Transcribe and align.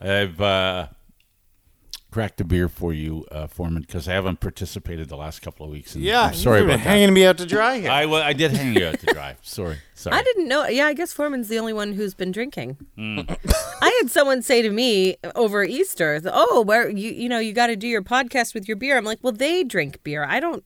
I've 0.00 0.40
uh, 0.40 0.88
cracked 2.10 2.40
a 2.40 2.44
beer 2.44 2.68
for 2.68 2.92
you, 2.92 3.24
uh, 3.30 3.46
Forman, 3.46 3.82
because 3.82 4.08
I 4.08 4.12
haven't 4.12 4.40
participated 4.40 5.08
the 5.08 5.16
last 5.16 5.40
couple 5.42 5.64
of 5.66 5.72
weeks. 5.72 5.94
And 5.94 6.04
Yeah, 6.04 6.22
I'm 6.22 6.34
sorry 6.34 6.58
you've 6.60 6.66
been 6.68 6.74
about 6.76 6.84
that. 6.84 6.90
hanging 6.90 7.14
me 7.14 7.24
out 7.26 7.38
to 7.38 7.46
dry 7.46 7.78
here. 7.80 7.90
I, 7.90 8.06
well, 8.06 8.22
I 8.22 8.32
did 8.32 8.52
hang 8.52 8.74
you 8.74 8.86
out 8.86 8.98
to 9.00 9.06
dry. 9.06 9.36
Sorry. 9.42 9.78
Sorry. 9.94 10.16
I 10.16 10.22
didn't 10.22 10.48
know. 10.48 10.66
Yeah, 10.66 10.86
I 10.86 10.92
guess 10.94 11.12
Forman's 11.12 11.48
the 11.48 11.58
only 11.58 11.72
one 11.72 11.92
who's 11.94 12.14
been 12.14 12.30
drinking. 12.32 12.76
Hmm. 12.96 13.20
I 13.80 13.98
had 14.02 14.10
someone 14.10 14.42
say 14.42 14.60
to 14.62 14.70
me 14.70 15.16
over 15.34 15.64
Easter, 15.64 16.20
"Oh, 16.26 16.62
where 16.62 16.88
you 16.90 17.10
you 17.12 17.28
know 17.28 17.38
you 17.38 17.52
got 17.54 17.68
to 17.68 17.76
do 17.76 17.86
your 17.88 18.02
podcast 18.02 18.52
with 18.54 18.66
your 18.68 18.76
beer." 18.76 18.96
I'm 18.98 19.04
like, 19.04 19.18
"Well, 19.22 19.32
they 19.32 19.64
drink 19.64 20.02
beer. 20.02 20.24
I 20.24 20.40
don't. 20.40 20.62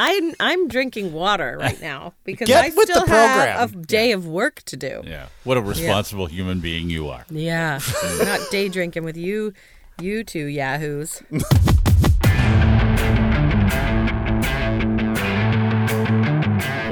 I'm 0.00 0.32
I'm 0.38 0.68
drinking 0.68 1.12
water 1.12 1.58
right 1.58 1.80
now 1.80 2.14
because 2.24 2.46
Get 2.46 2.64
I 2.64 2.68
with 2.68 2.86
the 2.86 2.92
still 2.92 3.06
have 3.08 3.74
a 3.74 3.76
day 3.78 4.12
of 4.12 4.28
work 4.28 4.62
to 4.66 4.76
do." 4.76 5.02
Yeah. 5.04 5.26
What 5.42 5.56
a 5.56 5.60
responsible 5.60 6.26
human 6.26 6.60
being 6.60 6.88
you 6.88 7.08
are. 7.08 7.24
Yeah, 7.30 7.80
not 8.20 8.40
day 8.52 8.68
drinking 8.68 9.02
with 9.02 9.16
you, 9.16 9.54
you 10.00 10.22
two 10.22 10.44
yahoos. 10.44 11.20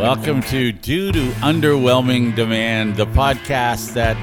Welcome 0.01 0.43
to 0.43 0.73
Due 0.73 1.13
to 1.13 1.31
Underwhelming 1.43 2.35
Demand, 2.35 2.97
the 2.97 3.07
podcast 3.07 3.95
that, 3.95 4.17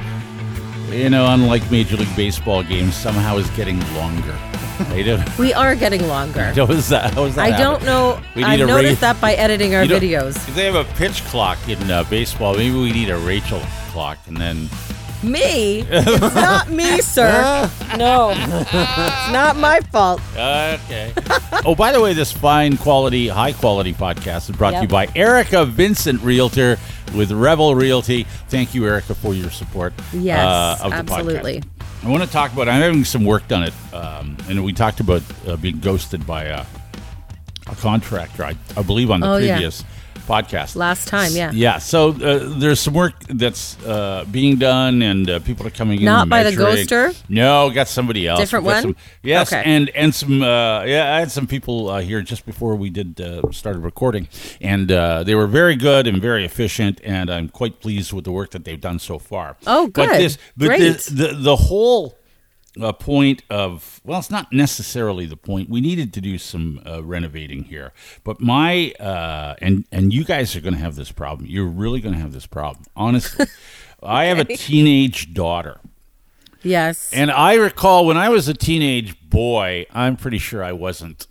you 0.91 1.09
know, 1.09 1.25
unlike 1.33 1.71
Major 1.71 1.95
League 1.95 2.15
Baseball 2.17 2.63
games, 2.63 2.95
somehow 2.95 3.37
is 3.37 3.49
getting 3.51 3.79
longer. 3.95 4.37
I 4.79 5.33
We 5.37 5.53
are 5.53 5.75
getting 5.75 6.07
longer. 6.07 6.43
how 6.55 6.65
is 6.67 6.89
that? 6.89 7.13
How 7.13 7.25
is 7.25 7.35
that 7.35 7.45
I 7.53 7.57
don't 7.57 7.83
know. 7.83 8.21
We 8.35 8.43
need 8.43 8.61
a 8.61 8.65
noticed 8.65 9.01
ra- 9.01 9.13
that 9.13 9.21
by 9.21 9.33
editing 9.33 9.75
our 9.75 9.83
You 9.83 9.89
know, 9.89 9.99
videos. 9.99 10.35
If 10.35 10.55
they 10.55 10.65
have 10.65 10.75
a 10.75 10.85
pitch 10.95 11.23
clock 11.25 11.57
in 11.67 11.91
uh, 11.91 12.03
baseball, 12.05 12.55
maybe 12.55 12.75
we 12.75 12.91
need 12.91 13.09
a 13.09 13.17
Rachel 13.17 13.61
clock, 13.91 14.17
and 14.27 14.37
then 14.37 14.69
Me? 15.23 15.85
It's 15.89 16.35
not 16.35 16.69
me, 16.69 16.99
sir. 17.01 17.69
No, 17.93 18.31
it's 18.31 19.31
not 19.31 19.55
my 19.55 19.79
fault. 19.91 20.19
okay. 20.35 21.13
oh, 21.63 21.75
by 21.77 21.91
the 21.91 22.01
way, 22.01 22.13
this 22.13 22.31
fine 22.31 22.75
quality, 22.75 23.27
high 23.27 23.53
quality 23.53 23.93
podcast 23.93 24.49
is 24.49 24.55
brought 24.55 24.71
to 24.71 24.81
you 24.81 24.87
by 24.87 25.07
Erica 25.15 25.63
Vincent 25.63 26.19
Realtor 26.23 26.77
with 27.15 27.31
Revel 27.31 27.75
Realty. 27.75 28.23
Thank 28.49 28.73
you, 28.73 28.87
Erica, 28.87 29.13
for 29.13 29.35
your 29.35 29.51
support. 29.51 29.93
Yes, 30.11 30.39
uh, 30.39 30.85
of 30.85 30.89
the 30.91 30.97
absolutely. 30.97 31.61
podcast. 31.61 31.72
I 32.03 32.09
want 32.09 32.21
to 32.23 32.29
talk 32.29 32.51
about. 32.51 32.67
I'm 32.67 32.81
having 32.81 33.05
some 33.05 33.23
work 33.23 33.47
done 33.47 33.63
at, 33.63 33.93
um, 33.93 34.35
and 34.49 34.63
we 34.63 34.73
talked 34.73 34.99
about 34.99 35.21
uh, 35.47 35.55
being 35.55 35.79
ghosted 35.79 36.27
by 36.27 36.43
a, 36.45 36.65
a 37.67 37.75
contractor. 37.75 38.43
I, 38.43 38.55
I 38.75 38.81
believe 38.83 39.09
on 39.09 39.21
the 39.21 39.31
Oh, 39.31 39.37
previous 39.37 39.85
podcast 40.27 40.75
Last 40.75 41.07
time, 41.07 41.31
yeah. 41.33 41.51
Yeah. 41.53 41.77
So 41.79 42.09
uh, 42.09 42.57
there's 42.59 42.79
some 42.79 42.93
work 42.93 43.13
that's 43.29 43.77
uh, 43.85 44.25
being 44.31 44.57
done, 44.57 45.01
and 45.01 45.29
uh, 45.29 45.39
people 45.39 45.65
are 45.67 45.71
coming 45.71 45.99
in. 45.99 46.05
Not 46.05 46.29
by 46.29 46.43
the 46.43 46.51
ghoster? 46.51 47.13
No, 47.29 47.69
got 47.69 47.87
somebody 47.87 48.27
else. 48.27 48.39
Different 48.39 48.65
one? 48.65 48.81
some- 48.81 48.95
yes, 49.21 49.51
Okay. 49.53 49.63
and 49.65 49.89
and 49.91 50.13
some. 50.13 50.41
Uh, 50.41 50.83
yeah, 50.83 51.15
I 51.15 51.19
had 51.19 51.31
some 51.31 51.47
people 51.47 51.89
uh, 51.89 51.99
here 52.01 52.21
just 52.21 52.45
before 52.45 52.75
we 52.75 52.89
did 52.89 53.19
uh, 53.21 53.51
started 53.51 53.79
recording, 53.79 54.27
and 54.61 54.91
uh, 54.91 55.23
they 55.23 55.35
were 55.35 55.47
very 55.47 55.75
good 55.75 56.07
and 56.07 56.21
very 56.21 56.45
efficient, 56.45 56.99
and 57.03 57.29
I'm 57.29 57.49
quite 57.49 57.79
pleased 57.79 58.13
with 58.13 58.25
the 58.25 58.31
work 58.31 58.51
that 58.51 58.63
they've 58.65 58.81
done 58.81 58.99
so 58.99 59.19
far. 59.19 59.57
Oh, 59.67 59.87
good. 59.87 60.09
But 60.09 60.17
this, 60.17 60.37
but 60.57 60.67
Great. 60.67 60.79
this- 60.79 61.05
the 61.07 61.33
the 61.35 61.55
whole 61.55 62.17
uh, 62.81 62.91
point 62.93 63.43
of 63.49 64.01
well, 64.03 64.19
it's 64.19 64.31
not 64.31 64.51
necessarily 64.51 65.25
the 65.25 65.37
point. 65.37 65.69
We 65.69 65.79
needed 65.81 66.13
to 66.13 66.21
do 66.21 66.37
some 66.37 66.81
uh, 66.87 67.03
renovating 67.03 67.65
here, 67.65 67.91
but 68.23 68.41
my 68.41 68.91
uh, 68.99 69.55
and 69.61 69.85
and 69.91 70.13
you 70.13 70.23
guys 70.23 70.55
are 70.55 70.61
going 70.61 70.73
to 70.73 70.79
have 70.79 70.95
this 70.95 71.11
problem. 71.11 71.47
You're 71.49 71.65
really 71.67 72.01
going 72.01 72.15
to 72.15 72.21
have 72.21 72.33
this 72.33 72.47
problem, 72.47 72.85
honestly. 72.95 73.45
I 74.03 74.25
have 74.25 74.39
a 74.39 74.45
teenage 74.45 75.33
daughter. 75.33 75.79
Yes. 76.61 77.11
And 77.13 77.29
I 77.31 77.55
recall 77.55 78.05
when 78.05 78.17
I 78.17 78.29
was 78.29 78.47
a 78.47 78.53
teenage 78.53 79.19
boy, 79.29 79.85
I'm 79.91 80.15
pretty 80.17 80.37
sure 80.39 80.63
I 80.63 80.71
wasn't 80.71 81.27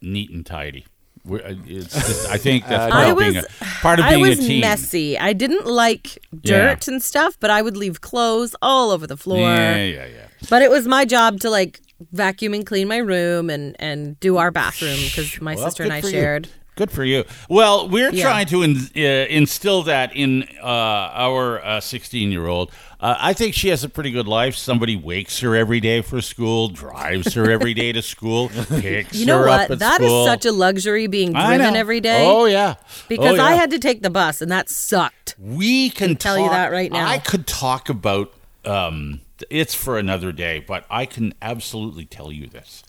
neat 0.00 0.30
and 0.30 0.44
tidy. 0.46 0.86
Uh, 1.28 1.38
It's 1.66 1.92
just, 1.94 2.30
I 2.30 2.38
think 2.38 2.66
that's 2.66 2.92
part 2.92 3.06
I 3.08 3.12
was- 3.12 3.36
a 3.36 3.44
part 3.82 3.98
of 3.98 4.04
I 4.06 4.10
being 4.10 4.20
was 4.22 4.38
a 4.38 4.42
teen. 4.42 4.60
messy. 4.60 5.18
I 5.18 5.32
didn't 5.32 5.66
like 5.66 6.18
Yeah. 6.42 6.58
dirt 6.74 6.88
and 6.88 7.02
stuff, 7.02 7.36
but 7.40 7.50
I 7.50 7.62
would 7.62 7.76
leave 7.76 8.00
clothes 8.00 8.54
all 8.62 8.90
over 8.90 9.06
the 9.06 9.16
floor. 9.16 9.40
Yeah, 9.40 9.76
yeah, 9.76 10.06
yeah. 10.06 10.26
But 10.50 10.62
it 10.62 10.70
was 10.70 10.86
my 10.86 11.04
job 11.04 11.40
to 11.40 11.50
like 11.50 11.80
vacuum 12.12 12.52
and 12.54 12.66
clean 12.66 12.88
my 12.88 12.98
room 12.98 13.48
and 13.50 13.74
and 13.78 14.18
do 14.20 14.36
our 14.36 14.50
bathroom 14.50 14.98
because 15.04 15.40
my 15.40 15.54
Well, 15.54 15.64
sister 15.64 15.82
and 15.82 15.92
I 15.92 16.00
for 16.00 16.08
you. 16.08 16.12
shared. 16.12 16.48
Good 16.76 16.90
for 16.90 17.04
you. 17.04 17.24
Well, 17.48 17.88
we're 17.88 18.12
Yeah. 18.12 18.22
trying 18.24 18.46
to 18.48 18.62
in, 18.62 18.76
uh, 18.94 19.00
instill 19.30 19.82
that 19.84 20.14
in 20.14 20.46
uh, 20.62 20.66
our 20.66 21.80
16 21.80 22.30
year 22.30 22.46
old. 22.48 22.70
Uh, 22.98 23.14
I 23.18 23.32
think 23.34 23.54
she 23.54 23.68
has 23.68 23.84
a 23.84 23.88
pretty 23.90 24.10
good 24.10 24.26
life. 24.26 24.56
Somebody 24.56 24.96
wakes 24.96 25.40
her 25.40 25.54
every 25.54 25.80
day 25.80 26.00
for 26.00 26.22
school, 26.22 26.68
drives 26.68 27.34
her 27.34 27.50
every 27.50 27.74
day 27.74 27.92
to 27.92 28.00
school, 28.00 28.48
picks 28.68 29.14
You 29.16 29.26
know 29.26 29.38
her 29.40 29.48
up 29.48 29.60
what? 29.60 29.70
at 29.72 29.78
That 29.80 30.00
is 30.00 30.06
school. 30.06 30.24
such 30.24 30.46
a 30.46 30.52
luxury 30.52 31.06
being 31.06 31.32
driven 31.32 31.76
every 31.76 32.00
day. 32.00 32.24
Oh 32.26 32.46
yeah, 32.46 32.76
because 33.08 33.38
Oh, 33.38 33.42
I 33.42 33.52
had 33.52 33.70
to 33.72 33.78
take 33.78 34.02
the 34.02 34.08
bus 34.10 34.40
and 34.40 34.50
that 34.50 34.70
sucked. 34.70 35.34
We 35.38 35.90
can 35.90 36.16
tell 36.16 36.38
you 36.38 36.48
that 36.48 36.72
right 36.72 36.90
now. 36.90 37.06
I 37.06 37.18
could 37.18 37.46
talk 37.46 37.88
about 37.90 38.32
um, 38.64 39.20
it's 39.50 39.74
for 39.74 39.98
another 39.98 40.32
day, 40.32 40.60
but 40.66 40.86
I 40.90 41.04
can 41.04 41.34
absolutely 41.42 42.06
tell 42.06 42.32
you 42.32 42.46
this: 42.46 42.82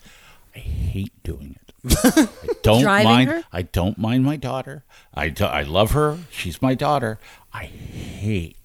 I 0.56 0.60
hate 0.60 1.12
doing 1.22 1.56
it. 1.60 1.74
I 2.04 2.28
don't 2.62 2.80
Driving 2.82 3.04
mind. 3.08 3.28
her? 3.30 3.44
I 3.52 3.62
don't 3.62 3.98
mind 3.98 4.24
my 4.24 4.36
daughter. 4.36 4.84
I 5.14 5.28
do, 5.28 5.44
I 5.44 5.62
love 5.62 5.90
her. 5.92 6.18
She's 6.30 6.60
my 6.62 6.74
daughter. 6.74 7.18
I 7.52 7.64
hate. 7.66 8.56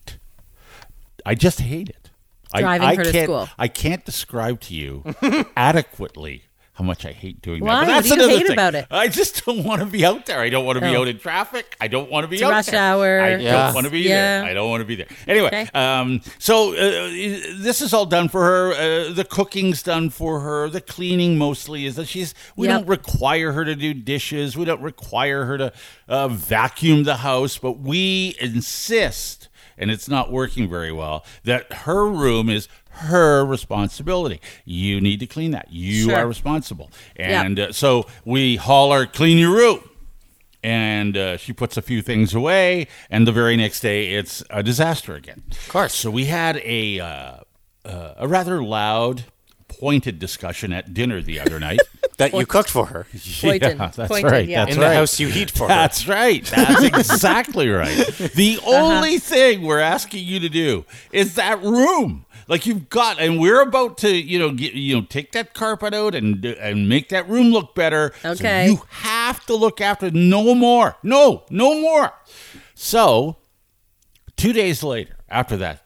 I 1.25 1.35
just 1.35 1.59
hate 1.61 1.89
it. 1.89 2.09
I- 2.53 2.61
Driving 2.61 2.87
I, 2.87 2.95
her 2.95 3.03
to 3.03 3.11
can't, 3.11 3.25
school. 3.25 3.49
I 3.57 3.67
can't 3.67 4.05
describe 4.05 4.59
to 4.61 4.75
you 4.75 5.03
adequately 5.57 6.43
how 6.73 6.83
much 6.83 7.05
I 7.05 7.11
hate 7.11 7.39
doing 7.43 7.63
Why? 7.63 7.85
that. 7.85 7.87
But 7.87 7.93
What 7.95 8.03
do 8.03 8.07
you 8.09 8.13
another 8.15 8.31
hate 8.31 8.43
thing. 8.47 8.53
about 8.53 8.73
it? 8.75 8.87
I 8.89 9.07
just 9.07 9.45
don't 9.45 9.63
want 9.63 9.81
to 9.81 9.85
be 9.85 10.03
out 10.03 10.25
there. 10.25 10.39
I 10.39 10.49
don't 10.49 10.65
want 10.65 10.77
to 10.77 10.81
be 10.81 10.95
Oh. 10.95 11.01
out 11.01 11.07
in 11.07 11.19
traffic. 11.19 11.75
I 11.79 11.87
don't 11.87 12.09
want 12.09 12.23
to 12.23 12.27
be 12.27 12.37
It's 12.37 12.43
out 12.43 12.49
rush 12.51 12.65
there. 12.67 12.79
hour. 12.81 13.21
I 13.21 13.35
Yeah. 13.35 13.51
don't 13.65 13.73
want 13.75 13.85
to 13.85 13.91
be 13.91 13.99
Yeah. 14.01 14.41
there. 14.41 14.49
I 14.49 14.53
don't 14.55 14.69
want 14.71 14.81
to 14.81 14.85
be 14.85 14.95
there. 14.95 15.05
Anyway, 15.27 15.47
Okay. 15.47 15.67
um, 15.75 16.21
so 16.39 16.73
uh, 16.73 17.09
this 17.59 17.79
is 17.81 17.93
all 17.93 18.07
done 18.07 18.27
for 18.27 18.41
her. 18.43 18.73
Uh, 18.73 19.13
the 19.13 19.23
cooking's 19.23 19.83
done 19.83 20.09
for 20.09 20.39
her. 20.39 20.67
The 20.67 20.81
cleaning 20.81 21.37
mostly 21.37 21.85
is 21.85 21.95
that 21.97 22.07
she's. 22.07 22.33
We 22.55 22.67
Yep. 22.67 22.79
don't 22.79 22.87
require 22.87 23.51
her 23.51 23.65
to 23.65 23.75
do 23.75 23.93
dishes. 23.93 24.57
We 24.57 24.65
don't 24.65 24.81
require 24.81 25.45
her 25.45 25.57
to 25.59 25.73
uh, 26.07 26.27
vacuum 26.27 27.03
the 27.03 27.17
house, 27.17 27.57
but 27.59 27.79
we 27.79 28.35
insist, 28.41 29.47
and 29.83 29.91
it's 29.91 30.09
not 30.09 30.31
working 30.31 30.67
very 30.67 30.91
well, 30.91 31.23
that 31.43 31.71
her 31.85 32.07
room 32.07 32.49
is 32.49 32.67
her 32.89 33.45
responsibility. 33.45 34.39
You 34.65 34.99
need 35.01 35.19
to 35.19 35.27
clean 35.27 35.51
that. 35.51 35.67
You 35.71 36.05
Sure. 36.05 36.15
are 36.15 36.27
responsible. 36.27 36.89
And 37.15 37.59
uh, 37.59 37.71
so 37.71 38.07
we 38.25 38.55
holler, 38.55 39.05
clean 39.05 39.37
your 39.37 39.55
room 39.55 39.87
and 40.63 41.17
uh, 41.17 41.35
she 41.37 41.51
puts 41.51 41.75
a 41.75 41.81
few 41.81 42.01
things 42.01 42.33
away, 42.33 42.87
and 43.09 43.27
the 43.27 43.33
very 43.33 43.57
next 43.57 43.81
day 43.81 44.13
it's 44.13 44.41
a 44.49 44.63
disaster 44.63 45.13
again. 45.13 45.43
Of 45.51 45.67
course. 45.69 45.93
So 45.93 46.09
we 46.09 46.25
had 46.25 46.55
a 46.63 47.01
uh, 47.01 47.35
uh, 47.83 48.13
a 48.17 48.27
rather 48.27 48.63
loud, 48.63 49.25
pointed 49.83 50.17
discussion 50.17 50.71
at 50.71 50.93
dinner 50.93 51.21
the 51.21 51.39
other 51.41 51.59
night. 51.59 51.79
that 52.17 52.33
you 52.33 52.45
cooked 52.45 52.69
for 52.69 52.85
her 52.85 53.05
Pointed. 53.41 53.61
Yeah, 53.77 53.87
that's 53.93 54.07
Pointed, 54.07 54.31
right. 54.31 54.47
yeah. 54.47 54.63
That's 54.65 54.75
in 54.77 54.81
right. 54.81 54.89
the 54.89 54.95
house 54.95 55.19
you 55.19 55.27
heat 55.27 55.51
for 55.51 55.63
her. 55.63 55.67
That's 55.67 56.07
right. 56.07 56.45
That's 56.45 56.83
exactly 56.91 57.67
right. 57.69 57.97
The 58.35 58.59
Uh-huh. 58.61 58.71
only 58.95 59.17
thing 59.19 59.63
we're 59.63 59.79
asking 59.79 60.23
you 60.25 60.39
to 60.39 60.47
do 60.47 60.85
is 61.11 61.35
that 61.35 61.61
room. 61.61 62.25
Like 62.47 62.65
you've 62.65 62.87
got, 62.89 63.19
and 63.19 63.39
we're 63.39 63.61
about 63.61 63.97
to, 63.99 64.09
you 64.15 64.37
know, 64.39 64.51
get, 64.51 64.73
you 64.73 64.95
know, 64.95 65.05
take 65.09 65.31
that 65.33 65.53
carpet 65.53 65.93
out 65.93 66.13
and 66.15 66.43
and 66.45 66.87
make 66.87 67.09
that 67.09 67.27
room 67.27 67.47
look 67.51 67.73
better. 67.75 68.13
So 68.21 68.29
Okay. 68.31 68.67
you 68.69 68.81
have 68.89 69.45
to 69.47 69.55
look 69.55 69.81
after. 69.81 70.11
No 70.11 70.53
more. 70.55 70.95
No, 71.03 71.43
no 71.49 71.79
more. 71.81 72.11
So, 72.75 73.37
two 74.37 74.53
days 74.53 74.83
later, 74.83 75.15
after 75.29 75.57
that 75.57 75.82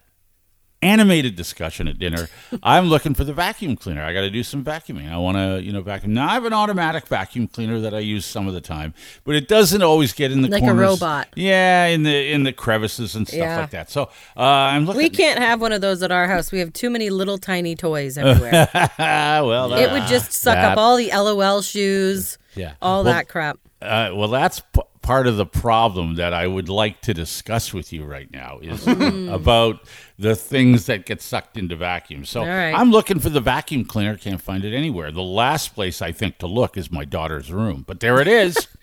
animated 0.80 1.34
discussion 1.36 1.88
at 1.88 1.98
dinner, 1.98 2.28
I'm 2.62 2.86
looking 2.86 3.14
for 3.14 3.24
the 3.24 3.32
vacuum 3.32 3.76
cleaner. 3.76 4.02
I 4.02 4.12
got 4.12 4.20
to 4.20 4.30
do 4.30 4.42
some 4.42 4.64
vacuuming. 4.64 5.10
I 5.10 5.16
want 5.18 5.36
to, 5.36 5.62
you 5.62 5.72
know, 5.72 5.80
vacuum. 5.80 6.14
Now 6.14 6.28
I 6.28 6.34
have 6.34 6.44
an 6.44 6.52
automatic 6.52 7.06
vacuum 7.08 7.48
cleaner 7.48 7.80
that 7.80 7.92
I 7.94 7.98
use 7.98 8.24
some 8.24 8.46
of 8.46 8.54
the 8.54 8.60
time, 8.60 8.94
but 9.24 9.34
it 9.34 9.48
doesn't 9.48 9.82
always 9.82 10.12
get 10.12 10.30
in 10.32 10.42
the 10.42 10.48
Like 10.48 10.62
a 10.62 10.72
robot. 10.74 11.28
Yeah, 11.34 11.86
in 11.86 12.02
the 12.04 12.32
in 12.32 12.44
the 12.44 12.52
crevices 12.52 13.14
and 13.16 13.26
stuff 13.26 13.38
Yeah. 13.38 13.60
like 13.60 13.70
that. 13.70 13.90
So 13.90 14.04
uh, 14.36 14.40
I'm 14.42 14.84
looking. 14.86 15.02
We 15.02 15.10
can't 15.10 15.38
have 15.38 15.60
one 15.60 15.72
of 15.72 15.80
those 15.80 16.02
at 16.02 16.12
our 16.12 16.28
house. 16.28 16.52
We 16.52 16.60
have 16.60 16.72
too 16.72 16.90
many 16.90 17.10
little 17.10 17.38
tiny 17.38 17.74
toys 17.74 18.16
everywhere. 18.18 18.68
well, 18.98 19.72
it 19.74 19.90
would 19.92 20.06
just 20.06 20.32
suck 20.32 20.54
that- 20.54 20.72
up 20.72 20.78
all 20.78 20.96
the 20.96 21.10
LOL 21.12 21.62
shoes, 21.62 22.38
Yeah. 22.54 22.74
all 22.80 23.02
Well, 23.04 23.12
that 23.14 23.28
crap. 23.28 23.58
Uh, 23.80 24.10
well, 24.14 24.28
that's 24.28 24.60
p- 24.60 24.80
part 25.08 25.26
of 25.26 25.38
the 25.38 25.46
problem 25.46 26.16
that 26.16 26.34
I 26.34 26.46
would 26.46 26.68
like 26.68 27.00
to 27.00 27.14
discuss 27.14 27.72
with 27.72 27.94
you 27.94 28.04
right 28.04 28.30
now 28.30 28.58
is 28.60 28.86
about 28.86 29.80
the 30.18 30.36
things 30.36 30.84
that 30.84 31.06
get 31.06 31.22
sucked 31.22 31.56
into 31.56 31.76
vacuums. 31.76 32.28
So 32.28 32.42
right. 32.44 32.74
I'm 32.74 32.90
looking 32.90 33.18
for 33.18 33.30
the 33.30 33.40
vacuum 33.40 33.86
cleaner, 33.86 34.18
can't 34.18 34.42
find 34.42 34.66
it 34.66 34.76
anywhere. 34.76 35.10
The 35.10 35.22
last 35.22 35.74
place 35.74 36.02
I 36.02 36.12
think 36.12 36.36
to 36.40 36.46
look 36.46 36.76
is 36.76 36.92
my 36.92 37.06
daughter's 37.06 37.50
room, 37.50 37.84
but 37.86 38.00
there 38.00 38.20
it 38.20 38.28
is. 38.28 38.68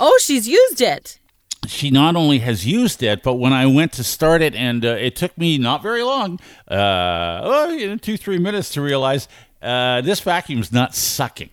Oh, 0.00 0.16
she's 0.22 0.46
used 0.46 0.80
it. 0.80 1.18
she 1.66 1.90
not 1.90 2.14
only 2.14 2.38
has 2.38 2.64
used 2.64 3.02
it, 3.02 3.24
but 3.24 3.34
when 3.34 3.52
I 3.52 3.66
went 3.66 3.92
to 3.94 4.04
start 4.04 4.42
it, 4.42 4.54
and 4.54 4.84
uh, 4.84 4.90
it 4.90 5.16
took 5.16 5.36
me 5.36 5.58
not 5.58 5.82
very 5.82 6.04
long, 6.04 6.38
uh, 6.70 7.40
oh, 7.42 7.70
you 7.70 7.88
know, 7.88 7.96
two 7.96 8.16
three 8.16 8.38
minutes 8.38 8.70
to 8.74 8.80
realize 8.80 9.26
uh, 9.60 10.00
this 10.02 10.20
vacuum's 10.20 10.70
not 10.70 10.94
sucking. 10.94 11.50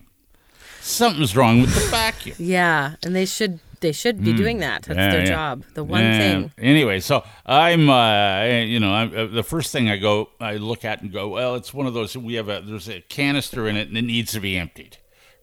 Something's 0.79 1.35
wrong 1.35 1.61
with 1.61 1.73
the 1.73 1.89
vacuum. 1.89 2.35
Yeah, 2.37 2.97
and 3.01 3.15
they 3.15 3.25
should 3.25 3.59
they 3.85 3.91
should 3.91 4.23
be 4.23 4.33
doing 4.33 4.57
that. 4.59 4.83
That's 4.83 4.95
Hmm. 4.97 4.99
Yeah, 4.99 5.11
their 5.11 5.19
yeah. 5.21 5.25
job. 5.27 5.63
The 5.75 5.83
one 5.83 6.01
Yeah. 6.03 6.17
thing. 6.17 6.51
Anyway, 6.57 6.99
so 6.99 7.23
I'm, 7.45 7.89
uh, 7.89 8.43
you 8.45 8.79
know, 8.79 8.91
I'm, 8.93 9.15
uh, 9.15 9.25
the 9.27 9.43
first 9.43 9.71
thing 9.71 9.89
I 9.89 9.97
go, 9.97 10.29
I 10.41 10.55
look 10.55 10.83
at 10.83 11.01
and 11.01 11.11
go, 11.13 11.27
well, 11.29 11.55
it's 11.55 11.73
one 11.73 11.85
of 11.85 11.93
those. 11.93 12.17
We 12.17 12.33
have 12.33 12.49
a 12.49 12.61
there's 12.65 12.89
a 12.89 13.01
canister 13.01 13.67
in 13.67 13.75
it, 13.77 13.87
and 13.87 13.97
it 13.97 14.01
needs 14.03 14.31
to 14.33 14.39
be 14.39 14.57
emptied. 14.57 14.97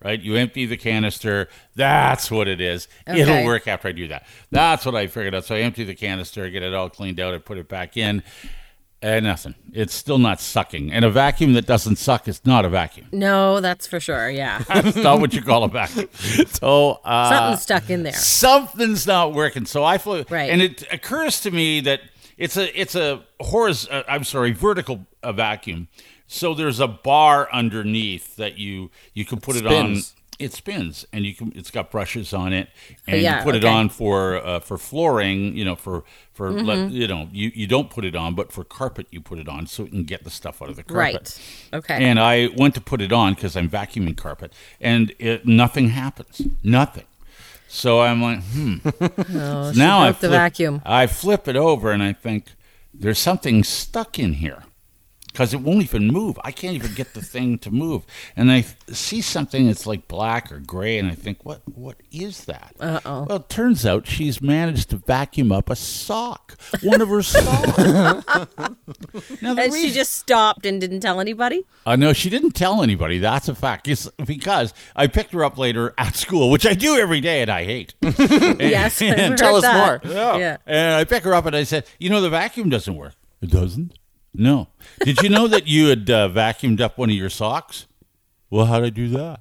Right, 0.04 0.20
you 0.20 0.34
empty 0.34 0.66
the 0.66 0.76
canister. 0.76 1.48
That's 1.76 2.28
what 2.28 2.48
it 2.48 2.60
is. 2.60 2.88
It'll 3.06 3.44
work 3.44 3.68
after 3.68 3.86
I 3.86 3.92
do 3.92 4.08
that. 4.08 4.26
That's 4.50 4.84
what 4.84 4.96
I 4.96 5.06
figured 5.06 5.32
out. 5.32 5.44
So 5.44 5.54
I 5.54 5.60
empty 5.60 5.84
the 5.84 5.94
canister, 5.94 6.50
get 6.50 6.64
it 6.64 6.74
all 6.74 6.90
cleaned 6.90 7.20
out, 7.20 7.34
I 7.34 7.38
put 7.38 7.56
it 7.56 7.68
back 7.68 7.96
in, 7.96 8.24
and 9.02 9.24
nothing. 9.24 9.54
It's 9.72 9.92
still 9.94 10.18
not 10.18 10.40
sucking. 10.40 10.92
And 10.92 11.04
a 11.04 11.10
vacuum 11.10 11.52
that 11.54 11.66
doesn't 11.66 11.96
suck 11.96 12.28
is 12.28 12.40
not 12.46 12.64
a 12.64 12.68
vacuum. 12.68 13.08
No, 13.12 13.60
that's 13.60 13.86
for 13.86 13.98
sure. 14.00 14.30
Yeah, 14.30 14.62
That's 14.68 14.96
not 14.96 15.20
what 15.20 15.34
you 15.34 15.42
call 15.42 15.64
a 15.64 15.68
vacuum. 15.68 16.08
So 16.48 17.00
uh, 17.04 17.28
something's 17.30 17.62
stuck 17.62 17.90
in 17.90 18.02
there. 18.04 18.12
something's 18.12 19.06
not 19.06 19.32
working. 19.34 19.66
So 19.66 19.84
I 19.84 19.98
flew, 19.98 20.24
Right. 20.30 20.50
and 20.50 20.62
it 20.62 20.84
occurs 20.92 21.40
to 21.42 21.50
me 21.50 21.80
that 21.80 22.00
it's 22.38 22.56
a 22.56 22.80
it's 22.80 22.94
a 22.94 23.22
horizontal. 23.40 24.00
Uh, 24.00 24.02
I'm 24.08 24.24
sorry, 24.24 24.52
vertical 24.52 25.06
uh, 25.22 25.32
vacuum. 25.32 25.88
So 26.26 26.54
there's 26.54 26.80
a 26.80 26.88
bar 26.88 27.48
underneath 27.52 28.36
that 28.36 28.56
you 28.58 28.90
you 29.14 29.24
can 29.24 29.40
put 29.40 29.56
it, 29.56 29.66
on. 29.66 29.96
It 30.42 30.52
spins, 30.52 31.06
and 31.12 31.24
you 31.24 31.34
can. 31.34 31.52
It's 31.54 31.70
got 31.70 31.90
brushes 31.90 32.32
on 32.34 32.52
it, 32.52 32.68
and 33.06 33.20
yeah, 33.22 33.38
you 33.38 33.44
put 33.44 33.54
it 33.54 33.64
on 33.64 33.88
for 33.88 34.36
uh, 34.36 34.60
for 34.60 34.76
flooring. 34.78 35.56
You 35.56 35.64
know, 35.64 35.76
for 35.76 36.04
for 36.32 36.50
Mm-hmm. 36.50 36.66
let- 36.66 36.90
you 36.90 37.06
know 37.06 37.28
you 37.32 37.50
you 37.54 37.66
don't 37.66 37.88
put 37.90 38.04
it 38.04 38.16
on, 38.16 38.34
but 38.34 38.52
for 38.52 38.64
carpet 38.64 39.06
you 39.10 39.20
put 39.20 39.38
it 39.38 39.48
on 39.48 39.66
so 39.66 39.84
it 39.84 39.90
can 39.90 40.04
get 40.04 40.24
the 40.24 40.30
stuff 40.30 40.60
out 40.62 40.68
of 40.70 40.76
the 40.76 40.82
carpet. 40.82 41.38
Right. 41.72 41.78
Okay. 41.78 42.04
And 42.04 42.18
I 42.18 42.48
went 42.56 42.74
to 42.74 42.80
put 42.80 43.00
it 43.00 43.12
on 43.12 43.34
because 43.34 43.56
I'm 43.56 43.68
vacuuming 43.70 44.16
carpet, 44.16 44.52
and 44.80 45.14
it, 45.18 45.46
nothing 45.46 45.88
happens. 45.90 46.42
Nothing. 46.62 47.04
So 47.68 48.02
I'm 48.02 48.20
like, 48.20 48.42
hmm. 48.42 48.76
oh, 49.36 49.72
now 49.74 50.00
I 50.00 50.10
broke 50.10 50.20
the 50.20 50.28
vacuum. 50.28 50.82
I 50.84 51.06
flip 51.06 51.48
it 51.48 51.56
over 51.56 51.90
and 51.90 52.02
I 52.02 52.12
think 52.12 52.46
there's 52.92 53.18
something 53.18 53.64
stuck 53.64 54.18
in 54.18 54.34
here 54.34 54.64
because 55.32 55.54
it 55.54 55.60
won't 55.60 55.82
even 55.82 56.08
move. 56.08 56.38
I 56.44 56.52
can't 56.52 56.74
even 56.74 56.92
get 56.94 57.14
the 57.14 57.22
thing 57.22 57.58
to 57.60 57.70
move. 57.70 58.04
And 58.36 58.50
I 58.52 58.64
see 58.90 59.20
something 59.22 59.66
that's 59.66 59.86
like 59.86 60.06
black 60.08 60.52
or 60.52 60.58
gray, 60.58 60.98
and 60.98 61.10
I 61.10 61.14
think, 61.14 61.44
what 61.44 61.62
what 61.74 61.96
is 62.10 62.44
that? 62.44 62.74
Uh 62.78 63.00
oh. 63.04 63.22
Well, 63.28 63.36
it 63.38 63.48
turns 63.48 63.86
out 63.86 64.06
she's 64.06 64.40
managed 64.42 64.90
to 64.90 64.96
vacuum 64.96 65.50
up 65.52 65.70
a 65.70 65.76
sock, 65.76 66.56
one 66.82 67.00
of 67.00 67.08
her 67.08 67.22
socks. 67.22 67.78
now, 69.42 69.56
And 69.56 69.72
she 69.72 69.90
just 69.90 70.12
stopped 70.14 70.66
and 70.66 70.80
didn't 70.80 71.00
tell 71.00 71.20
anybody. 71.20 71.64
uh, 71.86 71.96
no, 71.96 72.12
she 72.12 72.30
didn't 72.30 72.52
tell 72.52 72.82
anybody. 72.82 73.18
That's 73.18 73.48
a 73.48 73.54
fact. 73.54 73.88
It's 73.88 74.08
because 74.26 74.74
I 74.94 75.06
picked 75.06 75.32
her 75.32 75.44
up 75.44 75.58
later 75.58 75.94
at 75.98 76.14
school, 76.16 76.50
which 76.50 76.66
I 76.66 76.74
do 76.74 76.96
every 76.96 77.20
day, 77.20 77.42
and 77.42 77.50
I 77.50 77.64
hate. 77.64 77.94
Yes. 78.62 79.00
I've 79.02 79.36
Tell 79.36 79.56
us 79.56 79.62
that. 79.62 80.04
more. 80.04 80.12
Yeah. 80.12 80.56
And 80.66 80.94
I 80.94 81.04
pick 81.04 81.24
her 81.24 81.34
up 81.34 81.46
and 81.46 81.56
I 81.56 81.64
said, 81.64 81.86
"You 81.98 82.10
know, 82.10 82.20
the 82.20 82.30
vacuum 82.30 82.68
doesn't 82.70 82.94
work." 82.94 83.14
It 83.40 83.50
doesn't. 83.50 83.98
No. 84.34 84.68
Did 85.00 85.22
you 85.22 85.28
know 85.28 85.48
that 85.48 85.66
you 85.66 85.88
had 85.88 86.08
uh, 86.08 86.28
vacuumed 86.28 86.80
up 86.80 86.96
one 86.96 87.10
of 87.10 87.16
your 87.16 87.30
socks? 87.30 87.86
Well, 88.50 88.66
how 88.66 88.80
did 88.80 88.86
I 88.86 88.90
do 88.90 89.08
that? 89.08 89.40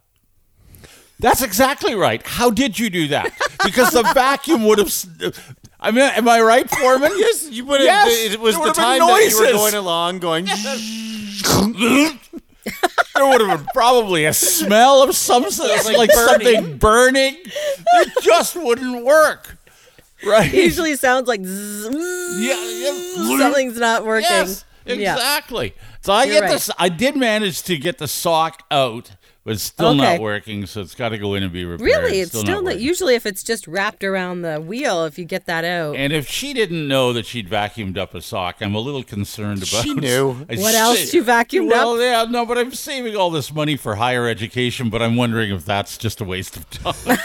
That's 1.19 1.41
exactly 1.41 1.93
right. 1.93 2.25
How 2.25 2.49
did 2.49 2.79
you 2.79 2.89
do 2.89 3.07
that? 3.09 3.31
Because 3.63 3.91
the 3.91 4.03
vacuum 4.13 4.65
would 4.65 4.79
have. 4.79 5.55
I 5.79 5.91
mean, 5.91 6.01
am 6.01 6.27
I 6.27 6.41
right, 6.41 6.69
Forman? 6.69 7.11
Yes, 7.15 7.49
you 7.51 7.65
put 7.65 7.81
it. 7.81 7.85
Yes, 7.85 8.33
it 8.33 8.39
was 8.39 8.55
the 8.55 8.73
time 8.73 8.99
that 8.99 9.29
you 9.29 9.39
were 9.39 9.51
going 9.51 9.75
along, 9.75 10.19
going. 10.19 10.45
there 13.15 13.27
would 13.27 13.41
have 13.41 13.59
been 13.59 13.67
probably 13.73 14.25
a 14.25 14.33
smell 14.33 15.03
of 15.03 15.15
some 15.15 15.49
sort, 15.51 15.85
like, 15.85 15.97
like 15.97 16.09
burning. 16.09 16.25
something 16.25 16.77
burning. 16.77 17.37
It 17.45 18.23
just 18.23 18.55
wouldn't 18.55 19.05
work. 19.05 19.57
Right? 20.25 20.53
It 20.53 20.65
usually 20.65 20.95
sounds 20.95 21.27
like 21.27 21.43
zzz, 21.43 21.89
yeah, 22.39 22.53
yeah. 22.53 23.37
something's 23.37 23.79
not 23.79 24.05
working. 24.05 24.27
Yes, 24.29 24.65
Yeah. 24.85 25.13
exactly. 25.13 25.73
So 26.01 26.13
I 26.13 26.23
You're 26.23 26.33
get 26.35 26.41
right. 26.43 26.51
this. 26.51 26.69
I 26.79 26.89
did 26.89 27.15
manage 27.15 27.61
to 27.63 27.77
get 27.77 27.97
the 27.99 28.07
sock 28.07 28.63
out, 28.71 29.11
but 29.43 29.53
it's 29.53 29.63
still 29.63 29.89
Okay. 29.89 29.97
not 29.97 30.19
working. 30.19 30.65
So 30.65 30.81
it's 30.81 30.95
got 30.95 31.09
to 31.09 31.17
go 31.19 31.35
in 31.35 31.43
and 31.43 31.53
be 31.53 31.63
repaired. 31.65 31.85
Really, 31.85 32.19
it's 32.21 32.31
still, 32.31 32.43
not. 32.43 32.63
working. 32.63 32.79
Usually, 32.81 33.13
if 33.15 33.25
it's 33.27 33.43
just 33.43 33.67
wrapped 33.67 34.03
around 34.03 34.41
the 34.41 34.59
wheel, 34.59 35.05
if 35.05 35.19
you 35.19 35.25
get 35.25 35.45
that 35.45 35.63
out, 35.63 35.95
And 35.95 36.11
if 36.11 36.27
she 36.27 36.53
didn't 36.53 36.87
know 36.87 37.13
that 37.13 37.25
she'd 37.27 37.47
vacuumed 37.47 37.97
up 37.97 38.15
a 38.15 38.21
sock, 38.21 38.57
I'm 38.61 38.73
a 38.73 38.79
little 38.79 39.03
concerned 39.03 39.59
about. 39.59 39.83
She 39.83 39.93
knew. 39.95 40.45
I 40.49 40.55
What 40.55 40.73
sa- 40.73 40.79
else 40.79 41.13
you 41.13 41.23
vacuumed 41.23 41.69
well, 41.69 41.93
up? 41.93 41.99
yeah, 41.99 42.25
no, 42.31 42.45
but 42.45 42.57
I'm 42.57 42.71
saving 42.73 43.15
all 43.15 43.29
this 43.29 43.53
money 43.53 43.75
for 43.77 43.95
higher 43.95 44.27
education. 44.27 44.89
But 44.89 45.01
I'm 45.03 45.15
wondering 45.15 45.51
if 45.53 45.65
that's 45.65 45.97
just 45.97 46.19
a 46.21 46.25
waste 46.25 46.57
of 46.57 46.67
time. 46.71 47.17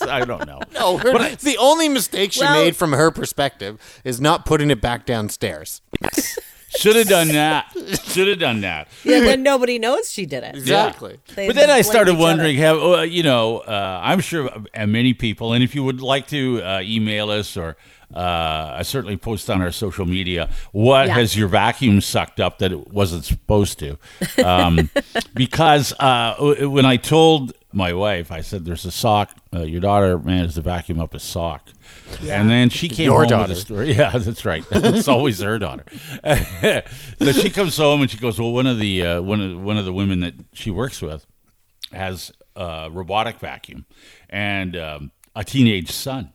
I 0.00 0.24
don't 0.24 0.46
know. 0.46 0.60
No, 0.72 0.96
her, 0.98 1.12
the 1.36 1.56
only 1.58 1.88
mistake 1.88 2.32
she 2.32 2.40
Well- 2.40 2.64
made 2.64 2.76
from 2.76 2.92
her 2.92 3.10
perspective 3.10 3.80
is 4.04 4.20
not 4.20 4.46
putting 4.46 4.70
it 4.70 4.80
back 4.80 5.04
downstairs. 5.06 5.82
Should 6.78 6.96
have 6.96 7.08
done 7.08 7.28
that. 7.28 7.72
Should 8.04 8.28
have 8.28 8.38
done 8.38 8.60
that. 8.62 8.88
yeah, 9.04 9.20
then 9.20 9.42
nobody 9.42 9.78
knows 9.78 10.10
she 10.10 10.26
did 10.26 10.44
it. 10.44 10.54
Exactly. 10.54 11.18
They 11.34 11.46
but 11.48 11.56
then 11.56 11.70
I 11.70 11.82
started 11.82 12.16
wondering, 12.16 12.56
have 12.56 12.76
uh, 12.78 13.00
you 13.02 13.22
know? 13.22 13.58
Uh, 13.58 14.00
I'm 14.02 14.20
sure 14.20 14.50
uh, 14.74 14.86
many 14.86 15.12
people, 15.14 15.52
and 15.52 15.62
if 15.64 15.74
you 15.74 15.82
would 15.84 16.00
like 16.00 16.26
to 16.28 16.62
uh, 16.62 16.80
email 16.82 17.30
us 17.30 17.56
or 17.56 17.76
uh, 18.14 18.76
I 18.78 18.82
certainly 18.82 19.16
post 19.18 19.50
on 19.50 19.60
our 19.60 19.70
social 19.72 20.06
media, 20.06 20.48
what 20.72 21.08
Yeah. 21.08 21.14
has 21.14 21.36
your 21.36 21.48
vacuum 21.48 22.00
sucked 22.00 22.40
up 22.40 22.58
that 22.60 22.72
it 22.72 22.88
wasn't 22.92 23.24
supposed 23.24 23.78
to? 23.80 23.98
Um, 24.42 24.88
because 25.34 25.92
uh, 26.00 26.34
when 26.68 26.86
I 26.86 26.96
told 26.96 27.52
my 27.72 27.92
wife, 27.92 28.32
I 28.32 28.40
said, 28.40 28.64
"There's 28.64 28.86
a 28.86 28.90
sock. 28.90 29.36
Uh, 29.54 29.60
your 29.62 29.80
daughter 29.82 30.18
managed 30.18 30.54
to 30.54 30.62
vacuum 30.62 30.98
up 31.00 31.12
a 31.12 31.18
sock." 31.20 31.68
And 32.28 32.50
then 32.50 32.70
she 32.70 32.88
came 32.88 33.06
Your 33.06 33.20
home 33.20 33.28
daughter. 33.28 33.48
with 33.50 33.58
a 33.58 33.60
story. 33.60 33.92
Yeah, 33.96 34.16
that's 34.16 34.44
right. 34.44 34.64
It's 34.70 35.08
always 35.08 35.40
her 35.40 35.58
daughter. 35.58 35.84
so 37.18 37.32
she 37.32 37.50
comes 37.50 37.76
home 37.76 38.02
and 38.02 38.10
she 38.10 38.18
goes, 38.18 38.38
"Well, 38.40 38.52
one 38.52 38.66
of 38.66 38.78
the 38.78 39.04
uh, 39.06 39.22
one 39.22 39.40
of 39.40 39.62
one 39.62 39.76
of 39.78 39.84
the 39.84 39.92
women 39.92 40.20
that 40.20 40.34
she 40.52 40.70
works 40.70 41.00
with 41.02 41.26
has 41.92 42.32
a 42.56 42.88
robotic 42.90 43.38
vacuum 43.38 43.86
and 44.28 44.76
um, 44.76 45.12
a 45.34 45.44
teenage 45.44 45.90
son. 45.90 46.32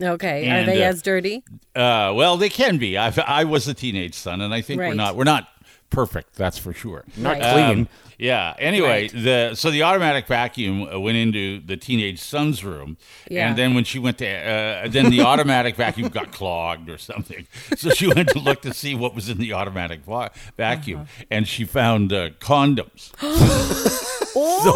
Okay, 0.00 0.46
And, 0.46 0.68
are 0.68 0.72
they 0.72 0.82
uh, 0.82 0.88
as 0.88 1.02
dirty? 1.02 1.44
Uh, 1.74 2.12
well, 2.16 2.36
they 2.36 2.48
can 2.48 2.78
be. 2.78 2.98
I, 2.98 3.12
I 3.26 3.44
was 3.44 3.68
a 3.68 3.74
teenage 3.74 4.14
son, 4.14 4.40
and 4.40 4.52
I 4.52 4.60
think 4.60 4.80
we're 4.80 4.94
not 4.94 5.14
we're 5.16 5.22
not 5.24 5.48
perfect. 5.94 6.34
That's 6.34 6.58
for 6.58 6.72
sure. 6.72 7.04
Not 7.16 7.38
Right. 7.38 7.52
clean. 7.52 7.78
Um, 7.80 7.88
yeah. 8.18 8.54
Anyway, 8.58 8.88
Right. 8.88 9.12
the 9.12 9.54
so 9.54 9.70
the 9.70 9.82
automatic 9.82 10.26
vacuum 10.26 10.82
uh, 10.82 10.98
went 11.00 11.16
into 11.16 11.60
the 11.60 11.76
teenage 11.76 12.20
son's 12.20 12.62
room, 12.64 12.96
Yeah. 13.30 13.48
and 13.48 13.56
then 13.58 13.74
when 13.74 13.84
she 13.84 13.98
went 13.98 14.18
to, 14.18 14.26
uh, 14.28 14.88
then 14.88 15.10
the 15.10 15.22
automatic 15.22 15.76
vacuum 15.76 16.08
got 16.08 16.30
clogged 16.38 16.88
or 16.88 16.98
something. 16.98 17.46
So 17.76 17.90
she 17.90 18.06
went 18.08 18.28
to 18.30 18.38
look 18.38 18.62
to 18.62 18.72
see 18.74 18.94
what 18.94 19.14
was 19.14 19.28
in 19.28 19.38
the 19.38 19.52
automatic 19.52 20.00
va- 20.04 20.30
vacuum, 20.56 21.00
Uh-huh. 21.02 21.24
and 21.30 21.48
she 21.48 21.64
found 21.64 22.12
uh, 22.12 22.30
condoms. 22.40 23.10
so, 24.34 24.72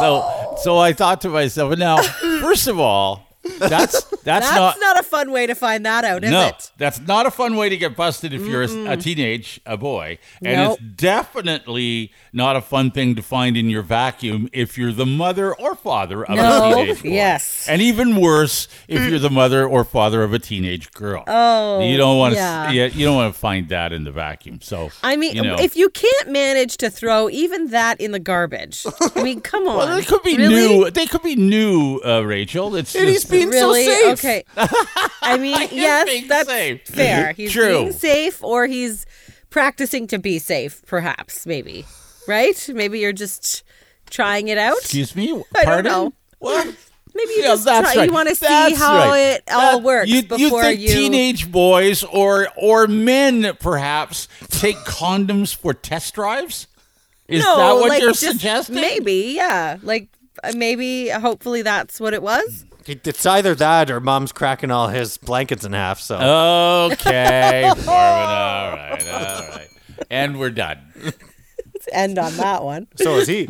so, 0.00 0.56
so 0.62 0.78
I 0.78 0.92
thought 0.92 1.20
to 1.22 1.28
myself, 1.28 1.76
now, 1.78 2.02
first 2.40 2.66
of 2.66 2.78
all, 2.78 3.26
that's 3.58 4.04
that's, 4.04 4.22
That's 4.22 4.50
not. 4.54 4.76
not, 4.80 5.00
a 5.00 5.02
fun 5.02 5.32
way 5.32 5.46
to 5.46 5.54
find 5.54 5.86
that 5.86 6.04
out, 6.04 6.24
is 6.24 6.30
no, 6.30 6.48
it? 6.48 6.70
that's 6.76 7.00
not 7.00 7.24
a 7.26 7.30
fun 7.30 7.56
way 7.56 7.68
to 7.70 7.76
get 7.76 7.96
busted 7.96 8.34
if 8.34 8.42
you're 8.46 8.62
a, 8.64 8.92
a 8.92 8.96
teenage 8.96 9.60
a 9.64 9.76
boy, 9.78 10.18
and 10.42 10.56
Nope. 10.56 10.78
it's 10.80 10.94
definitely 10.96 12.12
not 12.32 12.56
a 12.56 12.60
fun 12.60 12.90
thing 12.90 13.14
to 13.14 13.22
find 13.22 13.56
in 13.56 13.70
your 13.70 13.82
vacuum 13.82 14.48
if 14.52 14.76
you're 14.76 14.92
the 14.92 15.06
mother 15.06 15.54
or 15.54 15.74
father 15.74 16.24
of 16.24 16.38
a 16.38 16.74
teenage 16.84 17.02
boy. 17.02 17.08
Yes. 17.08 17.66
and 17.68 17.80
even 17.80 18.20
worse 18.20 18.68
if 18.88 19.08
you're 19.08 19.18
the 19.18 19.30
mother 19.30 19.66
or 19.66 19.84
father 19.84 20.22
of 20.22 20.32
a 20.34 20.38
teenage 20.38 20.90
girl. 20.92 21.24
Oh, 21.26 21.80
you 21.80 21.96
don't 21.96 22.18
want 22.18 22.34
to. 22.34 22.40
yeah. 22.40 22.70
Yeah, 22.70 22.86
you 22.86 23.06
don't 23.06 23.16
want 23.16 23.32
to 23.34 23.38
find 23.40 23.68
that 23.70 23.92
in 23.92 24.04
the 24.04 24.12
vacuum. 24.12 24.60
So 24.60 24.90
I 25.02 25.16
mean, 25.16 25.34
you 25.36 25.42
know. 25.42 25.56
if 25.58 25.76
you 25.76 25.88
can't 25.90 26.28
manage 26.30 26.76
to 26.78 26.90
throw 26.90 27.28
even 27.30 27.68
that 27.68 28.00
in 28.00 28.12
the 28.12 28.18
garbage, 28.20 28.84
I 29.16 29.22
mean, 29.22 29.40
come 29.40 29.66
on. 29.66 29.76
well, 29.78 29.96
they 29.96 30.04
could 30.04 30.22
be 30.22 30.36
Really? 30.36 30.54
new. 30.78 30.90
They 30.90 31.06
could 31.06 31.22
be 31.22 31.36
new, 31.36 32.00
uh, 32.04 32.20
Rachel. 32.20 32.74
It's 32.76 32.94
And 32.94 33.06
just- 33.08 33.29
being 33.30 33.48
really? 33.50 33.84
so 33.84 34.14
safe. 34.14 34.18
Okay. 34.18 34.44
I 35.22 35.36
mean, 35.38 35.56
yes, 35.72 36.26
that's 36.28 36.48
safe. 36.48 36.86
fair. 36.86 37.32
He's 37.32 37.52
True. 37.52 37.68
being 37.84 37.92
safe, 37.92 38.42
or 38.42 38.66
he's 38.66 39.06
practicing 39.50 40.06
to 40.08 40.18
be 40.18 40.38
safe, 40.38 40.82
perhaps, 40.86 41.46
maybe. 41.46 41.84
Right? 42.28 42.68
Maybe 42.72 43.00
you're 43.00 43.12
just 43.12 43.62
trying 44.10 44.48
it 44.48 44.58
out. 44.58 44.78
Excuse 44.78 45.14
me. 45.16 45.30
I 45.56 45.64
don't 45.64 45.64
Pardon? 45.64 45.84
know. 45.92 46.12
What? 46.38 46.74
Maybe 47.12 47.32
you 47.32 47.40
Yeah, 47.42 47.48
just 47.48 47.64
that's 47.64 47.92
try, 47.92 48.00
right. 48.02 48.08
you 48.08 48.14
want 48.14 48.28
to 48.28 48.36
see 48.36 48.46
That's 48.46 48.78
how 48.78 49.08
right. 49.10 49.18
it 49.18 49.42
all 49.50 49.78
That- 49.78 49.82
works 49.82 50.08
you, 50.08 50.22
before 50.22 50.62
you 50.64 50.88
think 50.88 50.90
teenage 50.90 51.50
boys 51.50 52.04
or 52.04 52.46
or 52.56 52.86
men 52.86 53.56
perhaps 53.58 54.28
take 54.48 54.76
condoms 54.76 55.52
for 55.54 55.74
test 55.74 56.14
drives? 56.14 56.68
Is 57.26 57.42
no, 57.44 57.56
that 57.56 57.72
what 57.80 57.88
like 57.88 58.00
you're 58.02 58.14
suggesting? 58.14 58.76
Maybe, 58.76 59.32
yeah. 59.34 59.78
Like 59.82 60.08
uh, 60.44 60.52
maybe, 60.56 61.08
hopefully, 61.08 61.62
that's 61.62 61.98
what 61.98 62.14
it 62.14 62.22
was. 62.22 62.64
It- 62.90 63.06
It's 63.06 63.24
either 63.26 63.54
that 63.54 63.90
or 63.90 64.00
mom's 64.00 64.32
cracking 64.32 64.70
all 64.70 64.88
his 64.88 65.16
blankets 65.16 65.64
in 65.64 65.72
half. 65.72 66.00
So 66.00 66.16
Okay, 66.92 67.70
Forman. 67.76 67.88
All 67.88 68.70
right, 68.72 69.08
all 69.08 69.48
right. 69.48 69.68
And 70.10 70.38
we're 70.38 70.50
done. 70.50 70.78
Let's 71.02 71.88
end 71.92 72.18
on 72.18 72.36
that 72.36 72.62
one. 72.64 72.88
so 72.96 73.16
is 73.16 73.28
he. 73.28 73.46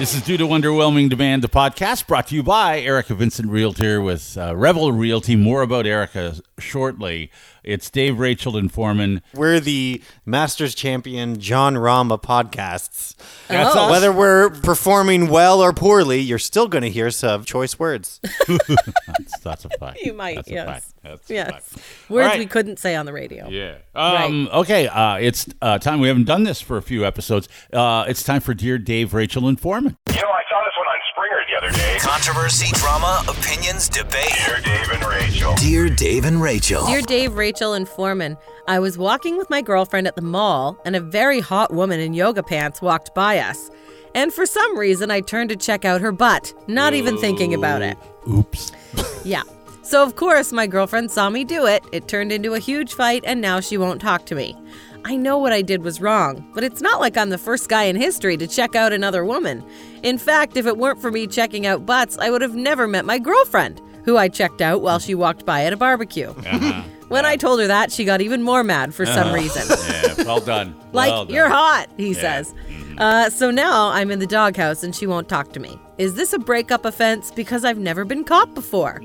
This 0.00 0.14
is 0.14 0.22
due 0.22 0.38
to 0.38 0.46
underwhelming 0.46 1.10
demand. 1.10 1.42
The 1.42 1.48
podcast 1.50 2.06
brought 2.06 2.28
to 2.28 2.34
you 2.34 2.42
by 2.42 2.80
Erica 2.80 3.14
Vincent 3.14 3.50
Realtor 3.50 4.00
with 4.00 4.34
uh, 4.38 4.56
Revel 4.56 4.92
Realty. 4.92 5.36
More 5.36 5.60
about 5.60 5.84
Erica 5.86 6.36
shortly. 6.58 7.30
It's 7.62 7.90
Dave, 7.90 8.18
Rachel, 8.18 8.56
and 8.56 8.72
Forman. 8.72 9.20
We're 9.34 9.60
the 9.60 10.02
Masters 10.24 10.74
champion 10.74 11.38
John 11.38 11.76
Rama 11.76 12.16
podcasts. 12.16 13.14
That's 13.48 13.76
Oh. 13.76 13.90
Whether 13.90 14.10
we're 14.10 14.48
performing 14.48 15.28
well 15.28 15.60
or 15.60 15.74
poorly, 15.74 16.20
you're 16.20 16.38
still 16.38 16.66
going 16.66 16.82
to 16.82 16.90
hear 16.90 17.10
some 17.10 17.44
choice 17.44 17.78
words. 17.78 18.22
That's, 19.42 19.62
that's 19.62 19.74
a 19.74 19.78
fact. 19.78 20.00
You 20.02 20.12
might, 20.14 20.36
That's 20.36 20.48
a 20.48 20.52
yes. 20.52 20.66
fact. 20.66 20.86
That's 21.02 21.30
a 21.30 21.34
Yes. 21.34 21.50
fact. 21.50 22.10
Words 22.10 22.24
All 22.24 22.30
right. 22.30 22.38
we 22.38 22.46
couldn't 22.46 22.78
say 22.78 22.94
on 22.94 23.06
the 23.06 23.12
radio. 23.12 23.48
Yeah. 23.48 23.76
Um, 23.94 24.48
Okay. 24.52 24.88
Uh, 24.88 25.16
it's 25.16 25.46
uh, 25.62 25.78
time. 25.78 26.00
We 26.00 26.08
haven't 26.08 26.24
done 26.24 26.44
this 26.44 26.60
for 26.60 26.76
a 26.76 26.82
few 26.82 27.04
episodes. 27.06 27.48
Uh, 27.72 28.04
it's 28.08 28.22
time 28.22 28.40
for 28.40 28.54
Dear 28.54 28.78
Dave, 28.78 29.14
Rachel, 29.14 29.48
and 29.48 29.58
Forman. 29.60 29.96
You 30.08 30.14
know, 30.22 30.28
I 30.28 30.42
saw 30.50 30.60
this 30.64 30.74
one 30.76 30.86
on 30.86 30.96
Springer 31.12 31.40
the 31.50 31.56
other 31.66 31.70
day. 31.76 31.98
Controversy, 32.00 32.72
drama, 32.74 33.22
opinions, 33.28 33.88
debate. 33.88 34.32
Dear 34.46 34.60
Dave 34.60 34.90
and 34.90 35.04
Rachel. 35.04 35.54
Dear 35.56 35.88
Dave 35.88 36.24
and 36.24 36.42
Rachel. 36.42 36.86
Dear 36.86 37.02
Dave, 37.02 37.34
Rachel, 37.34 37.72
and 37.74 37.88
Foreman, 37.88 38.36
I 38.68 38.78
was 38.78 38.98
walking 38.98 39.36
with 39.36 39.48
my 39.50 39.62
girlfriend 39.62 40.06
at 40.06 40.16
the 40.16 40.22
mall, 40.22 40.78
and 40.84 40.94
a 40.96 41.00
very 41.00 41.40
hot 41.40 41.72
woman 41.72 42.00
in 42.00 42.12
yoga 42.14 42.42
pants 42.42 42.80
walked 42.82 43.14
by 43.14 43.38
us. 43.38 43.70
And 44.14 44.32
for 44.32 44.46
some 44.46 44.78
reason, 44.78 45.10
I 45.10 45.20
turned 45.20 45.50
to 45.50 45.56
check 45.56 45.84
out 45.84 46.00
her 46.00 46.12
butt, 46.12 46.52
not 46.66 46.94
even 46.94 47.16
thinking 47.18 47.54
about 47.54 47.82
it. 47.82 47.96
Oh, 48.26 48.38
oops. 48.40 48.72
Yeah. 49.24 49.42
So, 49.82 50.02
of 50.02 50.16
course, 50.16 50.50
my 50.50 50.66
girlfriend 50.66 51.10
saw 51.10 51.28
me 51.28 51.44
do 51.44 51.66
it. 51.66 51.84
It 51.92 52.08
turned 52.08 52.32
into 52.32 52.54
a 52.54 52.58
huge 52.58 52.94
fight, 52.94 53.22
and 53.26 53.40
now 53.40 53.60
she 53.60 53.76
won't 53.76 54.00
talk 54.00 54.24
to 54.26 54.34
me. 54.34 54.56
I 55.04 55.16
know 55.16 55.36
what 55.38 55.52
I 55.52 55.62
did 55.62 55.82
was 55.82 56.00
wrong, 56.00 56.46
but 56.54 56.64
it's 56.64 56.80
not 56.80 57.00
like 57.00 57.16
I'm 57.16 57.30
the 57.30 57.38
first 57.38 57.68
guy 57.68 57.84
in 57.84 57.96
history 57.96 58.36
to 58.38 58.46
check 58.46 58.74
out 58.74 58.92
another 58.92 59.24
woman. 59.24 59.64
In 60.02 60.16
fact, 60.16 60.56
if 60.56 60.66
it 60.66 60.76
weren't 60.78 61.00
for 61.00 61.10
me 61.10 61.26
checking 61.26 61.66
out 61.66 61.86
butts, 61.86 62.16
I 62.18 62.30
would 62.30 62.40
have 62.42 62.54
never 62.54 62.86
met 62.86 63.04
my 63.04 63.18
girlfriend, 63.18 63.80
who 64.04 64.16
I 64.16 64.28
checked 64.28 64.60
out 64.60 64.80
while 64.82 64.98
she 64.98 65.14
walked 65.14 65.44
by 65.44 65.64
at 65.64 65.72
a 65.72 65.76
barbecue. 65.76 66.32
When 67.10 67.26
I 67.26 67.34
told 67.36 67.58
her 67.58 67.66
that, 67.66 67.90
she 67.90 68.04
got 68.04 68.20
even 68.20 68.40
more 68.40 68.62
mad 68.62 68.94
for 68.94 69.04
some 69.04 69.32
reason. 69.34 69.64
Yeah. 69.90 70.24
Well 70.24 70.38
done. 70.40 70.76
Like, 70.92 71.10
Well 71.10 71.24
done. 71.24 71.34
you're 71.34 71.48
hot, 71.48 71.88
he 71.96 72.12
Yeah. 72.12 72.20
says. 72.20 72.54
Uh, 72.98 73.30
so 73.30 73.50
now 73.50 73.88
I'm 73.88 74.12
in 74.12 74.20
the 74.20 74.28
doghouse 74.28 74.84
and 74.84 74.94
she 74.94 75.08
won't 75.08 75.28
talk 75.28 75.52
to 75.54 75.60
me. 75.60 75.76
Is 75.98 76.14
this 76.14 76.32
a 76.32 76.38
breakup 76.38 76.84
offense 76.84 77.32
because 77.32 77.64
I've 77.64 77.78
never 77.78 78.04
been 78.04 78.22
caught 78.22 78.54
before? 78.54 79.00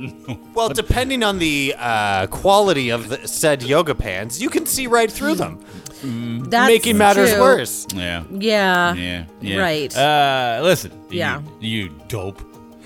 Well, 0.53 0.69
depending 0.69 1.23
on 1.23 1.39
the 1.39 1.73
uh, 1.79 2.27
quality 2.27 2.89
of 2.91 3.09
the 3.09 3.27
said 3.27 3.63
yoga 3.63 3.95
pants, 3.95 4.39
you 4.39 4.49
can 4.51 4.67
see 4.67 4.85
right 4.85 5.11
through 5.11 5.35
them, 5.35 5.59
That's 6.49 6.67
making 6.69 6.97
matters 6.99 7.31
true. 7.33 7.41
worse. 7.41 7.87
Yeah. 7.95 8.23
Yeah. 8.29 8.93
Yeah, 8.93 9.25
yeah. 9.41 9.57
Right. 9.59 9.97
Uh, 9.97 10.59
listen. 10.63 10.91
Yeah. 11.09 11.41
You, 11.59 11.85
you 11.85 11.89
dope. 12.07 12.39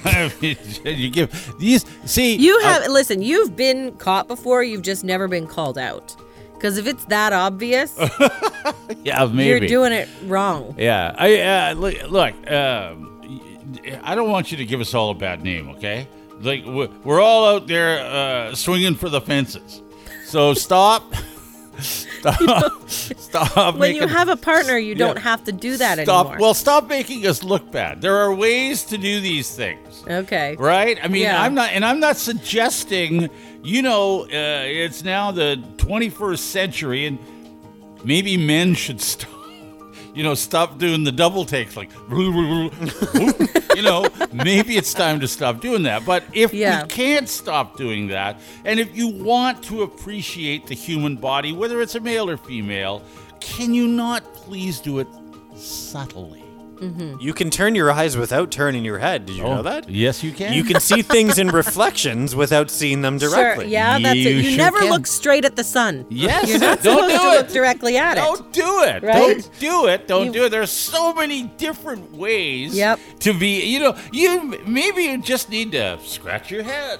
you 0.41 1.09
give 1.09 1.53
these. 1.59 1.85
See, 2.05 2.35
You 2.35 2.57
uh, 2.57 2.63
have 2.63 2.87
listen. 2.91 3.21
You've 3.21 3.55
been 3.55 3.95
caught 3.97 4.27
before. 4.27 4.63
You've 4.63 4.81
just 4.81 5.03
never 5.03 5.27
been 5.27 5.47
called 5.47 5.77
out. 5.77 6.15
Because 6.53 6.77
if 6.77 6.87
it's 6.87 7.05
that 7.05 7.31
obvious, 7.31 7.97
yeah, 9.03 9.25
maybe 9.25 9.45
you're 9.45 9.59
doing 9.61 9.93
it 9.93 10.09
wrong. 10.25 10.75
Yeah, 10.77 11.15
I 11.17 11.39
uh, 11.39 11.73
look. 11.73 11.95
look 12.09 12.51
um, 12.51 13.05
I 14.03 14.13
don't 14.15 14.29
want 14.29 14.51
you 14.51 14.57
to 14.57 14.65
give 14.65 14.81
us 14.81 14.93
all 14.93 15.11
a 15.11 15.13
bad 15.13 15.43
name, 15.43 15.69
okay? 15.69 16.07
Like 16.41 16.65
we're, 16.65 16.89
we're 17.03 17.21
all 17.21 17.45
out 17.47 17.67
there 17.67 17.99
uh, 17.99 18.55
swinging 18.55 18.95
for 18.95 19.07
the 19.09 19.21
fences, 19.21 19.81
so 20.25 20.53
stop. 20.53 21.13
stop. 21.81 22.89
stop 22.89 23.75
When 23.77 23.95
you 23.95 24.07
have 24.07 24.29
a 24.29 24.35
partner, 24.35 24.77
you 24.77 24.95
don't 24.95 25.17
have 25.17 25.43
to 25.45 25.51
do 25.51 25.77
that 25.77 25.99
stop. 25.99 26.25
anymore. 26.27 26.39
Well, 26.41 26.53
stop 26.53 26.87
making 26.87 27.25
us 27.25 27.43
look 27.43 27.71
bad. 27.71 28.01
There 28.01 28.17
are 28.17 28.33
ways 28.33 28.83
to 28.85 28.97
do 28.97 29.19
these 29.21 29.53
things. 29.55 30.03
okay. 30.07 30.55
Right? 30.57 30.97
I 31.03 31.07
mean, 31.07 31.23
Yeah. 31.23 31.41
I'm 31.41 31.53
not, 31.53 31.71
and 31.71 31.83
I'm 31.85 31.99
not 31.99 32.17
suggesting, 32.17 33.29
you 33.63 33.81
know, 33.81 34.23
uh, 34.23 34.27
it's 34.65 35.03
now 35.03 35.31
the 35.31 35.61
21st 35.77 36.39
century 36.39 37.05
and 37.05 37.19
maybe 38.03 38.37
men 38.37 38.73
should 38.75 39.01
stop, 39.13 39.29
you 40.19 40.23
know, 40.25 40.33
stop 40.33 40.77
doing 40.77 41.05
the 41.05 41.13
double 41.13 41.45
takes 41.45 41.77
like, 41.77 41.89
you 42.11 43.81
know, 43.81 44.05
maybe 44.33 44.75
it's 44.75 44.93
time 44.93 45.17
to 45.21 45.29
stop 45.29 45.61
doing 45.61 45.83
that. 45.83 46.05
But 46.05 46.25
if 46.33 46.53
Yeah. 46.53 46.83
we 46.83 46.89
can't 46.89 47.29
stop 47.29 47.77
doing 47.77 48.07
that, 48.09 48.37
and 48.65 48.81
if 48.81 48.97
you 48.97 49.07
want 49.07 49.63
to 49.63 49.83
appreciate 49.83 50.67
the 50.67 50.75
human 50.75 51.15
body, 51.15 51.53
whether 51.53 51.81
it's 51.81 51.95
a 51.95 52.01
male 52.01 52.29
or 52.29 52.35
female, 52.35 53.01
can 53.39 53.73
you 53.73 53.87
not 53.87 54.33
please 54.33 54.81
do 54.81 54.99
it 54.99 55.07
subtly? 55.55 56.43
Mm-hmm. 56.79 57.17
You 57.19 57.33
can 57.33 57.49
turn 57.49 57.75
your 57.75 57.91
eyes 57.91 58.15
without 58.15 58.51
turning 58.51 58.85
your 58.85 58.99
head. 58.99 59.25
Did 59.25 59.35
you 59.37 59.43
oh, 59.43 59.55
know 59.57 59.61
that? 59.63 59.89
Yes, 59.89 60.23
you 60.23 60.31
can. 60.31 60.53
You 60.53 60.63
can 60.63 60.79
see 60.79 61.01
things 61.01 61.37
in 61.37 61.47
reflections 61.61 62.35
without 62.35 62.69
seeing 62.69 63.01
them 63.01 63.17
directly. 63.17 63.65
Sure. 63.65 63.71
Yeah, 63.71 63.99
that's 63.99 64.15
You 64.17 64.29
it. 64.29 64.35
You 64.35 64.43
sure 64.51 64.57
never 64.57 64.79
can. 64.79 64.89
look 64.89 65.05
straight 65.07 65.45
at 65.45 65.55
the 65.55 65.63
sun. 65.63 66.05
Yes, 66.09 66.49
You're 66.49 66.59
not 66.59 66.81
don't 66.83 67.09
supposed 67.09 67.11
do 67.11 67.17
to 67.17 67.33
it. 67.33 67.37
look 67.37 67.47
directly 67.49 67.97
at 67.97 68.17
it. 68.17 68.21
Don't 68.21 68.53
do 68.53 68.83
it. 68.83 69.03
Right? 69.03 69.13
Don't 69.13 69.59
do 69.59 69.87
it. 69.87 70.07
Don't 70.07 70.25
You- 70.27 70.31
do 70.33 70.45
it. 70.45 70.49
There's 70.49 70.71
so 70.71 71.13
many 71.13 71.43
different 71.57 72.11
ways 72.13 72.75
Yep. 72.75 72.99
to 73.19 73.33
be, 73.37 73.65
you 73.65 73.79
know, 73.79 73.97
you 74.13 74.57
maybe 74.65 75.03
you 75.03 75.17
just 75.21 75.49
need 75.49 75.71
to 75.73 75.99
scratch 76.03 76.49
your 76.51 76.63
head. 76.63 76.99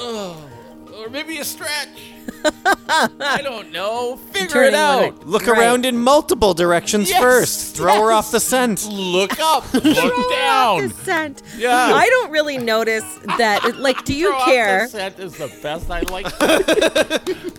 Ugh. 0.00 0.36
Or 0.96 1.08
maybe 1.08 1.38
a 1.38 1.44
stretch. 1.44 1.88
I 2.88 3.40
don't 3.42 3.70
know. 3.72 4.16
Figure 4.32 4.62
it 4.64 4.74
out. 4.74 5.00
limit. 5.02 5.26
Look 5.26 5.46
Right. 5.46 5.58
around 5.58 5.84
in 5.86 5.98
multiple 5.98 6.54
directions 6.54 7.10
Yes, 7.10 7.20
first. 7.20 7.76
Throw 7.76 8.02
her 8.04 8.12
off 8.12 8.30
the 8.30 8.40
scent. 8.40 8.86
Look 8.90 9.38
up. 9.40 9.72
Look 9.74 10.30
down. 10.32 10.88
The 10.88 10.94
scent. 11.04 11.42
Yeah. 11.56 11.74
I 11.94 12.08
don't 12.08 12.30
really 12.30 12.58
notice 12.58 13.04
that. 13.38 13.76
Like, 13.78 14.04
do 14.04 14.14
you 14.16 14.30
Throw 14.30 14.38
off 14.38 14.44
care? 14.46 14.82
The 14.84 14.88
scent 14.90 15.18
is 15.18 15.36
the 15.36 15.48
best. 15.62 15.90
I 15.90 16.00
like. 16.00 16.24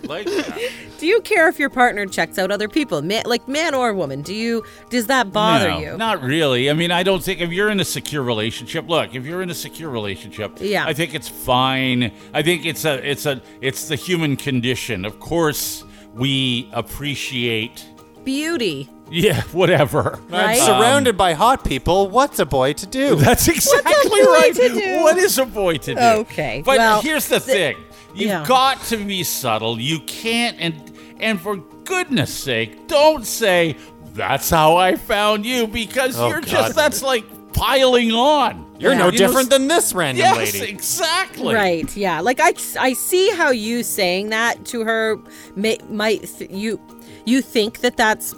like 0.08 0.26
that. 0.26 0.72
Do 1.00 1.08
you 1.08 1.22
care 1.22 1.48
if 1.48 1.58
your 1.60 1.70
partner 1.70 2.06
checks 2.06 2.38
out 2.38 2.52
other 2.52 2.68
people, 2.70 3.02
man, 3.02 3.24
like 3.26 3.48
man 3.48 3.74
or 3.74 3.94
woman? 3.94 4.22
Do 4.22 4.34
you? 4.34 4.64
Does 4.90 5.08
that 5.08 5.32
bother 5.32 5.70
no, 5.70 5.80
you? 5.80 5.98
Not 5.98 6.22
really. 6.22 6.70
I 6.70 6.74
mean, 6.74 6.92
I 6.92 7.04
don't 7.04 7.24
think 7.24 7.42
if 7.42 7.52
you're 7.52 7.70
in 7.70 7.80
a 7.80 7.86
secure 7.86 8.22
relationship. 8.24 8.88
Look, 8.88 9.16
if 9.16 9.26
you're 9.26 9.42
in 9.42 9.50
a 9.50 9.56
secure 9.56 9.90
relationship, 9.90 10.58
Yeah. 10.60 10.86
I 10.86 10.94
think 10.94 11.14
it's 11.16 11.28
fine. 11.30 12.12
I 12.34 12.42
think 12.44 12.66
it's 12.66 12.86
a, 12.86 13.10
it's 13.10 13.26
a, 13.26 13.42
it's 13.62 13.88
the 13.88 13.96
human 13.96 14.36
condition. 14.36 14.51
Of 15.06 15.20
course, 15.20 15.84
we 16.14 16.70
appreciate. 16.74 17.86
Beauty. 18.24 18.90
Yeah, 19.10 19.42
whatever. 19.52 20.20
Right? 20.30 20.58
Um, 20.60 20.66
Surrounded 20.66 21.18
by 21.18 21.34
hot 21.34 21.66
people, 21.66 22.10
what's 22.10 22.40
a 22.40 22.46
boy 22.46 22.74
to 22.74 22.86
do? 22.86 23.16
That's 23.28 23.48
exactly 23.48 24.10
boy 24.10 24.32
right. 24.32 24.54
to 24.56 24.70
do? 24.70 25.02
What 25.02 25.18
is 25.18 25.38
a 25.38 25.46
boy 25.46 25.78
to 25.78 25.96
do? 25.96 26.00
Okay, 26.00 26.62
But 26.66 26.78
well, 26.78 27.02
here's 27.02 27.28
the 27.28 27.40
thing. 27.40 27.76
You've 28.14 28.30
yeah. 28.30 28.46
got 28.46 28.82
to 28.86 28.98
be 28.98 29.24
subtle. 29.24 29.80
You 29.80 30.00
can't 30.02 30.58
and 30.60 30.92
and 31.20 31.40
for 31.40 31.58
goodness 31.84 32.34
sake, 32.34 32.88
don't 32.88 33.26
say 33.26 33.78
that's 34.14 34.50
how 34.50 34.76
I 34.76 34.96
found 34.96 35.46
you 35.46 35.68
because 35.68 36.18
Oh, 36.20 36.28
you're 36.28 36.42
God. 36.42 36.50
just 36.50 36.76
that's 36.76 37.02
like 37.02 37.26
piling 37.54 38.12
on. 38.12 38.66
You're 38.80 38.96
no 38.96 39.06
You 39.08 39.12
know, 39.12 39.18
different 39.18 39.50
than 39.52 39.68
this 39.68 39.94
random 39.94 40.24
Yes, 40.26 40.54
lady. 40.56 40.72
exactly. 40.72 41.54
Right. 41.54 41.96
Yeah. 41.96 42.20
Like 42.22 42.40
I, 42.40 42.54
I 42.80 42.94
see 42.94 43.30
how 43.32 43.52
you 43.52 43.84
saying 43.84 44.30
that 44.30 44.66
to 44.66 44.84
her 44.84 45.18
may, 45.56 45.78
might 45.90 46.24
th- 46.38 46.50
you 46.52 46.80
you 47.26 47.42
think 47.44 47.82
that 47.82 47.96
that's 47.98 48.34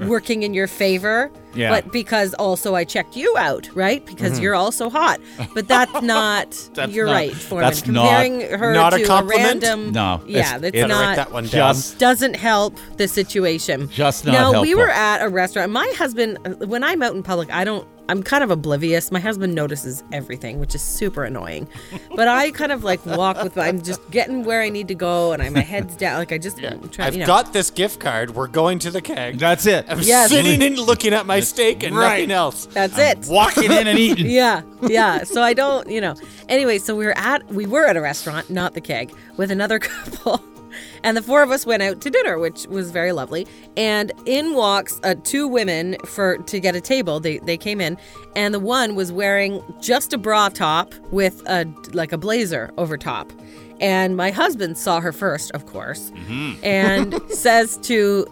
working 0.00 0.42
in 0.42 0.54
your 0.54 0.66
favor. 0.66 1.30
Yeah. 1.54 1.68
But 1.68 1.92
because 1.92 2.32
also 2.34 2.74
I 2.74 2.84
checked 2.84 3.14
you 3.16 3.36
out, 3.38 3.68
right? 3.76 4.04
Because 4.06 4.40
you're 4.40 4.54
also 4.54 4.88
hot. 4.88 5.20
But 5.54 5.68
that's 5.68 5.92
not. 6.02 6.50
Mm-hmm. 6.50 6.72
That's 6.74 6.92
you're 6.92 7.06
not- 7.06 7.12
right, 7.12 7.32
Forman. 7.34 7.68
that's 7.68 7.86
not- 7.86 8.08
Comparing 8.08 8.40
her 8.58 8.72
not 8.72 8.94
a 8.94 8.98
to 8.98 9.04
compliment? 9.04 9.62
random. 9.62 9.92
No, 9.92 10.22
Yeah, 10.26 10.38
it's- 10.38 10.60
that's 10.62 10.74
it's- 10.76 10.88
not. 10.88 11.16
that 11.16 11.30
one 11.30 11.44
down. 11.44 11.74
Just 11.74 11.98
doesn't 11.98 12.34
help 12.34 12.78
the 12.96 13.06
situation. 13.06 13.90
Just 13.90 14.24
not 14.24 14.32
now 14.32 14.62
we 14.62 14.74
were 14.74 14.88
at 14.90 15.20
a 15.22 15.28
restaurant. 15.28 15.70
My 15.70 15.92
husband, 15.98 16.38
when 16.66 16.82
I'm 16.82 17.02
out 17.02 17.14
in 17.14 17.22
public, 17.22 17.52
I 17.52 17.64
don't. 17.64 17.86
I'm 18.08 18.22
kind 18.22 18.44
of 18.44 18.50
oblivious. 18.50 19.10
My 19.10 19.20
husband 19.20 19.54
notices 19.54 20.04
everything, 20.12 20.58
which 20.60 20.74
is 20.74 20.82
super 20.82 21.24
annoying. 21.24 21.68
But 22.14 22.28
I 22.28 22.50
kind 22.50 22.70
of 22.72 22.84
like 22.84 23.04
walk 23.06 23.42
with. 23.42 23.56
I'm 23.56 23.80
just 23.80 24.08
getting 24.10 24.44
where 24.44 24.60
I 24.60 24.68
need 24.68 24.88
to 24.88 24.94
go, 24.94 25.32
and 25.32 25.42
I, 25.42 25.48
my 25.48 25.60
head's 25.60 25.96
down. 26.04 26.18
Like 26.18 26.32
I 26.32 26.38
just 26.38 26.58
I'm 26.62 26.88
trying. 26.90 27.06
I've 27.08 27.14
you 27.14 27.20
know. 27.20 27.26
got 27.26 27.52
this 27.52 27.70
gift 27.70 28.00
card. 28.00 28.34
We're 28.34 28.46
going 28.46 28.78
to 28.80 28.90
the 28.90 29.00
keg. 29.00 29.38
that's 29.38 29.66
it. 29.66 29.86
I'm 29.88 30.00
Yes. 30.00 30.30
sitting 30.30 30.62
and 30.62 30.78
looking 30.78 31.12
at 31.14 31.24
my 31.26 31.40
steak 31.40 31.82
and 31.82 31.96
Right. 31.96 32.20
nothing 32.20 32.30
else. 32.32 32.66
That's 32.66 32.98
it. 32.98 33.26
Walking 33.28 33.72
in 33.72 33.86
and 33.86 33.98
eating. 33.98 34.26
yeah, 34.30 34.62
yeah. 34.82 35.24
So 35.24 35.42
I 35.42 35.54
don't, 35.54 35.88
you 35.88 36.00
know. 36.00 36.14
Anyway, 36.48 36.78
so 36.78 36.94
we 36.94 37.06
were 37.06 37.16
at 37.16 37.46
we 37.48 37.64
were 37.66 37.86
at 37.86 37.96
a 37.96 38.00
restaurant, 38.00 38.50
not 38.50 38.74
the 38.74 38.80
keg, 38.80 39.12
with 39.36 39.50
another 39.50 39.78
couple. 39.80 40.42
And 41.04 41.16
the 41.16 41.22
four 41.22 41.42
of 41.42 41.50
us 41.52 41.64
went 41.66 41.82
out 41.82 42.00
to 42.00 42.10
dinner, 42.10 42.38
which 42.38 42.66
was 42.66 42.90
very 42.90 43.12
lovely. 43.12 43.46
And 43.76 44.10
in 44.26 44.54
walks 44.54 44.98
uh, 45.04 45.14
two 45.22 45.46
women 45.46 45.96
for 46.06 46.38
to 46.38 46.58
get 46.58 46.74
a 46.74 46.80
table. 46.80 47.20
They 47.20 47.38
they 47.38 47.56
came 47.56 47.80
in, 47.80 47.96
and 48.34 48.52
the 48.52 48.58
one 48.58 48.96
was 48.96 49.12
wearing 49.12 49.62
just 49.80 50.12
a 50.12 50.18
bra 50.18 50.48
top 50.48 50.92
with 51.12 51.42
a 51.46 51.66
like 51.92 52.10
a 52.12 52.18
blazer 52.18 52.72
over 52.78 52.96
top. 52.96 53.32
And 53.80 54.16
my 54.16 54.30
husband 54.30 54.78
saw 54.78 55.00
her 55.00 55.12
first, 55.12 55.50
of 55.52 55.66
course, 55.66 56.10
and 56.62 57.20
says 57.28 57.76
to 57.82 58.26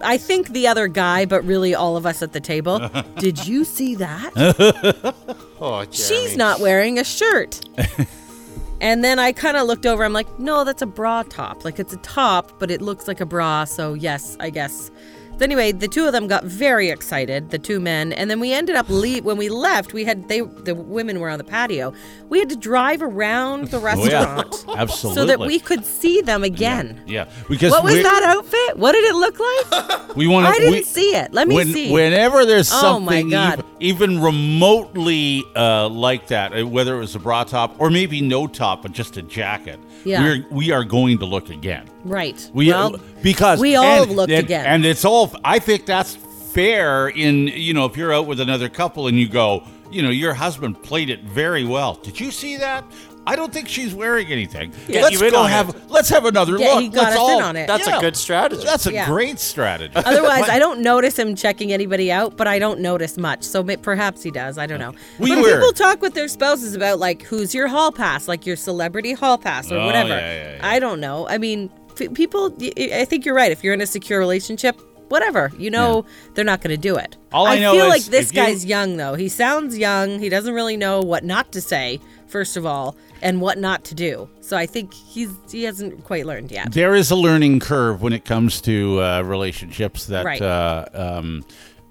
I 0.00 0.16
think 0.18 0.48
the 0.48 0.66
other 0.66 0.88
guy, 0.88 1.24
but 1.24 1.44
really 1.44 1.74
all 1.74 1.96
of 1.96 2.06
us 2.06 2.22
at 2.22 2.32
the 2.32 2.40
table, 2.40 2.80
did 3.18 3.46
you 3.46 3.64
see 3.64 3.94
that? 3.96 5.14
Oh, 5.64 5.86
She's 5.92 6.36
not 6.36 6.58
wearing 6.58 6.98
a 6.98 7.04
shirt. 7.04 7.60
And 8.82 9.02
then 9.02 9.18
I 9.18 9.32
kind 9.32 9.56
of 9.56 9.66
looked 9.66 9.86
over. 9.86 10.04
I'm 10.04 10.12
like, 10.12 10.38
no, 10.38 10.64
that's 10.64 10.82
a 10.82 10.86
bra 10.86 11.22
top. 11.22 11.64
Like 11.64 11.78
it's 11.78 11.94
a 11.94 11.98
top, 11.98 12.58
but 12.58 12.70
it 12.70 12.82
looks 12.82 13.08
like 13.08 13.20
a 13.20 13.26
bra. 13.26 13.64
So 13.64 13.94
yes, 13.94 14.36
I 14.40 14.50
guess. 14.50 14.90
So 15.42 15.44
anyway, 15.44 15.72
the 15.72 15.88
two 15.88 16.04
of 16.06 16.12
them 16.12 16.28
got 16.28 16.44
very 16.44 16.88
excited, 16.88 17.50
the 17.50 17.58
two 17.58 17.80
men, 17.80 18.12
and 18.12 18.30
then 18.30 18.38
we 18.38 18.52
ended 18.52 18.76
up 18.76 18.88
leave 18.88 19.24
when 19.24 19.36
we 19.36 19.48
left. 19.48 19.92
We 19.92 20.04
had 20.04 20.28
they 20.28 20.38
the 20.42 20.72
women 20.72 21.18
were 21.18 21.28
on 21.28 21.38
the 21.38 21.42
patio. 21.44 21.92
We 22.28 22.38
had 22.38 22.48
to 22.50 22.54
drive 22.54 23.02
around 23.02 23.66
the 23.72 23.78
Oh, 23.82 24.04
yeah. 24.06 24.36
restaurant 24.36 24.64
Absolutely. 24.78 25.20
so 25.20 25.26
that 25.26 25.40
we 25.40 25.58
could 25.58 25.84
see 25.84 26.20
them 26.20 26.44
again. 26.44 27.02
Yeah, 27.08 27.28
because 27.48 27.72
What 27.72 27.82
was 27.82 28.00
that 28.00 28.22
outfit? 28.22 28.76
What 28.78 28.92
did 28.92 29.02
it 29.02 29.16
look 29.16 29.40
like? 29.40 29.98
We 30.16 30.28
want 30.28 30.46
I 30.46 30.52
to. 30.52 30.58
didn't 30.60 30.72
we, 30.74 30.82
see 30.84 31.16
it. 31.16 31.32
Let 31.32 31.48
me 31.48 31.54
when, 31.56 31.72
see. 31.72 31.90
Whenever 31.90 32.44
there's 32.44 32.70
Oh, 32.70 33.00
my 33.00 33.12
something 33.22 33.30
God. 33.30 33.58
ev- 33.60 33.64
even 33.80 34.20
remotely 34.20 35.42
uh, 35.56 35.88
like 35.88 36.28
that, 36.28 36.52
uh, 36.56 36.64
whether 36.68 36.94
it 36.96 37.00
was 37.00 37.16
a 37.16 37.18
bra 37.18 37.42
top 37.44 37.80
or 37.80 37.90
maybe 37.90 38.20
no 38.20 38.46
top 38.46 38.82
but 38.82 38.92
just 38.92 39.16
a 39.16 39.22
jacket, 39.22 39.80
Yeah. 40.04 40.22
we're, 40.22 40.44
we 40.50 40.70
are 40.72 40.84
going 40.84 41.18
to 41.18 41.24
look 41.26 41.50
again. 41.50 41.88
right. 42.04 42.50
We 42.54 42.68
well, 42.68 42.96
because 43.22 43.60
we 43.60 43.76
all 43.76 44.02
and- 44.02 44.12
looked 44.16 44.32
and- 44.32 44.44
again. 44.44 44.66
and 44.66 44.84
it's 44.84 45.04
all. 45.04 45.34
I 45.44 45.58
think 45.58 45.86
that's 45.86 46.16
fair. 46.16 47.08
In 47.08 47.48
you 47.48 47.74
know, 47.74 47.84
if 47.86 47.96
you're 47.96 48.12
out 48.12 48.26
with 48.26 48.40
another 48.40 48.68
couple 48.68 49.06
and 49.06 49.18
you 49.18 49.28
go, 49.28 49.64
you 49.90 50.02
know, 50.02 50.10
your 50.10 50.34
husband 50.34 50.82
played 50.82 51.10
it 51.10 51.22
very 51.22 51.64
well. 51.64 51.94
Did 51.94 52.18
you 52.20 52.30
see 52.30 52.56
that? 52.56 52.84
I 53.26 53.36
don't 53.36 53.52
think 53.52 53.68
she's 53.68 53.94
wearing 53.94 54.26
anything. 54.28 54.72
Get 54.88 55.02
let's 55.02 55.20
you 55.20 55.26
in 55.26 55.32
go 55.32 55.42
on 55.42 55.50
have. 55.50 55.68
it. 55.70 55.76
Let's 55.88 56.08
have 56.08 56.24
another 56.24 56.58
Yeah, 56.58 56.72
look. 56.74 56.82
he 56.82 56.88
got 56.88 57.02
Let's 57.04 57.12
us 57.14 57.18
all, 57.20 57.38
in 57.38 57.44
on 57.44 57.56
it. 57.56 57.66
That's 57.68 57.86
Yeah. 57.86 57.98
a 57.98 58.00
good 58.00 58.16
strategy. 58.16 58.64
That's 58.64 58.86
a 58.86 58.92
Yeah. 58.92 59.06
great 59.06 59.38
strategy. 59.38 59.92
Otherwise, 59.96 60.48
I 60.48 60.58
don't 60.58 60.80
notice 60.80 61.16
him 61.18 61.36
checking 61.36 61.72
anybody 61.72 62.10
out, 62.10 62.36
but 62.36 62.48
I 62.48 62.58
don't 62.58 62.80
notice 62.80 63.16
much. 63.16 63.44
So 63.44 63.62
may- 63.62 63.76
perhaps 63.76 64.22
he 64.24 64.30
does. 64.32 64.58
I 64.58 64.66
don't 64.66 64.80
know. 64.80 64.92
We 65.20 65.30
but 65.34 65.42
were- 65.42 65.54
people 65.54 65.72
talk 65.72 66.02
with 66.02 66.14
their 66.14 66.26
spouses 66.28 66.74
about 66.74 66.98
like 66.98 67.22
who's 67.22 67.54
your 67.54 67.68
hall 67.68 67.92
pass, 67.92 68.26
like 68.26 68.44
your 68.44 68.56
celebrity 68.56 69.12
hall 69.12 69.38
pass 69.38 69.70
or 69.70 69.76
Oh, 69.78 69.86
whatever. 69.86 70.08
yeah, 70.10 70.34
yeah, 70.34 70.56
yeah. 70.56 70.68
I 70.68 70.80
don't 70.80 70.98
know. 71.00 71.28
I 71.28 71.38
mean, 71.38 71.70
f- 72.00 72.12
people. 72.14 72.50
y- 72.58 72.72
I 72.92 73.04
think 73.04 73.24
you're 73.24 73.34
right. 73.36 73.52
If 73.52 73.62
you're 73.62 73.74
in 73.74 73.80
a 73.80 73.86
secure 73.86 74.18
relationship, 74.18 74.80
whatever, 75.10 75.52
you 75.58 75.70
know, 75.70 76.04
they're 76.34 76.44
not 76.44 76.60
going 76.60 76.74
to 76.74 76.80
do 76.80 76.96
it. 76.96 77.16
All 77.32 77.46
I 77.46 77.58
know 77.60 77.72
feel 77.74 77.84
is 77.84 77.88
like 77.90 78.04
this 78.06 78.30
if 78.30 78.34
you- 78.36 78.42
guy's 78.42 78.64
young 78.64 78.96
though. 78.96 79.14
He 79.14 79.28
sounds 79.28 79.78
young. 79.78 80.18
He 80.18 80.28
doesn't 80.28 80.54
really 80.54 80.76
know 80.76 81.00
what 81.00 81.22
not 81.22 81.52
to 81.52 81.60
say. 81.60 82.00
First 82.26 82.56
of 82.56 82.64
all, 82.64 82.96
and 83.22 83.40
what 83.40 83.56
not 83.58 83.84
to 83.84 83.94
do. 83.94 84.28
So 84.40 84.56
I 84.56 84.66
think 84.66 84.92
he's 84.92 85.30
he 85.50 85.62
hasn't 85.64 86.04
quite 86.04 86.26
learned 86.26 86.50
yet. 86.50 86.72
there 86.72 86.94
is 86.94 87.10
a 87.10 87.16
learning 87.16 87.60
curve 87.60 88.02
when 88.02 88.12
it 88.12 88.24
comes 88.24 88.60
to 88.62 89.00
uh, 89.00 89.22
relationships 89.22 90.06
that 90.06 90.24
Right. 90.24 90.42
uh, 90.42 90.84
um, 90.92 91.44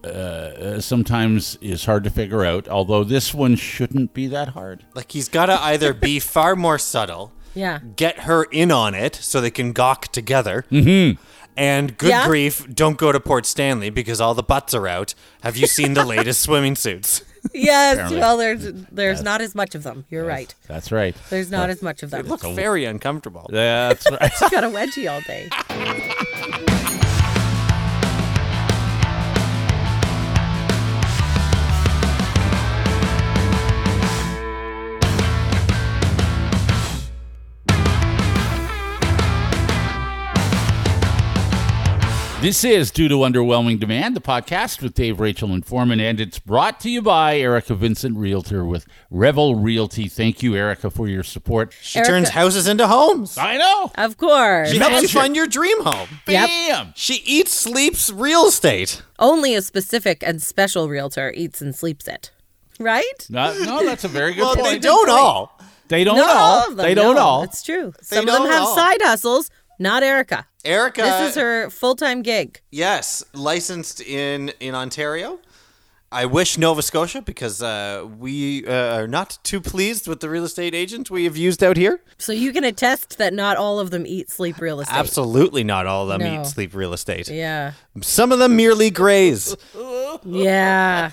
uh, 0.03 0.79
sometimes 0.81 1.57
is 1.61 1.85
hard 1.85 2.03
to 2.03 2.09
figure 2.09 2.43
out. 2.45 2.67
Although 2.67 3.03
this 3.03 3.33
one 3.33 3.55
shouldn't 3.55 4.13
be 4.13 4.27
that 4.27 4.49
hard. 4.49 4.85
like 4.93 5.11
he's 5.11 5.29
got 5.29 5.45
to 5.47 5.61
either 5.63 5.93
be 5.93 6.19
far 6.35 6.55
more 6.55 6.77
subtle, 6.79 7.31
Yeah. 7.53 7.79
get 7.95 8.21
her 8.21 8.43
in 8.51 8.71
on 8.71 8.93
it 8.95 9.15
so 9.15 9.39
they 9.41 9.51
can 9.51 9.73
gawk 9.73 10.07
together. 10.07 10.65
Mm-hmm. 10.71 11.21
And 11.57 11.97
good 11.97 12.09
Yeah. 12.09 12.25
grief, 12.27 12.65
don't 12.73 12.97
go 12.97 13.11
to 13.11 13.19
Port 13.19 13.45
Stanley 13.45 13.89
because 13.89 14.19
all 14.21 14.33
the 14.33 14.41
butts 14.43 14.73
are 14.73 14.87
out. 14.87 15.13
Have 15.43 15.57
you 15.57 15.67
seen 15.67 15.93
the 15.93 16.05
latest 16.05 16.41
swimming 16.47 16.75
suits? 16.75 17.23
Yes. 17.53 17.95
Apparently. 17.95 18.19
Well, 18.19 18.37
there's 18.37 18.73
there's 18.91 19.21
not 19.23 19.41
as 19.41 19.55
much 19.55 19.75
of 19.75 19.83
them. 19.83 20.05
You're 20.09 20.25
right. 20.25 20.53
That's 20.67 20.91
right. 20.91 21.15
There's 21.29 21.51
not 21.51 21.69
as 21.69 21.81
much 21.81 22.03
of 22.03 22.11
them. 22.11 22.23
They 22.23 22.29
looks 22.29 22.47
very 22.47 22.85
uncomfortable. 22.85 23.49
Yeah, 23.51 23.89
that's 23.89 24.09
right. 24.09 24.31
She's 24.39 24.49
got 24.49 24.63
a 24.63 24.69
wedgie 24.69 25.11
all 25.11 25.21
day. 25.21 25.49
This 42.41 42.63
is 42.63 42.89
Due 42.89 43.07
to 43.07 43.17
Underwhelming 43.17 43.79
Demand, 43.79 44.15
the 44.15 44.19
podcast 44.21 44.81
with 44.81 44.95
Dave, 44.95 45.19
Rachel, 45.19 45.53
and 45.53 45.63
Forman, 45.63 45.99
and 45.99 46.19
it's 46.19 46.39
brought 46.39 46.79
to 46.79 46.89
you 46.89 46.99
by 46.99 47.37
Erica 47.37 47.75
Vincent, 47.75 48.17
Realtor 48.17 48.65
with 48.65 48.87
Revel 49.11 49.55
Realty. 49.57 50.07
Thank 50.07 50.41
you, 50.41 50.55
Erica, 50.55 50.89
for 50.89 51.07
your 51.07 51.21
support. 51.21 51.71
She 51.81 51.99
Erica- 51.99 52.11
turns 52.11 52.29
houses 52.29 52.67
into 52.67 52.87
homes. 52.87 53.37
I 53.37 53.57
know. 53.57 53.91
Of 53.93 54.17
course. 54.17 54.71
She 54.71 54.79
helps 54.79 55.03
you 55.03 55.07
find 55.07 55.35
your 55.35 55.45
dream 55.45 55.83
home. 55.83 56.09
Yep. 56.27 56.49
Bam. 56.49 56.93
She 56.95 57.21
eats, 57.27 57.53
sleeps 57.53 58.09
real 58.11 58.47
estate. 58.47 59.03
Only 59.19 59.53
a 59.53 59.61
specific 59.61 60.23
and 60.25 60.41
special 60.41 60.89
realtor 60.89 61.31
eats 61.37 61.61
and 61.61 61.75
sleeps 61.75 62.07
it. 62.07 62.31
Right? 62.79 63.27
No, 63.29 63.53
no, 63.63 63.85
that's 63.85 64.03
a 64.03 64.07
very 64.07 64.33
good 64.33 64.41
Well, 64.41 64.55
point. 64.55 64.67
they 64.67 64.79
don't 64.79 65.09
all. 65.11 65.59
They 65.89 66.03
don't 66.05 66.15
Not 66.15 66.29
all. 66.29 66.37
all 66.61 66.69
of 66.69 66.77
them. 66.77 66.85
They 66.87 66.93
don't 66.95 67.15
no, 67.15 67.21
all. 67.21 67.43
It's 67.43 67.61
true. 67.61 67.93
Some 68.01 68.27
of 68.27 68.33
them 68.33 68.45
have 68.47 68.63
all. 68.63 68.75
side 68.75 69.01
hustles. 69.03 69.51
Not 69.81 70.03
Erica. 70.03 70.45
Erica, 70.63 71.01
This 71.01 71.29
is 71.31 71.35
her 71.41 71.69
full 71.71 71.95
time 71.95 72.21
gig. 72.21 72.61
yes, 72.71 73.23
licensed 73.33 73.99
in 74.01 74.49
in 74.59 74.75
Ontario. 74.75 75.39
I 76.13 76.25
wish 76.25 76.57
Nova 76.57 76.81
Scotia 76.81 77.21
because 77.21 77.63
uh, 77.63 78.05
we 78.19 78.67
uh, 78.67 78.97
are 78.99 79.07
not 79.07 79.39
too 79.43 79.61
pleased 79.61 80.09
with 80.09 80.19
the 80.19 80.29
real 80.29 80.43
estate 80.43 80.75
agent 80.75 81.09
we 81.09 81.23
have 81.23 81.37
used 81.37 81.63
out 81.63 81.77
here. 81.77 82.01
So 82.17 82.33
you 82.33 82.51
can 82.51 82.65
attest 82.65 83.17
that 83.17 83.33
not 83.33 83.55
all 83.55 83.79
of 83.79 83.91
them 83.91 84.05
eat, 84.05 84.29
sleep 84.29 84.59
real 84.59 84.81
estate. 84.81 84.93
Absolutely 84.93 85.63
not 85.63 85.87
all 85.87 86.03
of 86.03 86.09
them 86.19 86.19
No. 86.33 86.41
eat 86.41 86.45
sleep 86.47 86.75
real 86.75 86.91
estate. 86.91 87.29
Yeah. 87.29 87.71
Some 88.01 88.33
of 88.33 88.39
them 88.39 88.55
merely 88.57 88.89
graze. 88.91 89.55
Yeah. 90.25 91.11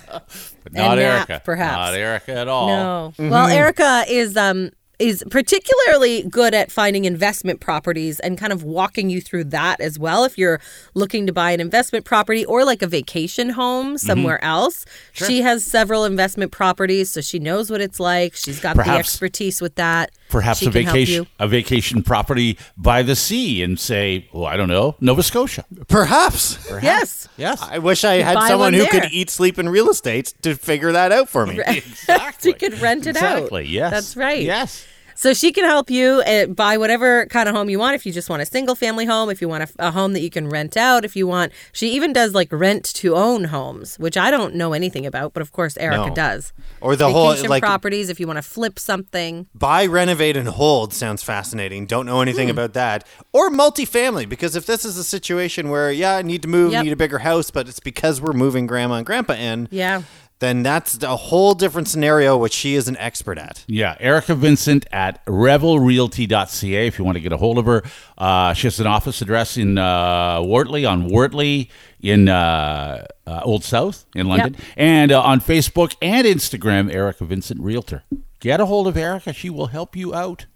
But 0.65 0.73
not 0.73 0.99
nap, 0.99 1.31
Erica. 1.31 1.43
perhaps. 1.45 1.77
Not 1.77 1.95
Erica 1.95 2.33
at 2.33 2.49
all. 2.49 2.67
No. 2.67 3.13
Mm-hmm. 3.17 3.31
Well, 3.31 3.47
Erica 3.49 4.05
is 4.09 4.37
um 4.37 4.71
is 4.99 5.25
particularly 5.31 6.25
good 6.25 6.55
at 6.55 6.73
finding 6.73 7.05
investment 7.05 7.61
properties 7.61 8.19
and 8.21 8.37
kind 8.37 8.53
of 8.53 8.65
walking 8.65 9.11
you 9.11 9.21
through 9.21 9.45
that 9.45 9.81
as 9.81 9.99
well. 9.99 10.25
If 10.25 10.37
you're 10.37 10.61
looking 10.95 11.27
to 11.27 11.33
buy 11.33 11.53
an 11.53 11.61
investment 11.61 12.05
property 12.05 12.45
or 12.45 12.65
like 12.65 12.83
a 12.83 12.87
vacation 12.87 13.51
home 13.51 13.79
Mm-hmm. 13.79 13.97
somewhere 13.97 14.43
else, 14.45 14.85
she 15.13 15.43
has 15.43 15.65
several 15.65 16.05
investment 16.05 16.51
properties, 16.53 17.11
so 17.11 17.21
she 17.21 17.39
knows 17.39 17.71
what 17.71 17.81
it's 17.81 18.01
like. 18.01 18.35
She's 18.35 18.59
got 18.61 18.77
the 18.77 18.83
expertise 18.99 19.61
with 19.61 19.77
that. 19.77 20.11
Perhaps 20.29 20.61
She 20.61 20.67
a 20.67 20.71
vacation, 20.71 21.27
a 21.39 21.49
vacation 21.49 22.03
property 22.03 22.59
by 22.77 23.03
the 23.03 23.17
sea, 23.17 23.63
and 23.63 23.79
say, 23.81 24.29
well, 24.33 24.45
I 24.45 24.57
don't 24.57 24.69
know, 24.69 24.97
Nova 25.01 25.23
Scotia. 25.23 25.65
Perhaps. 25.89 26.69
Yes. 26.83 27.29
Yes. 27.37 27.63
I 27.63 27.79
wish 27.79 28.05
I 28.05 28.17
had 28.17 28.39
someone 28.47 28.73
who 28.75 28.81
there. 28.81 28.89
could 28.91 29.13
eat, 29.13 29.31
sleep, 29.31 29.59
and 29.59 29.71
real 29.71 29.89
estate 29.89 30.35
to 30.43 30.55
figure 30.55 30.93
that 30.93 31.13
out 31.13 31.29
for 31.29 31.47
me. 31.47 31.61
exactly. 31.67 32.25
She 32.53 32.53
could 32.53 32.81
rent 32.81 33.07
it 33.07 33.17
out. 33.17 33.37
Exactly. 33.39 33.67
Yes. 33.67 33.91
That's 33.91 34.17
right. 34.17 34.43
Yes. 34.43 34.87
So 35.19 35.35
she 35.35 35.51
can 35.51 35.65
help 35.65 35.91
you 35.91 36.23
uh, 36.25 36.47
buy 36.47 36.79
whatever 36.79 37.27
kind 37.27 37.49
of 37.49 37.55
home 37.57 37.69
you 37.69 37.81
want. 37.81 37.97
If 37.97 38.07
you 38.07 38.13
just 38.13 38.31
want 38.31 38.41
a 38.41 38.47
single 38.47 38.77
family 38.77 39.05
home, 39.05 39.31
if 39.31 39.41
you 39.43 39.49
want 39.49 39.65
a, 39.65 39.89
a 39.89 39.91
home 39.91 40.13
that 40.13 40.21
you 40.21 40.31
can 40.31 40.49
rent 40.49 40.77
out, 40.77 41.05
if 41.05 41.17
you 41.17 41.27
want, 41.27 41.53
she 41.73 41.91
even 41.91 42.13
does 42.13 42.35
like 42.35 42.53
rent 42.53 42.85
to 42.95 43.17
own 43.17 43.45
homes, 43.45 43.97
which 43.99 44.17
I 44.17 44.31
don't 44.31 44.55
know 44.55 44.75
anything 44.75 45.05
about, 45.07 45.33
but 45.33 45.41
of 45.43 45.51
course 45.51 45.77
Erica 45.77 46.11
No. 46.11 46.15
does. 46.15 46.53
Or 46.81 46.95
the 46.95 47.11
whole 47.11 47.31
Vacation 47.31 47.51
like 47.51 47.65
properties. 47.65 48.11
If 48.11 48.21
you 48.21 48.29
want 48.29 48.37
to 48.37 48.43
flip 48.43 48.79
something, 48.79 49.49
buy, 49.57 49.87
renovate, 49.87 50.37
and 50.37 50.47
hold 50.49 50.95
sounds 50.95 51.25
fascinating. 51.25 51.87
Don't 51.87 52.07
know 52.07 52.21
anything 52.21 52.47
Hmm. 52.47 52.53
about 52.53 52.75
that. 52.75 53.05
Or 53.33 53.51
multifamily, 53.51 54.29
because 54.29 54.55
if 54.55 54.67
this 54.67 54.85
is 54.85 54.97
a 54.99 55.03
situation 55.05 55.69
where 55.69 55.91
yeah, 55.91 56.15
I 56.19 56.23
need 56.23 56.43
to 56.43 56.49
move, 56.49 56.71
Yep. 56.71 56.85
need 56.85 56.93
a 56.93 56.97
bigger 56.97 57.19
house, 57.19 57.51
but 57.51 57.69
it's 57.69 57.81
because 57.81 58.21
we're 58.21 58.33
moving 58.35 58.69
grandma 58.69 58.95
and 58.95 59.07
grandpa 59.07 59.33
in. 59.33 59.67
yeah. 59.73 60.03
Then 60.41 60.63
that's 60.63 61.03
a 61.03 61.17
whole 61.17 61.55
different 61.55 61.89
scenario, 61.89 62.37
which 62.37 62.53
she 62.53 62.77
is 62.77 62.87
an 62.87 62.97
expert 62.99 63.39
at. 63.39 63.65
Yeah, 63.67 63.97
Erica 63.99 64.37
Vincent 64.37 64.87
at 64.93 65.25
revelrealty.ca 65.27 66.87
if 66.87 66.99
you 66.99 67.05
want 67.05 67.17
to 67.17 67.21
get 67.21 67.33
a 67.33 67.37
hold 67.37 67.59
of 67.59 67.67
her. 67.67 67.83
Uh, 68.17 68.53
she 68.53 68.69
has 68.69 68.79
an 68.79 68.87
office 68.87 69.21
address 69.21 69.57
in 69.57 69.79
uh, 69.79 70.41
Wortley, 70.41 70.89
on 70.89 71.11
Wortley 71.11 71.71
in 72.01 72.29
uh, 72.29 73.05
uh, 73.27 73.41
Old 73.43 73.65
South 73.65 74.07
in 74.15 74.29
London, 74.29 74.57
and 74.77 75.11
uh, 75.11 75.21
on 75.21 75.41
Facebook 75.41 75.97
and 76.01 76.25
Instagram, 76.27 76.93
Erica 76.93 77.25
Vincent 77.25 77.61
Realtor. 77.61 78.05
Get 78.39 78.61
a 78.61 78.67
hold 78.67 78.87
of 78.87 78.97
Erica. 78.97 79.33
She 79.33 79.51
will 79.51 79.67
help 79.67 79.97
you 79.97 80.15
out. 80.15 80.47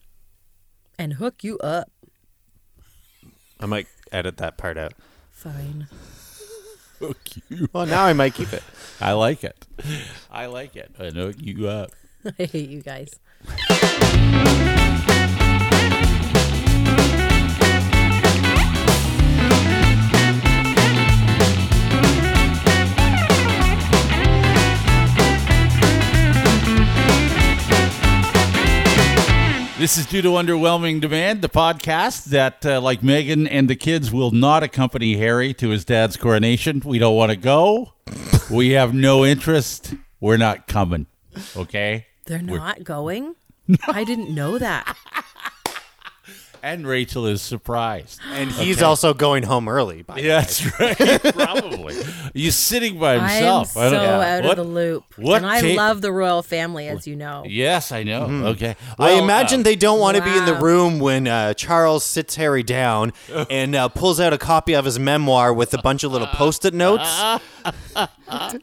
And 0.96 1.14
hook 1.14 1.42
you 1.42 1.58
up. 1.58 1.90
I 3.58 3.66
might 3.66 3.88
edit 4.12 4.36
that 4.36 4.56
part 4.56 4.78
out. 4.78 4.94
Fine. 5.30 5.88
Hook 7.02 7.18
you. 7.48 7.68
Well, 7.72 7.86
now 7.86 8.04
I 8.04 8.12
might 8.12 8.34
keep 8.34 8.52
it. 8.52 8.62
I 9.00 9.12
like 9.12 9.44
it. 9.44 9.66
I 10.30 10.46
like 10.46 10.76
it. 10.76 10.94
I 10.98 11.10
hook 11.10 11.36
you 11.38 11.68
up. 11.68 11.90
I 12.38 12.44
hate 12.44 12.70
you 12.70 12.82
guys. 12.82 13.18
This 29.82 29.98
is 29.98 30.06
due 30.06 30.22
to 30.22 30.28
underwhelming 30.28 31.00
demand, 31.00 31.42
the 31.42 31.48
podcast 31.48 32.26
that, 32.26 32.64
uh, 32.64 32.80
like 32.80 33.00
Meghan 33.00 33.48
and 33.50 33.68
the 33.68 33.74
kids, 33.74 34.12
will 34.12 34.30
not 34.30 34.62
accompany 34.62 35.16
Harry 35.16 35.52
to 35.54 35.70
his 35.70 35.84
dad's 35.84 36.16
coronation. 36.16 36.80
We 36.84 37.00
don't 37.00 37.16
want 37.16 37.30
to 37.30 37.36
go. 37.36 37.92
We 38.48 38.70
have 38.70 38.94
no 38.94 39.24
interest. 39.24 39.94
We're 40.20 40.36
not 40.36 40.68
coming. 40.68 41.06
Okay? 41.56 42.06
They're 42.26 42.40
not 42.40 42.84
going? 42.84 43.34
I 43.88 44.04
didn't 44.04 44.32
know 44.32 44.56
that. 44.56 44.96
And 46.64 46.86
Rachel 46.86 47.26
is 47.26 47.42
surprised. 47.42 48.20
And 48.30 48.48
he's 48.52 48.82
also 48.82 49.12
going 49.14 49.42
home 49.42 49.68
early. 49.68 50.02
By. 50.02 50.18
Yeah, 50.18 50.40
that's 50.42 50.78
right. 50.78 50.96
Probably. 51.34 51.96
He's 52.34 52.54
sitting 52.54 53.00
by 53.00 53.14
himself. 53.18 53.76
I 53.76 53.86
am 53.86 53.90
himself. 53.90 53.90
so 53.90 53.90
don't- 53.90 54.22
out 54.22 54.44
What- 54.44 54.58
of 54.58 54.66
the 54.66 54.72
loop. 54.72 55.04
what 55.16 55.36
and 55.38 55.46
I 55.46 55.60
ta- 55.60 55.66
love 55.74 56.00
the 56.02 56.12
royal 56.12 56.42
family, 56.42 56.86
as 56.86 57.04
you 57.06 57.16
know. 57.16 57.42
Yes, 57.46 57.90
I 57.90 58.04
know. 58.04 58.26
Okay. 58.50 58.76
I 58.98 59.12
imagine 59.12 59.60
uh, 59.60 59.62
they 59.64 59.74
don't 59.76 59.98
want 59.98 60.16
to 60.18 60.22
be 60.22 60.30
in 60.36 60.44
the 60.44 60.54
room 60.54 61.00
when 61.00 61.26
uh, 61.26 61.54
Charles 61.54 62.04
sits 62.04 62.36
Harry 62.36 62.62
down 62.62 63.12
and 63.50 63.74
uh, 63.74 63.88
pulls 63.88 64.20
out 64.20 64.32
a 64.32 64.38
copy 64.38 64.74
of 64.74 64.84
his 64.84 65.00
memoir 65.00 65.52
with 65.52 65.74
a 65.74 65.78
bunch 65.82 66.04
of 66.04 66.12
little 66.12 66.28
post-it 66.28 66.74
notes. 66.74 67.10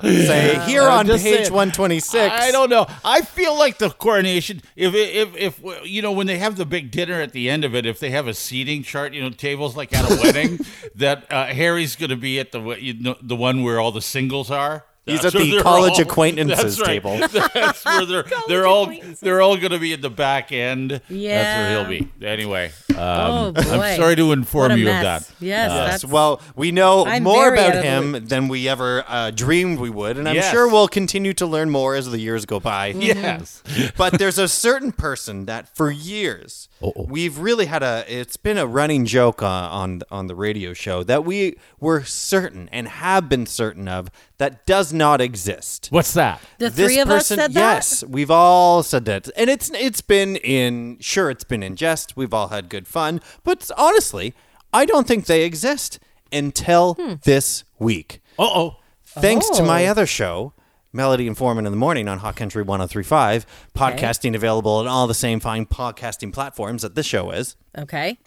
Say 0.10 0.60
here 0.66 0.84
I'm 0.84 1.00
on 1.00 1.08
page 1.08 1.22
saying, 1.22 1.54
126. 1.54 2.16
I 2.34 2.52
don't 2.52 2.70
know. 2.70 2.88
I 3.06 3.22
feel 3.22 3.58
like 3.58 3.78
the 3.78 3.90
coronation. 3.92 4.62
If 4.76 4.94
if 4.96 5.36
if 5.64 5.86
you 5.88 6.02
know 6.02 6.12
when 6.12 6.28
they 6.28 6.38
have 6.40 6.56
the 6.58 6.66
big 6.66 6.92
dinner 6.92 7.22
at 7.22 7.32
the 7.34 7.50
end 7.50 7.64
of 7.64 7.76
it, 7.76 7.86
if 7.90 8.00
they 8.00 8.12
have 8.12 8.28
a 8.28 8.34
seating 8.34 8.84
chart, 8.84 9.14
you 9.14 9.22
know, 9.22 9.30
tables 9.30 9.76
like 9.76 9.94
at 9.94 10.10
a 10.10 10.16
wedding, 10.22 10.60
that 10.96 11.32
uh, 11.32 11.48
Harry's 11.48 11.96
going 11.96 12.10
to 12.10 12.16
be 12.16 12.40
at 12.40 12.52
the 12.52 12.62
you 12.80 12.94
know, 12.94 13.16
the 13.22 13.36
one 13.36 13.64
where 13.64 13.80
all 13.80 13.92
the 13.92 14.02
singles 14.02 14.50
are. 14.50 14.86
He's 15.10 15.26
at 15.26 15.34
the 15.34 15.60
college 15.62 15.94
all- 15.94 16.02
acquaintances 16.02 16.78
that's 16.78 16.80
right. 16.82 16.88
table. 16.88 17.18
That's 17.54 17.84
where 17.86 18.06
they're 18.06 18.26
they're 18.48 18.68
all 18.68 18.92
they're 19.22 19.42
all 19.42 19.58
going 19.58 19.72
to 19.72 19.80
be 19.80 19.94
at 19.94 20.02
the 20.02 20.10
back 20.10 20.52
end. 20.52 21.02
Yeah, 21.10 21.42
that's 21.42 21.90
where 21.90 21.98
he'll 22.00 22.10
be. 22.20 22.26
Anyway, 22.26 22.72
um, 22.92 22.98
Oh, 22.98 23.52
boy. 23.52 23.62
I'm 23.62 23.96
sorry 23.98 24.16
to 24.16 24.32
inform 24.32 24.78
you 24.78 24.86
mess. 24.86 25.00
of 25.00 25.28
that. 25.40 25.46
Yes, 25.46 25.72
Yes, 25.72 26.06
well, 26.06 26.42
we 26.56 26.72
know 26.72 27.06
I'm 27.06 27.24
more 27.24 27.54
about 27.54 27.84
him 27.84 28.26
than 28.28 28.48
we 28.48 28.68
ever 28.70 29.04
uh, 29.08 29.32
dreamed 29.32 29.80
we 29.80 29.90
would, 29.90 30.18
and 30.18 30.28
I'm 30.28 30.36
Yes. 30.36 30.52
sure 30.52 30.68
we'll 30.68 30.88
continue 30.88 31.34
to 31.34 31.46
learn 31.46 31.70
more 31.70 31.96
as 31.96 32.10
the 32.10 32.20
years 32.20 32.46
go 32.46 32.60
by. 32.60 32.88
Yes. 32.88 33.64
but 33.98 34.18
there's 34.20 34.38
a 34.38 34.48
certain 34.48 34.92
person 34.92 35.46
that 35.46 35.74
for 35.76 35.90
years 35.92 36.70
Uh-oh. 36.82 37.06
we've 37.10 37.38
really 37.40 37.66
had 37.66 37.84
a 37.84 38.04
it's 38.08 38.38
been 38.38 38.58
a 38.58 38.68
running 38.68 39.06
joke 39.06 39.42
uh, 39.42 39.48
on 39.48 40.02
on 40.12 40.28
the 40.28 40.36
radio 40.36 40.74
show 40.74 41.04
that 41.04 41.26
we 41.26 41.58
were 41.80 42.04
certain 42.04 42.70
and 42.72 42.88
have 42.88 43.28
been 43.30 43.46
certain 43.46 43.88
of 43.88 44.10
that 44.38 44.66
does 44.66 44.94
not 45.00 45.20
exist. 45.22 45.88
What's 45.90 46.14
that? 46.14 46.40
the 46.60 46.70
This 46.70 46.86
three 46.88 47.00
of 47.00 47.10
us 47.10 47.24
person- 47.24 47.38
said 47.38 47.54
that. 47.56 47.60
Yes, 47.76 48.04
we've 48.08 48.30
all 48.30 48.84
said 48.84 49.06
that, 49.06 49.30
and 49.36 49.50
it's 49.50 49.72
it's 49.74 50.02
been 50.02 50.36
in 50.36 50.98
sure 51.00 51.32
it's 51.32 51.44
been 51.44 51.64
in 51.64 51.76
jest. 51.76 52.16
We've 52.16 52.34
all 52.34 52.50
had 52.50 52.70
good 52.70 52.88
fun, 52.88 53.22
but 53.44 53.70
honestly, 53.78 54.36
I 54.72 54.86
don't 54.86 55.08
think 55.08 55.26
they 55.26 55.44
exist 55.44 55.98
until 56.32 56.94
Hmm. 56.94 57.14
this 57.24 57.64
week. 57.80 58.22
Uh 58.38 58.44
oh. 58.44 58.76
Thanks 59.04 59.50
to 59.58 59.64
my 59.64 59.88
Oh. 59.88 59.92
other 59.92 60.06
show, 60.06 60.54
Melody 60.94 61.26
and 61.28 61.36
Forman 61.36 61.66
in 61.66 61.72
the 61.72 61.78
Morning 61.78 62.08
on 62.08 62.20
Hot 62.20 62.36
Country 62.36 62.62
1035, 62.62 63.46
podcasting 63.76 64.36
available 64.36 64.74
on 64.74 64.88
all 64.88 65.08
the 65.08 65.16
same 65.16 65.40
fine 65.40 65.66
podcasting 65.66 66.32
platforms 66.32 66.84
that 66.84 66.94
this 66.94 67.08
show 67.08 67.32
is. 67.32 67.56
Okay. 67.76 68.20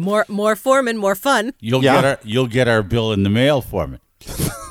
More 0.00 0.24
more 0.28 0.54
Forman, 0.54 0.96
more 0.96 1.16
fun. 1.16 1.52
You'll 1.58 1.82
Yeah. 1.82 1.94
get 1.96 2.04
our 2.04 2.18
you'll 2.22 2.46
get 2.46 2.68
our 2.68 2.82
bill 2.84 3.12
in 3.12 3.24
the 3.24 3.30
mail 3.30 3.60
for 3.60 3.88
me. 3.88 3.98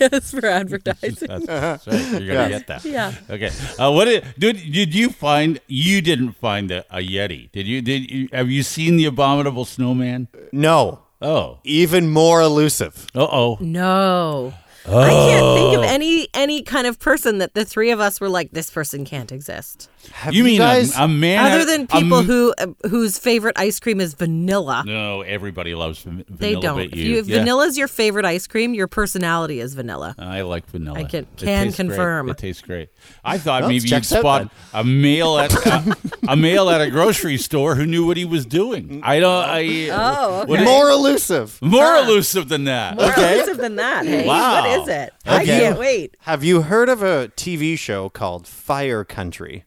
Yes, 0.00 0.30
for 0.30 0.46
advertising. 0.60 1.28
That's, 1.28 1.46
that's 1.46 1.86
right. 1.86 2.22
You're 2.22 2.34
gonna 2.34 2.48
get 2.50 2.66
that. 2.68 2.84
Yeah. 2.84 3.12
Okay. 3.28 3.50
Uh, 3.78 3.90
what 3.92 4.04
did, 4.06 4.24
did 4.38 4.56
did 4.72 4.94
you 4.94 5.10
find? 5.10 5.60
You 5.66 6.00
didn't 6.00 6.32
find 6.32 6.70
a, 6.70 6.84
a 6.90 6.98
yeti, 6.98 7.50
did 7.52 7.66
you? 7.66 7.82
Did 7.82 8.10
you? 8.10 8.28
Have 8.32 8.50
you 8.50 8.62
seen 8.62 8.96
the 8.96 9.06
abominable 9.06 9.64
snowman? 9.64 10.28
No, 10.52 11.00
Oh. 11.20 11.58
even 11.64 12.08
more 12.10 12.40
elusive. 12.40 13.06
Uh 13.14 13.26
oh. 13.30 13.58
No. 13.60 14.54
I 14.90 15.08
can't 15.10 15.56
think 15.56 15.68
Oh. 15.68 15.78
of 15.78 15.84
any 15.84 16.28
any 16.34 16.62
kind 16.62 16.86
of 16.86 16.98
person 16.98 17.38
that 17.38 17.54
the 17.54 17.64
three 17.64 17.90
of 17.90 18.00
us 18.00 18.20
were 18.20 18.28
like, 18.28 18.50
this 18.52 18.70
person 18.70 19.04
can't 19.04 19.30
exist. 19.32 19.88
Have 20.12 20.32
You 20.32 20.44
mean 20.44 20.58
guys? 20.58 20.96
a, 20.96 21.02
a 21.02 21.08
man? 21.08 21.44
Other 21.52 21.64
than 21.64 21.86
people 21.86 22.18
m- 22.18 22.24
who 22.24 22.54
uh, 22.58 22.66
whose 22.88 23.18
favorite 23.18 23.58
ice 23.58 23.78
cream 23.80 24.00
is 24.00 24.14
vanilla. 24.14 24.82
No, 24.86 25.20
everybody 25.22 25.74
loves 25.74 26.00
van- 26.02 26.24
vanilla. 26.28 26.38
They 26.38 26.54
don't. 26.54 26.76
but 26.76 26.86
If, 26.86 26.96
you. 26.96 27.04
you, 27.04 27.18
if 27.18 27.26
Yeah. 27.28 27.38
vanilla's 27.38 27.76
your 27.76 27.88
favorite 27.88 28.24
ice 28.24 28.46
cream, 28.46 28.72
your 28.74 28.86
personality 28.88 29.60
is 29.60 29.74
vanilla. 29.74 30.14
I 30.18 30.40
like 30.42 30.66
vanilla. 30.70 30.98
I 31.00 31.04
can- 31.04 31.24
It 31.24 31.36
can 31.36 31.64
tastes 31.66 31.76
great. 31.76 31.86
confirm. 31.88 32.28
It 32.30 32.38
tastes 32.38 32.62
great. 32.62 32.88
I 33.24 33.36
thought 33.38 33.62
Well, 33.62 33.68
maybe 33.70 33.82
you'd 33.82 33.88
checks 33.90 34.12
out 34.12 34.20
spot 34.20 34.50
a 34.72 34.84
male 34.84 35.38
at 35.38 35.52
a, 35.52 35.96
a 36.28 36.36
male 36.36 36.70
at 36.70 36.80
a 36.80 36.90
grocery 36.90 37.36
store 37.36 37.74
who 37.74 37.84
knew 37.84 38.06
what 38.06 38.16
he 38.16 38.24
was 38.24 38.46
doing. 38.46 39.00
I 39.04 39.20
don't. 39.20 39.44
I, 39.44 39.88
Oh, 39.90 40.42
okay. 40.48 40.64
more 40.64 40.88
elusive. 40.88 41.58
more 41.60 41.96
elusive 41.96 42.48
than 42.48 42.64
that. 42.64 42.96
More 42.96 43.10
Okay. 43.10 43.34
elusive 43.34 43.58
than 43.58 43.76
that. 43.76 44.06
Hey, 44.06 44.26
Wow. 44.26 44.64
What 44.80 44.88
is 44.88 44.94
it? 44.94 45.12
I 45.26 45.36
Okay. 45.42 45.46
can't 45.60 45.78
wait. 45.78 46.16
Have 46.20 46.42
you 46.44 46.62
heard 46.62 46.88
of 46.88 47.02
a 47.02 47.28
TV 47.36 47.76
show 47.78 48.08
called 48.08 48.46
Fire 48.46 49.04
Country? 49.04 49.64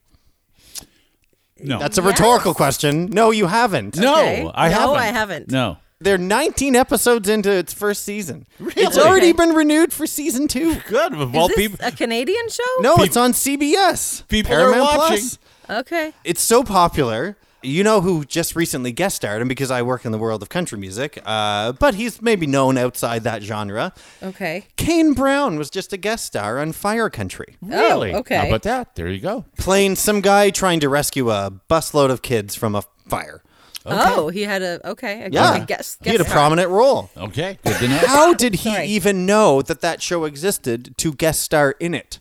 No. 1.60 1.78
That's 1.78 1.98
a 1.98 2.02
Yes. 2.02 2.08
rhetorical 2.10 2.54
question. 2.54 3.06
No, 3.06 3.30
you 3.30 3.46
haven't. 3.46 3.96
no, 3.96 4.14
Okay. 4.14 4.50
I 4.54 4.68
No, 4.68 4.78
haven't. 4.78 4.96
I 4.96 5.06
haven't. 5.06 5.50
No. 5.50 5.76
They're 6.00 6.18
19 6.18 6.74
episodes 6.74 7.28
into 7.28 7.50
its 7.52 7.72
first 7.72 8.02
season. 8.02 8.46
It's 8.76 8.98
already 8.98 9.28
Okay. 9.28 9.36
been 9.36 9.54
renewed 9.54 9.92
for 9.92 10.04
season 10.08 10.48
two. 10.48 10.74
Good. 10.88 11.14
Of 11.14 11.32
Is 11.34 11.46
this 11.48 11.56
people, 11.56 11.78
a 11.80 11.92
Canadian 11.92 12.48
show? 12.48 12.80
No, 12.80 12.96
it's 12.96 13.16
on 13.16 13.32
CBS. 13.32 14.24
People 14.26 14.52
are 14.54 14.72
Paramount 14.72 14.96
watching. 14.98 15.18
Plus. 15.18 15.38
Okay. 15.70 16.12
It's 16.24 16.42
so 16.42 16.64
popular. 16.64 17.36
You 17.64 17.84
know 17.84 18.00
who 18.00 18.24
just 18.24 18.56
recently 18.56 18.90
guest 18.92 19.16
starred, 19.16 19.40
and 19.40 19.48
because 19.48 19.70
I 19.70 19.82
work 19.82 20.04
in 20.04 20.12
the 20.12 20.18
world 20.18 20.42
of 20.42 20.48
country 20.48 20.78
music, 20.78 21.20
uh, 21.24 21.72
but 21.72 21.94
he's 21.94 22.20
maybe 22.20 22.46
known 22.46 22.76
outside 22.76 23.22
that 23.24 23.42
genre. 23.42 23.92
Okay. 24.22 24.66
Kane 24.76 25.12
Brown 25.14 25.56
was 25.58 25.70
just 25.70 25.92
a 25.92 25.96
guest 25.96 26.24
star 26.26 26.58
on 26.58 26.72
Fire 26.72 27.08
Country, 27.08 27.56
really? 27.62 28.12
Oh, 28.12 28.18
okay. 28.18 28.36
How 28.36 28.46
about 28.48 28.62
that? 28.62 28.94
There 28.96 29.08
you 29.08 29.20
go. 29.20 29.44
playing 29.58 29.96
some 29.96 30.20
guy 30.20 30.50
trying 30.50 30.80
to 30.80 30.88
rescue 30.88 31.30
a 31.30 31.52
busload 31.70 32.10
of 32.10 32.22
kids 32.22 32.54
from 32.54 32.74
a 32.74 32.82
fire. 33.08 33.42
Oh, 33.84 34.28
he 34.28 34.42
had 34.42 34.62
a 34.62 34.80
okay. 34.90 35.22
A, 35.24 35.28
Yeah, 35.30 35.56
a 35.56 35.64
guest, 35.66 35.98
he 36.04 36.10
had 36.10 36.20
a 36.20 36.24
prominent 36.24 36.68
role. 36.70 37.10
Okay. 37.16 37.58
Good 37.64 37.78
to 37.78 37.88
know. 37.88 37.98
How 38.06 38.32
did 38.32 38.54
he 38.54 38.70
Sorry. 38.72 38.86
even 38.86 39.26
know 39.26 39.60
that 39.62 39.80
that 39.80 40.00
show 40.02 40.24
existed 40.24 40.96
to 40.98 41.12
guest 41.12 41.42
star 41.42 41.74
in 41.80 41.92
it? 41.94 42.18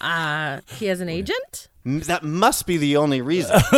Uh, 0.00 0.60
he 0.78 0.86
has 0.86 1.00
an 1.00 1.08
agent. 1.08 1.68
M- 1.84 2.00
That 2.00 2.22
must 2.22 2.66
be 2.66 2.76
the 2.76 2.96
only 2.96 3.20
reason. 3.22 3.56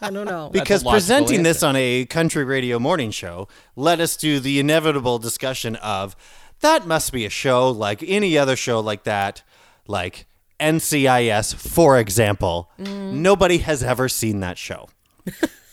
I 0.00 0.10
don't 0.10 0.24
know. 0.26 0.50
Because 0.52 0.82
presenting 0.82 1.42
this 1.42 1.62
on 1.62 1.76
a 1.76 2.06
country 2.06 2.44
radio 2.44 2.78
morning 2.78 3.10
show 3.10 3.48
led 3.76 4.00
us 4.00 4.16
to 4.18 4.40
the 4.40 4.58
inevitable 4.58 5.18
discussion 5.18 5.76
of 5.76 6.16
that 6.60 6.86
must 6.86 7.12
be 7.12 7.24
a 7.26 7.30
show 7.30 7.70
like 7.70 8.02
any 8.06 8.36
other 8.38 8.56
show 8.56 8.80
like 8.80 9.04
that, 9.04 9.42
like 9.86 10.26
NCIS, 10.58 11.54
for 11.54 11.98
example. 11.98 12.70
Mm. 12.80 13.12
Nobody 13.14 13.58
has 13.58 13.82
ever 13.82 14.08
seen 14.08 14.40
that 14.40 14.58
show. 14.58 14.88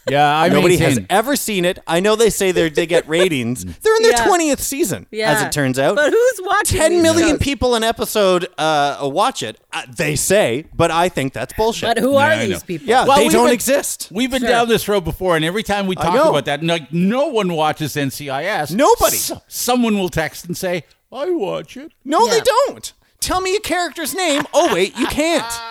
Yeah, 0.10 0.38
I 0.40 0.50
Nobody 0.50 0.78
has 0.78 1.00
ever 1.10 1.36
seen 1.36 1.66
it. 1.66 1.80
I 1.88 2.00
know 2.00 2.16
they 2.16 2.30
say 2.30 2.52
they 2.52 2.70
they 2.70 2.86
get 2.86 3.08
ratings. 3.08 3.66
They're 3.82 3.96
in 3.96 4.04
their 4.04 4.12
Yeah. 4.12 4.26
twentieth 4.28 4.62
season, 4.62 5.08
yeah. 5.12 5.32
as 5.32 5.42
it 5.42 5.52
turns 5.52 5.80
out. 5.80 5.96
But 5.96 6.12
who's 6.14 6.42
watching? 6.44 6.78
Ten 6.80 6.92
these 6.92 7.02
million 7.04 7.30
shows? 7.32 7.40
people 7.40 7.74
an 7.76 7.84
episode 7.84 8.48
uh, 8.58 9.00
watch 9.02 9.42
it. 9.42 9.60
Uh, 9.74 9.82
they 9.98 10.16
say, 10.16 10.66
but 10.76 10.92
I 10.92 11.10
think 11.10 11.34
that's 11.34 11.54
bullshit. 11.54 11.90
But 11.90 11.98
who 11.98 12.16
are 12.18 12.30
I 12.30 12.36
know. 12.44 12.46
these 12.48 12.64
people? 12.64 12.88
yeah, 12.88 13.06
Well, 13.06 13.18
they 13.18 13.24
we've 13.24 13.32
don't 13.32 13.46
been- 13.46 13.54
exist. 13.54 14.10
We've 14.12 14.30
been 14.30 14.42
Sure. 14.42 14.50
down 14.50 14.68
this 14.70 14.88
road 14.88 15.04
before, 15.06 15.36
and 15.36 15.44
every 15.44 15.64
time 15.64 15.88
we 15.88 15.96
talk 15.96 16.14
know. 16.14 16.30
about 16.30 16.46
that, 16.46 16.64
like 16.64 16.94
no 16.94 17.28
one 17.28 17.52
watches 17.54 17.96
NCIS. 17.96 18.72
Nobody. 18.76 19.16
S- 19.18 19.32
someone 19.48 19.98
will 19.98 20.10
text 20.10 20.46
and 20.46 20.56
say, 20.56 20.84
"I 21.12 21.32
watch 21.32 21.78
it." 21.78 21.92
No, 22.04 22.28
they 22.28 22.42
don't. 22.42 22.94
Tell 23.22 23.42
me 23.42 23.56
a 23.56 23.60
character's 23.60 24.14
name. 24.14 24.44
Oh 24.54 24.72
wait, 24.72 24.96
you 24.98 25.08
can't. 25.08 25.44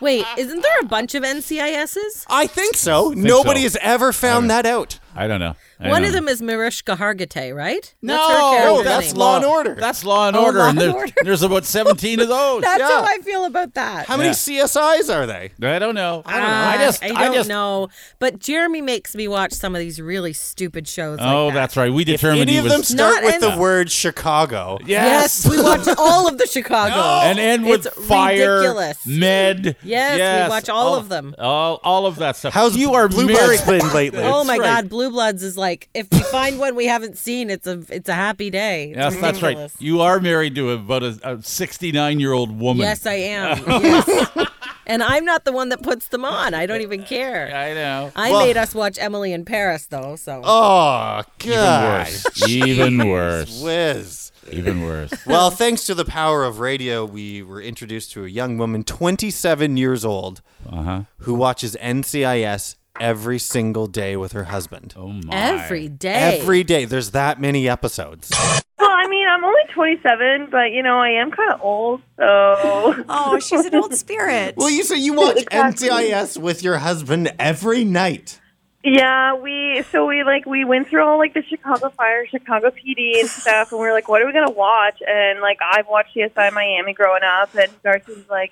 Wait, 0.00 0.24
isn't 0.38 0.62
there 0.62 0.78
a 0.80 0.84
bunch 0.84 1.14
of 1.14 1.22
NCISs? 1.22 2.26
I 2.28 2.46
think 2.46 2.76
so. 2.76 3.10
Nobody 3.10 3.60
so. 3.60 3.64
has 3.64 3.76
ever 3.80 4.12
found 4.12 4.50
that 4.50 4.66
out. 4.66 4.98
I 5.14 5.26
don't 5.26 5.40
know. 5.40 5.56
I 5.80 5.88
One 5.88 6.02
know. 6.02 6.08
of 6.08 6.14
them 6.14 6.28
is 6.28 6.40
Mariska 6.40 6.94
Hargitay, 6.94 7.54
right? 7.54 7.94
No, 8.00 8.14
That's 8.16 8.30
her 8.30 8.64
no, 8.64 8.82
that's 8.82 9.06
name. 9.12 9.16
Law 9.18 9.36
and 9.36 9.44
Order. 9.44 9.74
That's 9.74 10.04
Law 10.04 10.28
and 10.28 10.36
Oh, 10.36 10.44
Order, 10.44 10.58
Law 10.58 10.68
and 10.68 10.78
and 10.78 10.88
there- 10.90 10.96
Order. 10.96 11.12
there's 11.24 11.42
about 11.42 11.64
17 11.64 12.20
of 12.20 12.28
those. 12.28 12.62
That's 12.62 12.78
Yeah. 12.78 12.88
how 12.88 13.02
I 13.04 13.18
feel 13.24 13.44
about 13.44 13.74
that. 13.74 14.06
How 14.06 14.16
many 14.16 14.28
Yeah. 14.28 14.34
CSIs 14.34 15.12
are 15.12 15.26
they? 15.26 15.50
I 15.62 15.78
don't 15.78 15.94
know. 15.94 16.22
I 16.24 16.32
don't 16.38 16.42
know. 16.48 16.54
I 16.54 16.74
uh, 16.74 16.78
just, 16.78 17.02
I 17.02 17.08
don't 17.08 17.34
just, 17.34 17.48
know. 17.48 17.88
But 18.20 18.38
Jeremy 18.38 18.82
makes 18.82 19.14
me 19.16 19.26
watch 19.26 19.52
some 19.52 19.74
of 19.74 19.80
these 19.80 20.00
really 20.00 20.32
stupid 20.32 20.86
shows. 20.86 21.18
like 21.18 21.26
Oh, 21.28 21.48
that. 21.48 21.54
that's 21.54 21.76
right. 21.76 21.92
We 21.92 22.04
If 22.04 22.22
any 22.24 22.44
he 22.52 22.58
of 22.58 22.64
was. 22.64 22.72
them 22.72 22.82
start 22.84 23.14
Not 23.14 23.24
with 23.24 23.40
the 23.40 23.56
word 23.58 23.90
Chicago. 23.90 24.78
Yes, 24.86 25.48
we 25.48 25.60
watch 25.60 25.88
all 25.98 26.28
of 26.28 26.38
the 26.38 26.46
Chicago. 26.46 26.94
and 27.26 27.38
end 27.38 27.64
with 27.66 27.86
It's 27.86 28.06
fire, 28.06 28.56
ridiculous. 28.58 28.98
med. 29.06 29.76
Yes, 29.82 30.46
we 30.46 30.50
watch 30.50 30.68
all 30.68 30.94
of 30.94 31.08
them. 31.08 31.34
All, 31.38 31.80
all 31.82 32.06
of 32.06 32.16
that 32.16 32.36
stuff. 32.36 32.52
How's 32.54 32.76
you 32.76 32.94
are 32.94 33.08
Blue 33.08 33.26
married? 33.26 33.60
Been 33.66 33.92
lately? 33.92 34.22
Oh 34.22 34.44
my 34.44 34.56
right. 34.56 34.82
God, 34.82 34.88
Blue 35.00 35.10
Bloods 35.10 35.42
is 35.42 35.56
like 35.56 35.88
if 35.94 36.08
we 36.12 36.18
find 36.20 36.58
one 36.58 36.74
we 36.76 36.84
haven't 36.84 37.16
seen, 37.16 37.48
it's 37.48 37.66
a 37.66 37.82
it's 37.88 38.10
a 38.10 38.14
happy 38.14 38.50
day. 38.50 38.90
It's 38.90 38.98
Yes, 38.98 39.16
that's 39.16 39.40
right. 39.40 39.70
You 39.78 40.02
are 40.02 40.20
married 40.20 40.54
to 40.56 40.72
about 40.72 41.02
a 41.02 41.42
69 41.42 42.20
year 42.20 42.32
old 42.34 42.60
woman. 42.60 42.82
Yes, 42.82 43.06
I 43.06 43.14
am. 43.14 43.64
yes. 43.66 44.48
And 44.86 45.02
I'm 45.02 45.24
not 45.24 45.46
the 45.46 45.52
one 45.52 45.70
that 45.70 45.82
puts 45.82 46.08
them 46.08 46.26
on. 46.26 46.52
I 46.52 46.66
don't 46.66 46.82
even 46.82 47.02
care. 47.04 47.46
I 47.54 47.72
know. 47.72 48.12
I 48.14 48.30
Well- 48.30 48.44
made 48.46 48.58
us 48.58 48.74
watch 48.74 48.98
Emily 49.00 49.32
in 49.32 49.46
Paris 49.46 49.86
though, 49.86 50.16
so 50.16 50.42
Oh, 50.44 51.22
Even 51.42 51.50
God. 51.54 52.06
worse. 52.06 52.48
Even 52.50 53.08
worse. 53.08 53.62
Whiz. 53.62 54.32
Even 54.52 54.82
worse. 54.82 55.12
Well, 55.26 55.50
thanks 55.50 55.86
to 55.86 55.94
the 55.94 56.04
power 56.04 56.44
of 56.44 56.58
radio, 56.60 57.06
we 57.06 57.42
were 57.42 57.62
introduced 57.62 58.12
to 58.12 58.24
a 58.26 58.28
young 58.28 58.58
woman, 58.58 58.84
27 58.84 59.78
years 59.78 60.04
old, 60.04 60.42
Uh-huh. 60.70 61.02
who 61.20 61.32
watches 61.34 61.74
NCIS 61.80 62.74
every 63.00 63.38
single 63.38 63.86
day 63.86 64.16
with 64.16 64.32
her 64.32 64.44
husband. 64.44 64.94
Oh 64.96 65.08
my. 65.08 65.34
every 65.34 65.88
day. 65.88 66.38
Every 66.38 66.62
day. 66.62 66.84
There's 66.84 67.10
that 67.12 67.40
many 67.40 67.68
episodes. 67.68 68.30
Well, 68.78 68.90
I 68.90 69.08
mean, 69.08 69.26
I'm 69.28 69.44
only 69.44 69.62
27, 69.74 70.48
but 70.50 70.70
you 70.72 70.82
know, 70.82 70.98
I 71.00 71.10
am 71.10 71.30
kind 71.30 71.52
of 71.52 71.60
old, 71.62 72.02
so 72.16 72.94
Oh, 73.08 73.38
she's 73.40 73.64
an 73.64 73.74
old 73.74 73.94
spirit. 73.94 74.54
Well, 74.56 74.70
you 74.70 74.84
say 74.84 74.96
you 74.98 75.14
watch 75.14 75.36
Exactly. 75.50 75.88
NCIS 75.88 76.38
with 76.40 76.62
your 76.62 76.78
husband 76.78 77.32
every 77.38 77.84
night. 77.84 78.40
yeah, 78.82 79.34
we 79.34 79.82
so 79.92 80.06
we 80.06 80.24
like 80.24 80.46
we 80.46 80.64
went 80.64 80.88
through 80.88 81.04
all 81.04 81.18
like 81.18 81.34
the 81.34 81.42
Chicago 81.42 81.90
Fire, 81.90 82.26
Chicago 82.26 82.70
PD, 82.70 83.20
and 83.20 83.28
stuff, 83.28 83.72
and 83.72 83.80
we 83.80 83.86
are 83.86 83.92
like, 83.92 84.08
what 84.08 84.22
are 84.22 84.26
we 84.26 84.32
gonna 84.32 84.50
watch? 84.50 85.02
And 85.06 85.40
like, 85.40 85.58
I've 85.62 85.86
watched 85.86 86.16
CSI 86.16 86.52
Miami 86.52 86.94
growing 86.94 87.22
up, 87.22 87.54
and 87.54 87.70
Darcy's 87.82 88.28
like, 88.30 88.50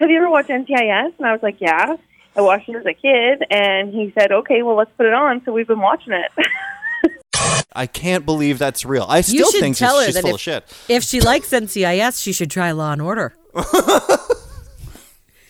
have 0.00 0.10
you 0.10 0.16
ever 0.18 0.28
watched 0.30 0.48
NCIS? 0.48 1.12
And 1.18 1.26
I 1.26 1.32
was 1.32 1.42
like, 1.42 1.60
yeah. 1.60 1.96
I 2.36 2.40
watched 2.40 2.68
it 2.68 2.76
as 2.76 2.86
a 2.86 2.94
kid, 2.94 3.44
and 3.50 3.92
he 3.92 4.12
said, 4.16 4.30
okay, 4.32 4.62
well, 4.62 4.76
let's 4.76 4.90
put 4.96 5.06
it 5.06 5.12
on. 5.14 5.42
So 5.44 5.52
we've 5.52 5.66
been 5.66 5.80
watching 5.80 6.12
it. 6.12 6.30
I 7.72 7.86
can't 7.86 8.24
believe 8.24 8.58
that's 8.58 8.84
real. 8.84 9.06
I 9.08 9.20
still 9.20 9.50
think 9.52 9.76
tell 9.76 9.96
she's, 9.96 10.00
her 10.00 10.06
she's 10.06 10.14
that 10.14 10.20
full 10.22 10.30
if, 10.30 10.34
of 10.36 10.40
shit. 10.40 10.64
if 10.88 11.02
she 11.04 11.20
likes 11.20 11.50
NCIS, 11.50 12.22
she 12.22 12.32
should 12.32 12.50
try 12.50 12.70
Law 12.72 12.92
and 12.92 13.02
Order. 13.02 13.34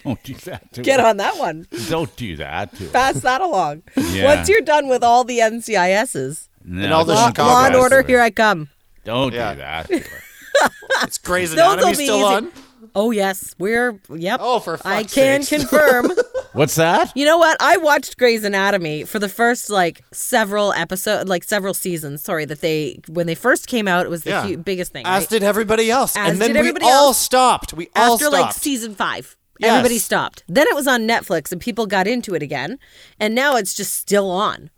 Don't 0.04 0.22
do 0.22 0.34
that 0.34 0.72
to 0.72 0.82
Get 0.82 1.00
her. 1.00 1.06
on 1.06 1.16
that 1.18 1.36
one. 1.38 1.66
Don't 1.88 2.14
do 2.16 2.36
that 2.36 2.74
to 2.76 2.84
her. 2.84 2.90
Pass 2.90 3.20
that 3.20 3.40
along. 3.42 3.82
Yeah. 3.96 4.36
Once 4.36 4.48
you're 4.48 4.60
done 4.62 4.88
with 4.88 5.02
all 5.04 5.24
the 5.24 5.38
NCISs, 5.38 6.48
No, 6.64 6.94
all 6.94 7.04
the 7.04 7.14
Law, 7.14 7.32
Law 7.36 7.66
and 7.66 7.74
Order, 7.76 8.02
do 8.02 8.08
here 8.08 8.20
I 8.22 8.30
come. 8.30 8.68
Don't 9.04 9.34
Yeah. 9.34 9.52
do 9.54 9.58
that 9.60 9.88
to 9.88 9.98
her. 9.98 10.20
It's 11.02 11.18
Grey's 11.18 11.50
Those 11.54 11.58
will 11.58 11.72
Anatomy 11.74 11.96
be 11.96 12.04
still 12.04 12.16
easy. 12.16 12.24
on? 12.24 12.52
Oh 12.94 13.10
yes, 13.10 13.54
we're 13.58 14.00
yep. 14.14 14.40
Oh, 14.42 14.60
for 14.60 14.76
sure. 14.78 14.82
I 14.90 15.04
can 15.04 15.42
sakes. 15.42 15.62
confirm. 15.62 16.10
What's 16.52 16.74
that? 16.76 17.12
You 17.14 17.24
know 17.24 17.38
what? 17.38 17.56
I 17.60 17.76
watched 17.76 18.16
Grey's 18.18 18.42
Anatomy 18.44 19.04
for 19.04 19.18
the 19.18 19.28
first 19.28 19.70
like 19.70 20.02
several 20.12 20.72
episodes, 20.72 21.28
like 21.28 21.44
several 21.44 21.74
seasons. 21.74 22.22
Sorry, 22.22 22.44
that 22.46 22.60
they 22.60 23.00
when 23.08 23.26
they 23.26 23.34
first 23.34 23.66
came 23.66 23.86
out, 23.86 24.06
it 24.06 24.08
was 24.08 24.24
the 24.24 24.30
Yeah. 24.30 24.46
hu- 24.46 24.56
biggest 24.58 24.92
thing. 24.92 25.04
As 25.06 25.22
right? 25.22 25.28
did 25.30 25.42
everybody 25.42 25.90
else. 25.90 26.16
As 26.16 26.32
and 26.32 26.40
then 26.40 26.52
we 26.54 26.58
everybody 26.58 26.86
all 26.86 27.08
else. 27.08 27.18
stopped. 27.18 27.72
We 27.74 27.88
all 27.94 28.16
stopped. 28.18 28.22
After 28.22 28.36
stopped. 28.36 28.42
like 28.42 28.52
season 28.62 28.94
five, 28.94 29.36
Yes. 29.60 29.70
everybody 29.70 29.98
stopped. 29.98 30.44
Then 30.48 30.66
it 30.68 30.74
was 30.74 30.86
on 30.86 31.02
Netflix, 31.06 31.52
and 31.52 31.60
people 31.60 31.86
got 31.86 32.06
into 32.06 32.34
it 32.34 32.42
again, 32.42 32.78
and 33.20 33.34
now 33.34 33.56
it's 33.56 33.74
just 33.74 33.94
still 33.94 34.30
on. 34.30 34.70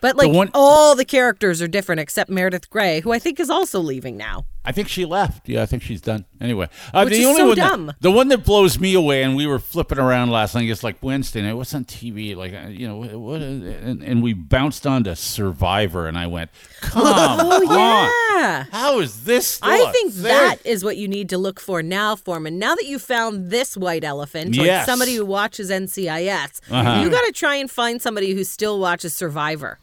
But 0.00 0.16
like 0.16 0.32
one- 0.32 0.50
all 0.54 0.94
the 0.94 1.04
characters 1.04 1.60
are 1.60 1.66
different 1.68 2.00
except 2.00 2.30
Meredith 2.30 2.70
Grey, 2.70 3.00
who 3.00 3.12
I 3.12 3.18
think 3.18 3.40
is 3.40 3.50
also 3.50 3.80
leaving 3.80 4.16
now. 4.16 4.44
I 4.64 4.72
think 4.72 4.88
she 4.88 5.06
left. 5.06 5.48
Yeah, 5.48 5.62
I 5.62 5.66
think 5.66 5.82
she's 5.82 6.02
done. 6.02 6.26
Anyway, 6.42 6.68
uh, 6.92 7.02
Which 7.04 7.14
the 7.14 7.20
is 7.20 7.26
only 7.26 7.38
so 7.38 7.46
one 7.48 7.56
that- 7.56 7.68
dumb. 7.70 7.92
the 8.00 8.10
one 8.10 8.28
that 8.28 8.44
blows 8.44 8.78
me 8.78 8.92
away, 8.94 9.22
and 9.22 9.34
we 9.34 9.46
were 9.46 9.58
flipping 9.58 9.98
around 9.98 10.30
last 10.30 10.54
night. 10.54 10.68
It's 10.68 10.84
like 10.84 10.96
Wednesday 11.02 11.40
night. 11.40 11.54
What's 11.54 11.72
on 11.74 11.84
TV? 11.86 12.36
Like 12.36 12.52
uh, 12.52 12.68
you 12.68 12.86
know, 12.86 12.96
what? 12.98 13.12
what 13.14 13.40
and, 13.40 14.02
and 14.02 14.22
we 14.22 14.34
bounced 14.34 14.86
onto 14.86 15.14
Survivor, 15.14 16.06
and 16.06 16.18
I 16.18 16.26
went, 16.26 16.50
"Come 16.82 17.02
Oh 17.06 17.66
on, 17.66 18.40
yeah. 18.40 18.64
how 18.70 18.98
is 19.00 19.24
this?" 19.24 19.58
I 19.62 19.90
think 19.92 20.12
thing? 20.12 20.24
that 20.24 20.56
is 20.66 20.84
what 20.84 20.98
you 20.98 21.08
need 21.08 21.30
to 21.30 21.38
look 21.38 21.60
for 21.60 21.82
now, 21.82 22.14
Forman. 22.16 22.58
Now 22.58 22.74
that 22.74 22.84
you 22.84 22.98
found 22.98 23.50
this 23.50 23.74
white 23.76 24.04
elephant, 24.04 24.54
like 24.56 24.84
somebody 24.84 25.14
who 25.14 25.24
watches 25.24 25.70
NCIS, 25.70 26.60
Uh-huh. 26.70 27.00
you 27.02 27.08
got 27.10 27.24
to 27.24 27.32
try 27.32 27.54
and 27.54 27.70
find 27.70 28.02
somebody 28.02 28.34
who 28.34 28.44
still 28.44 28.78
watches 28.78 29.14
Survivor. 29.14 29.78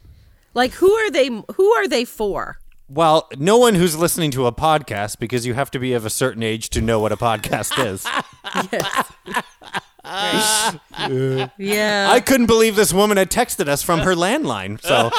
Like 0.54 0.72
who 0.74 0.92
are 0.92 1.10
they? 1.10 1.26
Who 1.28 1.72
are 1.72 1.88
they 1.88 2.04
for? 2.04 2.58
Well, 2.88 3.28
no 3.36 3.58
one 3.58 3.74
who's 3.74 3.96
listening 3.96 4.30
to 4.32 4.46
a 4.46 4.52
podcast 4.52 5.18
because 5.18 5.44
you 5.44 5.54
have 5.54 5.70
to 5.72 5.78
be 5.80 5.92
of 5.92 6.06
a 6.06 6.10
certain 6.10 6.42
age 6.44 6.70
to 6.70 6.80
know 6.80 7.00
what 7.00 7.10
a 7.10 7.16
podcast 7.16 7.84
is. 7.84 8.06
Yeah. 11.58 12.08
I 12.10 12.20
couldn't 12.20 12.46
believe 12.46 12.76
this 12.76 12.92
woman 12.92 13.16
had 13.16 13.28
texted 13.28 13.66
us 13.66 13.82
from 13.82 14.00
her 14.00 14.14
landline. 14.14 14.80
So 14.80 15.10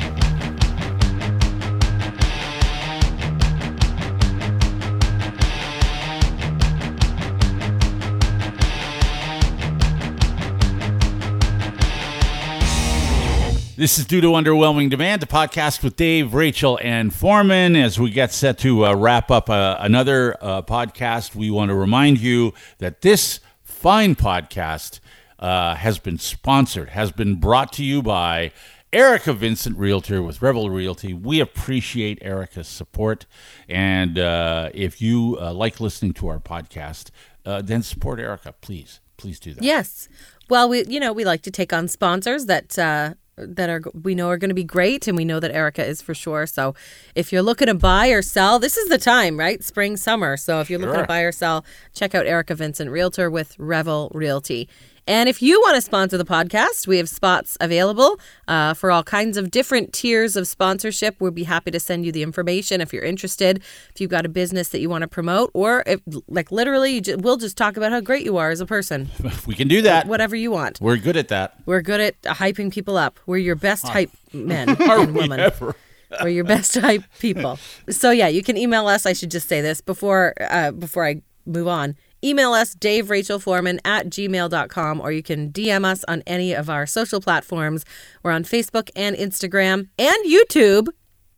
This 13.82 13.98
is 13.98 14.04
due 14.04 14.20
to 14.20 14.28
underwhelming 14.28 14.90
demand. 14.90 15.22
The 15.22 15.26
podcast 15.26 15.82
with 15.82 15.96
Dave, 15.96 16.34
Rachel, 16.34 16.78
and 16.84 17.12
Forman. 17.12 17.74
As 17.74 17.98
we 17.98 18.10
get 18.10 18.32
set 18.32 18.56
to 18.58 18.86
uh, 18.86 18.94
wrap 18.94 19.28
up 19.28 19.50
uh, 19.50 19.76
another 19.80 20.36
uh, 20.40 20.62
podcast, 20.62 21.34
we 21.34 21.50
want 21.50 21.70
to 21.70 21.74
remind 21.74 22.20
you 22.20 22.54
that 22.78 23.00
this 23.00 23.40
fine 23.64 24.14
podcast 24.14 25.00
uh, 25.40 25.74
has 25.74 25.98
been 25.98 26.16
sponsored, 26.16 26.90
has 26.90 27.10
been 27.10 27.40
brought 27.40 27.72
to 27.72 27.84
you 27.84 28.02
by 28.02 28.52
Erica 28.92 29.32
Vincent, 29.32 29.76
Realtor 29.76 30.22
with 30.22 30.40
Revel 30.40 30.70
Realty. 30.70 31.12
We 31.12 31.40
appreciate 31.40 32.18
Erica's 32.22 32.68
support, 32.68 33.26
and 33.68 34.16
uh, 34.16 34.70
if 34.72 35.02
you 35.02 35.36
uh, 35.40 35.52
like 35.52 35.80
listening 35.80 36.12
to 36.14 36.28
our 36.28 36.38
podcast, 36.38 37.10
then 37.42 37.82
support 37.82 38.20
Erica, 38.20 38.54
please, 38.60 39.00
please 39.16 39.40
do 39.40 39.54
that. 39.54 39.64
Yes. 39.64 40.08
Well, 40.48 40.68
we 40.68 40.84
you 40.86 41.00
know 41.00 41.12
we 41.12 41.24
like 41.24 41.42
to 41.42 41.50
take 41.50 41.72
on 41.72 41.88
sponsors 41.88 42.46
that 42.46 42.78
uh, 42.78 43.14
that 43.48 43.70
are 43.70 43.82
we 43.94 44.14
know 44.14 44.28
are 44.28 44.36
going 44.36 44.50
to 44.50 44.54
be 44.54 44.64
great, 44.64 45.06
and 45.08 45.16
we 45.16 45.24
know 45.24 45.40
that 45.40 45.50
Erica 45.50 45.84
is 45.84 46.02
for 46.02 46.14
sure. 46.14 46.46
So 46.46 46.74
if 47.14 47.32
you're 47.32 47.42
looking 47.42 47.66
to 47.66 47.74
buy 47.74 48.08
or 48.08 48.22
sell, 48.22 48.58
this 48.58 48.76
is 48.76 48.88
the 48.88 48.98
time, 48.98 49.38
right? 49.38 49.62
Spring, 49.62 49.96
summer. 49.96 50.36
So 50.36 50.60
if 50.60 50.70
you're 50.70 50.78
looking 50.78 51.00
to 51.00 51.06
buy 51.06 51.20
or 51.20 51.32
sell, 51.32 51.64
check 51.94 52.14
out 52.14 52.26
Erica 52.26 52.54
Vincent, 52.54 52.90
Realtor 52.90 53.30
with 53.30 53.58
Revel 53.58 54.10
Realty. 54.14 54.68
And 55.06 55.28
if 55.28 55.42
you 55.42 55.60
want 55.60 55.74
to 55.74 55.80
sponsor 55.82 56.16
the 56.16 56.24
podcast, 56.24 56.86
we 56.86 56.98
have 56.98 57.08
spots 57.08 57.56
available 57.60 58.20
uh, 58.46 58.72
for 58.74 58.92
all 58.92 59.02
kinds 59.02 59.36
of 59.36 59.50
different 59.50 59.92
tiers 59.92 60.36
of 60.36 60.46
sponsorship. 60.46 61.16
We'd 61.20 61.34
be 61.34 61.42
happy 61.44 61.72
to 61.72 61.80
send 61.80 62.06
you 62.06 62.12
the 62.12 62.22
information 62.22 62.80
if 62.80 62.92
you're 62.92 63.02
interested. 63.02 63.58
If 63.92 64.00
you've 64.00 64.10
got 64.10 64.24
a 64.24 64.28
business 64.28 64.68
that 64.68 64.80
you 64.80 64.88
want 64.88 65.02
to 65.02 65.08
promote, 65.08 65.50
or 65.54 65.82
if, 65.86 66.00
like, 66.28 66.52
literally, 66.52 67.02
we'll 67.16 67.36
just 67.36 67.56
talk 67.56 67.76
about 67.76 67.90
how 67.90 68.00
great 68.00 68.24
you 68.24 68.36
are 68.36 68.50
as 68.50 68.60
a 68.60 68.66
person. 68.66 69.08
We 69.46 69.54
can 69.56 69.66
do 69.66 69.82
that. 69.82 70.06
Whatever 70.06 70.36
you 70.36 70.50
want. 70.52 70.80
We're 70.80 70.96
good 70.98 71.16
at 71.16 71.28
that. 71.28 71.58
We're 71.66 71.80
good 71.82 72.00
at 72.00 72.22
hyping 72.22 72.72
people 72.72 72.96
up. 72.96 73.18
We're 73.26 73.38
your 73.38 73.56
best 73.56 73.88
hype 73.88 74.10
men 74.32 74.68
and 74.80 75.14
women. 75.14 75.40
ever? 75.40 75.74
We're 76.22 76.28
your 76.28 76.44
best 76.44 76.74
hype 76.76 77.02
people. 77.18 77.58
So 77.88 78.10
yeah, 78.10 78.28
you 78.28 78.42
can 78.42 78.56
email 78.56 78.86
us. 78.86 79.04
I 79.04 79.14
should 79.14 79.30
just 79.30 79.48
say 79.48 79.60
this 79.60 79.80
before 79.80 80.34
uh, 80.40 80.70
before 80.70 81.04
I 81.06 81.22
move 81.46 81.66
on. 81.66 81.96
Email 82.24 82.52
us, 82.52 82.74
Dave 82.74 83.10
Rachel 83.10 83.38
Forman 83.40 83.80
at 83.84 84.06
gmail.com, 84.06 85.00
or 85.00 85.10
you 85.10 85.22
can 85.22 85.50
DM 85.50 85.84
us 85.84 86.04
on 86.06 86.22
any 86.26 86.52
of 86.52 86.70
our 86.70 86.86
social 86.86 87.20
platforms. 87.20 87.84
We're 88.22 88.30
on 88.30 88.44
Facebook 88.44 88.90
and 88.94 89.16
Instagram 89.16 89.88
and 89.98 90.16
YouTube. 90.24 90.88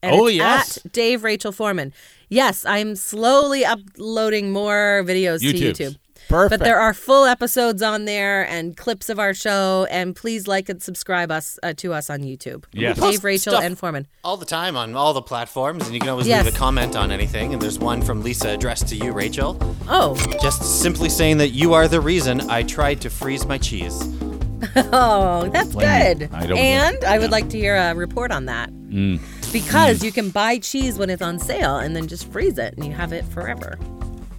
And 0.02 0.14
Oh, 0.14 0.26
yes. 0.26 0.76
At 0.84 0.92
Dave 0.92 1.24
Rachel 1.24 1.52
Forman. 1.52 1.94
Yes, 2.28 2.66
I'm 2.66 2.96
slowly 2.96 3.64
uploading 3.64 4.52
more 4.52 5.02
videos 5.06 5.40
YouTubes. 5.40 5.74
to 5.76 5.84
YouTube. 5.84 5.96
Perfect. 6.34 6.60
But 6.60 6.64
there 6.64 6.78
are 6.80 6.92
full 6.94 7.24
episodes 7.24 7.82
on 7.82 8.04
there 8.04 8.46
and 8.48 8.76
clips 8.76 9.08
of 9.08 9.18
our 9.18 9.34
show. 9.34 9.86
And 9.90 10.14
please 10.16 10.46
like 10.46 10.68
and 10.68 10.82
subscribe 10.82 11.30
us 11.30 11.58
uh, 11.62 11.72
to 11.78 11.92
us 11.92 12.10
on 12.10 12.20
YouTube. 12.20 12.64
Yes. 12.72 12.98
Dave, 12.98 13.24
Rachel, 13.24 13.52
stuff 13.52 13.64
and 13.64 13.78
Forman. 13.78 14.06
all 14.22 14.36
the 14.36 14.44
time 14.46 14.76
on 14.76 14.94
all 14.96 15.12
the 15.12 15.22
platforms, 15.22 15.84
and 15.84 15.94
you 15.94 16.00
can 16.00 16.08
always 16.10 16.26
Yes. 16.26 16.44
leave 16.44 16.54
a 16.54 16.56
comment 16.58 16.96
on 16.96 17.10
anything. 17.10 17.52
And 17.52 17.62
there's 17.62 17.78
one 17.78 18.02
from 18.02 18.22
Lisa 18.22 18.50
addressed 18.50 18.88
to 18.88 18.96
you, 18.96 19.12
Rachel, 19.12 19.56
Oh, 19.88 20.16
just 20.40 20.80
simply 20.82 21.08
saying 21.08 21.38
that 21.38 21.50
you 21.50 21.74
are 21.74 21.88
the 21.88 22.00
reason 22.00 22.50
I 22.50 22.62
tried 22.62 23.00
to 23.02 23.10
freeze 23.10 23.46
my 23.46 23.58
cheese. 23.58 24.02
Oh, 24.76 25.48
that's 25.52 25.68
blame 25.72 26.18
good. 26.18 26.30
I 26.32 26.46
don't 26.46 26.56
and 26.58 26.98
blame- 27.00 27.12
I 27.12 27.18
would 27.18 27.26
yeah. 27.26 27.30
like 27.30 27.48
to 27.50 27.58
hear 27.58 27.76
a 27.76 27.94
report 27.94 28.30
on 28.32 28.46
that. 28.46 28.70
Mm. 28.70 29.20
Because 29.52 30.02
you 30.02 30.10
can 30.10 30.30
buy 30.30 30.58
cheese 30.58 30.98
when 30.98 31.10
it's 31.10 31.20
on 31.22 31.38
sale 31.38 31.76
and 31.76 31.94
then 31.94 32.08
just 32.08 32.30
freeze 32.32 32.56
it 32.58 32.74
and 32.74 32.84
you 32.86 32.92
have 32.92 33.12
it 33.12 33.24
forever. 33.26 33.78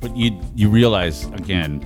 But 0.06 0.16
you 0.16 0.40
you 0.54 0.70
realize 0.70 1.26
again, 1.34 1.82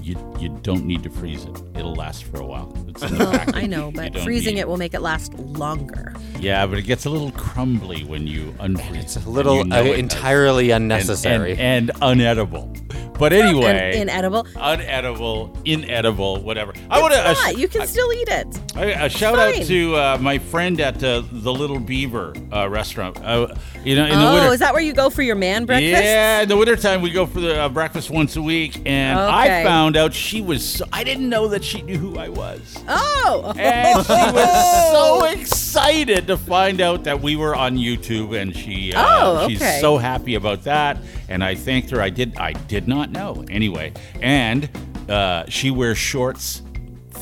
you 0.00 0.14
you 0.38 0.48
don't 0.62 0.86
need 0.86 1.02
to 1.02 1.10
freeze 1.10 1.44
it. 1.44 1.67
It'll 1.78 1.94
last 1.94 2.24
for 2.24 2.40
a 2.40 2.44
while. 2.46 2.72
It's 2.88 3.02
Well. 3.10 3.44
I 3.54 3.66
know, 3.66 3.90
but 3.92 4.16
freezing 4.20 4.56
need- 4.56 4.62
it 4.62 4.68
will 4.68 4.76
make 4.76 4.94
it 4.94 5.00
last 5.00 5.32
longer. 5.38 6.12
Yeah, 6.40 6.66
but 6.66 6.78
it 6.78 6.82
gets 6.82 7.04
a 7.06 7.10
little 7.10 7.30
crumbly 7.32 8.04
when 8.04 8.26
you 8.26 8.52
unfreeze. 8.58 8.96
It. 8.96 9.02
It's 9.04 9.16
a 9.16 9.30
little 9.30 9.60
and 9.60 9.64
you 9.72 9.82
know 9.82 9.90
uh, 9.90 9.94
it 9.94 9.98
entirely 9.98 10.70
And- 10.72 10.84
unnecessary. 10.84 11.52
and, 11.52 11.90
and 11.90 12.00
unedible. 12.20 12.74
But 13.18 13.32
anyway, 13.32 13.92
And 13.98 14.08
inedible. 14.10 14.44
unedible, 14.44 15.56
inedible, 15.64 16.40
whatever. 16.42 16.72
I 16.88 17.00
want 17.00 17.14
It's 17.14 17.40
to. 17.40 17.46
not. 17.46 17.58
You 17.58 17.66
can 17.66 17.84
still 17.88 18.12
eat 18.12 18.28
it. 18.28 18.46
A, 18.76 19.06
a 19.06 19.08
shout 19.08 19.36
out 19.38 19.54
to 19.54 19.96
uh, 19.96 20.18
my 20.20 20.38
friend 20.38 20.80
at 20.80 21.02
uh, 21.02 21.22
the 21.32 21.52
Little 21.52 21.80
Beaver 21.80 22.32
uh, 22.52 22.68
restaurant. 22.68 23.18
Uh, 23.20 23.48
you 23.84 23.96
know, 23.96 24.04
in 24.04 24.10
the 24.10 24.28
oh, 24.28 24.34
winter. 24.34 24.52
is 24.54 24.60
that 24.60 24.72
where 24.72 24.82
you 24.82 24.92
go 24.92 25.10
for 25.10 25.22
your 25.22 25.34
man 25.34 25.66
breakfast? 25.66 25.90
Yeah, 26.04 26.42
in 26.42 26.48
the 26.48 26.56
wintertime 26.56 27.02
we 27.02 27.10
go 27.10 27.26
for 27.26 27.40
the 27.40 27.60
uh, 27.62 27.68
breakfast 27.68 28.08
once 28.08 28.36
a 28.36 28.42
week, 28.42 28.80
and 28.86 29.18
I 29.18 29.64
found 29.64 29.96
out 29.96 30.14
she 30.14 30.40
was. 30.40 30.64
So, 30.64 30.84
I 30.92 31.02
didn't 31.02 31.28
know 31.28 31.48
that 31.48 31.64
she 31.68 31.82
knew 31.82 31.98
who 31.98 32.18
I 32.18 32.28
was, 32.30 32.76
Oh. 32.88 33.52
and 33.58 34.04
she 34.06 34.12
was 34.32 34.90
so 34.92 35.24
excited 35.24 36.26
to 36.26 36.36
find 36.36 36.80
out 36.80 37.04
that 37.04 37.20
we 37.20 37.36
were 37.36 37.54
on 37.54 37.76
YouTube, 37.76 38.40
and 38.40 38.56
she. 38.56 38.92
Uh, 38.94 39.04
Oh, 39.20 39.48
She's 39.48 39.80
so 39.80 39.98
happy 39.98 40.34
about 40.34 40.62
that, 40.64 40.96
and 41.28 41.42
I 41.44 41.54
thanked 41.54 41.90
her. 41.90 42.00
I 42.00 42.10
did. 42.10 42.36
I 42.38 42.52
did 42.52 42.88
not 42.88 43.10
know 43.10 43.44
anyway, 43.50 43.92
and 44.20 44.68
uh, 45.08 45.44
she 45.48 45.70
wears 45.70 45.98
shorts. 45.98 46.62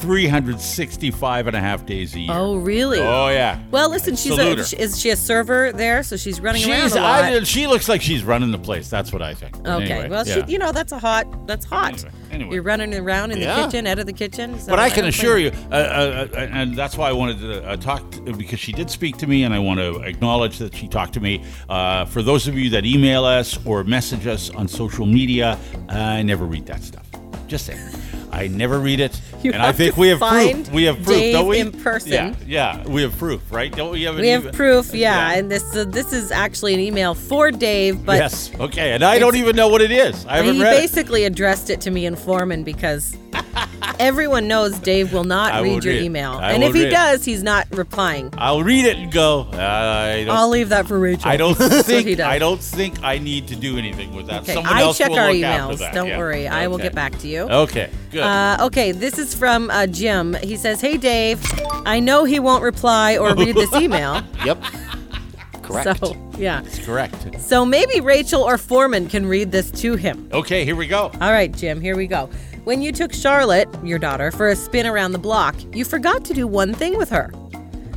365 0.06 1.48
and 1.48 1.56
a 1.56 1.60
half 1.60 1.84
days 1.84 2.14
a 2.14 2.20
year. 2.20 2.30
Oh, 2.32 2.56
really? 2.56 3.00
Oh, 3.00 3.28
yeah. 3.28 3.60
Well, 3.72 3.90
listen, 3.90 4.14
she's 4.14 4.38
a, 4.38 4.54
her. 4.54 4.60
is 4.78 5.00
she 5.00 5.10
a 5.10 5.16
server 5.16 5.72
there? 5.72 6.04
So 6.04 6.16
she's 6.16 6.40
running 6.40 6.62
around 6.70 6.92
a 6.92 6.94
lot. 6.94 7.24
I, 7.24 7.42
she 7.42 7.66
looks 7.66 7.88
like 7.88 8.00
she's 8.00 8.22
running 8.22 8.52
the 8.52 8.58
place. 8.58 8.88
That's 8.88 9.12
what 9.12 9.20
I 9.20 9.34
think. 9.34 9.56
Okay. 9.58 9.90
anyway, 9.90 10.08
well, 10.08 10.24
yeah. 10.24 10.46
she, 10.46 10.52
you 10.52 10.58
know, 10.58 10.70
that's 10.70 10.92
a 10.92 10.98
hot. 10.98 11.48
That's 11.48 11.64
hot. 11.64 11.94
Anyway, 11.94 12.10
anyway. 12.30 12.54
You're 12.54 12.62
running 12.62 12.94
around 12.94 13.32
in 13.32 13.38
Yeah. 13.38 13.56
the 13.56 13.64
kitchen, 13.64 13.86
out 13.88 13.98
of 13.98 14.06
the 14.06 14.12
kitchen. 14.12 14.60
so 14.60 14.70
But 14.70 14.78
I 14.78 14.90
can 14.90 15.06
assure 15.06 15.38
you, 15.38 15.50
uh, 15.72 15.74
uh, 15.74 16.28
uh, 16.32 16.36
and 16.38 16.76
that's 16.76 16.96
why 16.96 17.08
I 17.08 17.12
wanted 17.12 17.40
to 17.40 17.68
uh, 17.68 17.76
talk 17.76 18.08
to, 18.12 18.32
because 18.32 18.60
she 18.60 18.70
did 18.70 18.88
speak 18.88 19.16
to 19.18 19.26
me, 19.26 19.42
and 19.42 19.52
I 19.52 19.58
want 19.58 19.80
to 19.80 20.02
acknowledge 20.02 20.58
that 20.58 20.72
she 20.72 20.86
talked 20.86 21.14
to 21.14 21.20
me. 21.20 21.42
Uh, 21.68 22.04
for 22.04 22.22
those 22.22 22.46
of 22.46 22.56
you 22.56 22.70
that 22.70 22.86
email 22.86 23.24
us 23.24 23.58
or 23.66 23.82
message 23.82 24.28
us 24.28 24.50
on 24.50 24.68
social 24.68 25.04
media, 25.04 25.58
I 25.88 26.22
never 26.22 26.44
read 26.44 26.66
that 26.66 26.84
stuff. 26.84 27.06
Just 27.48 27.66
saying. 27.66 27.80
I 28.36 28.48
never 28.48 28.78
read 28.78 29.00
it, 29.00 29.20
You 29.42 29.52
and 29.52 29.62
I 29.62 29.72
think 29.72 29.96
we 29.96 30.08
have 30.08 30.20
proof. 30.20 30.70
We 30.72 30.84
have 30.84 30.96
proof, 30.96 31.08
Dave 31.08 31.34
don't 31.34 31.46
we? 31.48 31.58
in 31.60 31.72
person. 31.72 32.12
Yeah, 32.12 32.34
yeah, 32.46 32.86
we 32.88 33.02
have 33.02 33.16
proof, 33.18 33.40
right? 33.50 33.74
Don't 33.74 33.92
we 33.92 34.02
have? 34.02 34.16
We 34.16 34.28
have 34.28 34.42
email- 34.42 34.52
proof, 34.52 34.94
yeah, 34.94 35.32
and 35.32 35.50
this 35.50 35.72
so 35.72 35.84
this 35.84 36.12
is 36.12 36.30
actually 36.30 36.74
an 36.74 36.80
email 36.80 37.14
for 37.14 37.50
Dave, 37.50 38.04
but 38.04 38.18
yes, 38.18 38.50
okay, 38.60 38.92
and 38.92 39.02
I 39.02 39.18
don't 39.18 39.36
even 39.36 39.56
know 39.56 39.68
what 39.68 39.80
it 39.82 39.90
is. 39.90 40.26
I 40.26 40.36
haven't 40.36 40.56
he 40.56 40.62
read 40.62 40.74
it. 40.74 40.80
basically 40.80 41.24
addressed 41.24 41.70
it 41.70 41.80
to 41.82 41.90
me 41.90 42.06
and 42.06 42.18
Forman 42.18 42.62
because 42.64 43.16
everyone 43.98 44.48
knows 44.48 44.78
Dave 44.78 45.12
will 45.12 45.24
not 45.24 45.52
I 45.52 45.60
read 45.62 45.70
won't 45.72 45.84
your 45.84 45.94
read 45.94 46.02
it. 46.02 46.04
email, 46.06 46.32
I 46.32 46.52
and 46.52 46.62
if 46.64 46.74
he 46.74 46.80
read 46.84 46.88
it. 46.88 46.90
does, 46.92 47.24
he's 47.24 47.42
not 47.42 47.66
replying. 47.70 48.30
I'll 48.38 48.62
read 48.62 48.84
it 48.84 48.96
and 48.96 49.12
go. 49.12 49.48
I 49.52 50.24
don't 50.26 50.36
I'll 50.36 50.48
leave 50.48 50.68
that 50.70 50.86
for 50.86 50.98
Rachel. 50.98 51.28
I 51.30 51.36
don't 51.36 51.56
That's 51.58 51.86
he 51.86 52.02
think 52.04 52.18
does. 52.18 52.26
I 52.26 52.38
don't 52.38 52.60
think 52.60 53.02
I 53.02 53.18
need 53.18 53.48
to 53.48 53.56
do 53.56 53.78
anything 53.78 54.14
with 54.14 54.26
that. 54.28 54.42
Okay, 54.42 54.54
Someone 54.54 54.72
I 54.72 54.80
else 54.82 54.98
check 54.98 55.10
will 55.10 55.18
our 55.18 55.32
look 55.32 55.36
emails. 55.36 55.92
Don't 55.92 56.08
Yeah. 56.08 56.18
worry, 56.18 56.46
I 56.48 56.66
will 56.68 56.78
get 56.78 56.94
back 56.94 57.18
to 57.20 57.28
you. 57.28 57.42
Okay, 57.42 57.90
good. 58.10 58.22
Uh, 58.22 58.58
okay, 58.62 58.92
this 58.92 59.18
is 59.18 59.34
from 59.34 59.70
uh, 59.70 59.86
Jim. 59.86 60.34
He 60.42 60.56
says, 60.56 60.80
"Hey 60.80 60.96
Dave, 60.96 61.40
I 61.86 62.00
know 62.00 62.24
he 62.24 62.38
won't 62.40 62.62
reply 62.62 63.16
or 63.16 63.34
read 63.34 63.54
this 63.56 63.72
email, 63.80 64.22
yep. 64.44 64.62
Correct. 65.62 65.98
so 65.98 66.16
yeah. 66.38 66.60
That's 66.60 66.78
correct. 66.84 67.40
So 67.40 67.64
maybe 67.66 68.00
Rachel 68.00 68.42
or 68.42 68.56
Forman 68.58 69.08
can 69.08 69.26
read 69.26 69.50
this 69.52 69.70
to 69.82 69.96
him." 69.96 70.28
Okay, 70.32 70.64
here 70.64 70.76
we 70.76 70.86
go. 70.86 71.10
All 71.20 71.32
right, 71.32 71.50
Jim, 71.52 71.80
here 71.80 71.96
we 71.96 72.06
go. 72.06 72.30
When 72.66 72.82
you 72.82 72.90
took 72.90 73.12
Charlotte, 73.12 73.68
your 73.84 74.00
daughter, 74.00 74.32
for 74.32 74.48
a 74.48 74.56
spin 74.56 74.86
around 74.86 75.12
the 75.12 75.20
block, 75.20 75.54
you 75.72 75.84
forgot 75.84 76.24
to 76.24 76.34
do 76.34 76.48
one 76.48 76.74
thing 76.74 76.98
with 76.98 77.08
her. 77.10 77.30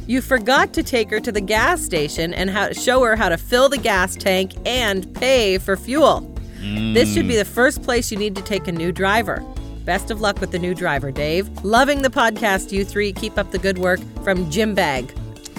You 0.06 0.22
forgot 0.22 0.74
to 0.74 0.84
take 0.84 1.10
her 1.10 1.20
to 1.22 1.32
the 1.32 1.42
gas 1.42 1.82
station 1.82 2.36
and 2.36 2.52
how, 2.52 2.72
show 2.74 3.04
her 3.04 3.16
how 3.16 3.30
to 3.30 3.38
fill 3.40 3.68
the 3.68 3.80
gas 3.80 4.16
tank 4.16 4.52
and 4.68 5.12
pay 5.16 5.58
for 5.58 5.76
fuel. 5.76 6.22
This 6.62 7.12
should 7.12 7.28
be 7.28 7.34
mm. 7.34 7.40
the 7.40 7.46
first 7.46 7.82
place 7.82 8.12
you 8.12 8.18
need 8.20 8.36
to 8.36 8.44
take 8.44 8.68
a 8.68 8.72
new 8.72 8.92
driver. 8.92 9.44
Best 9.86 10.12
of 10.12 10.22
luck 10.22 10.40
with 10.40 10.52
the 10.52 10.60
new 10.60 10.76
driver, 10.76 11.10
Dave. 11.10 11.50
Loving 11.66 12.04
the 12.04 12.12
podcast, 12.12 12.72
you 12.72 12.86
three. 12.86 13.12
Keep 13.12 13.40
up 13.40 13.50
the 13.50 13.58
good 13.58 13.80
work 13.80 14.00
from 14.24 14.52
Jim 14.52 14.76
Bag. 14.76 15.08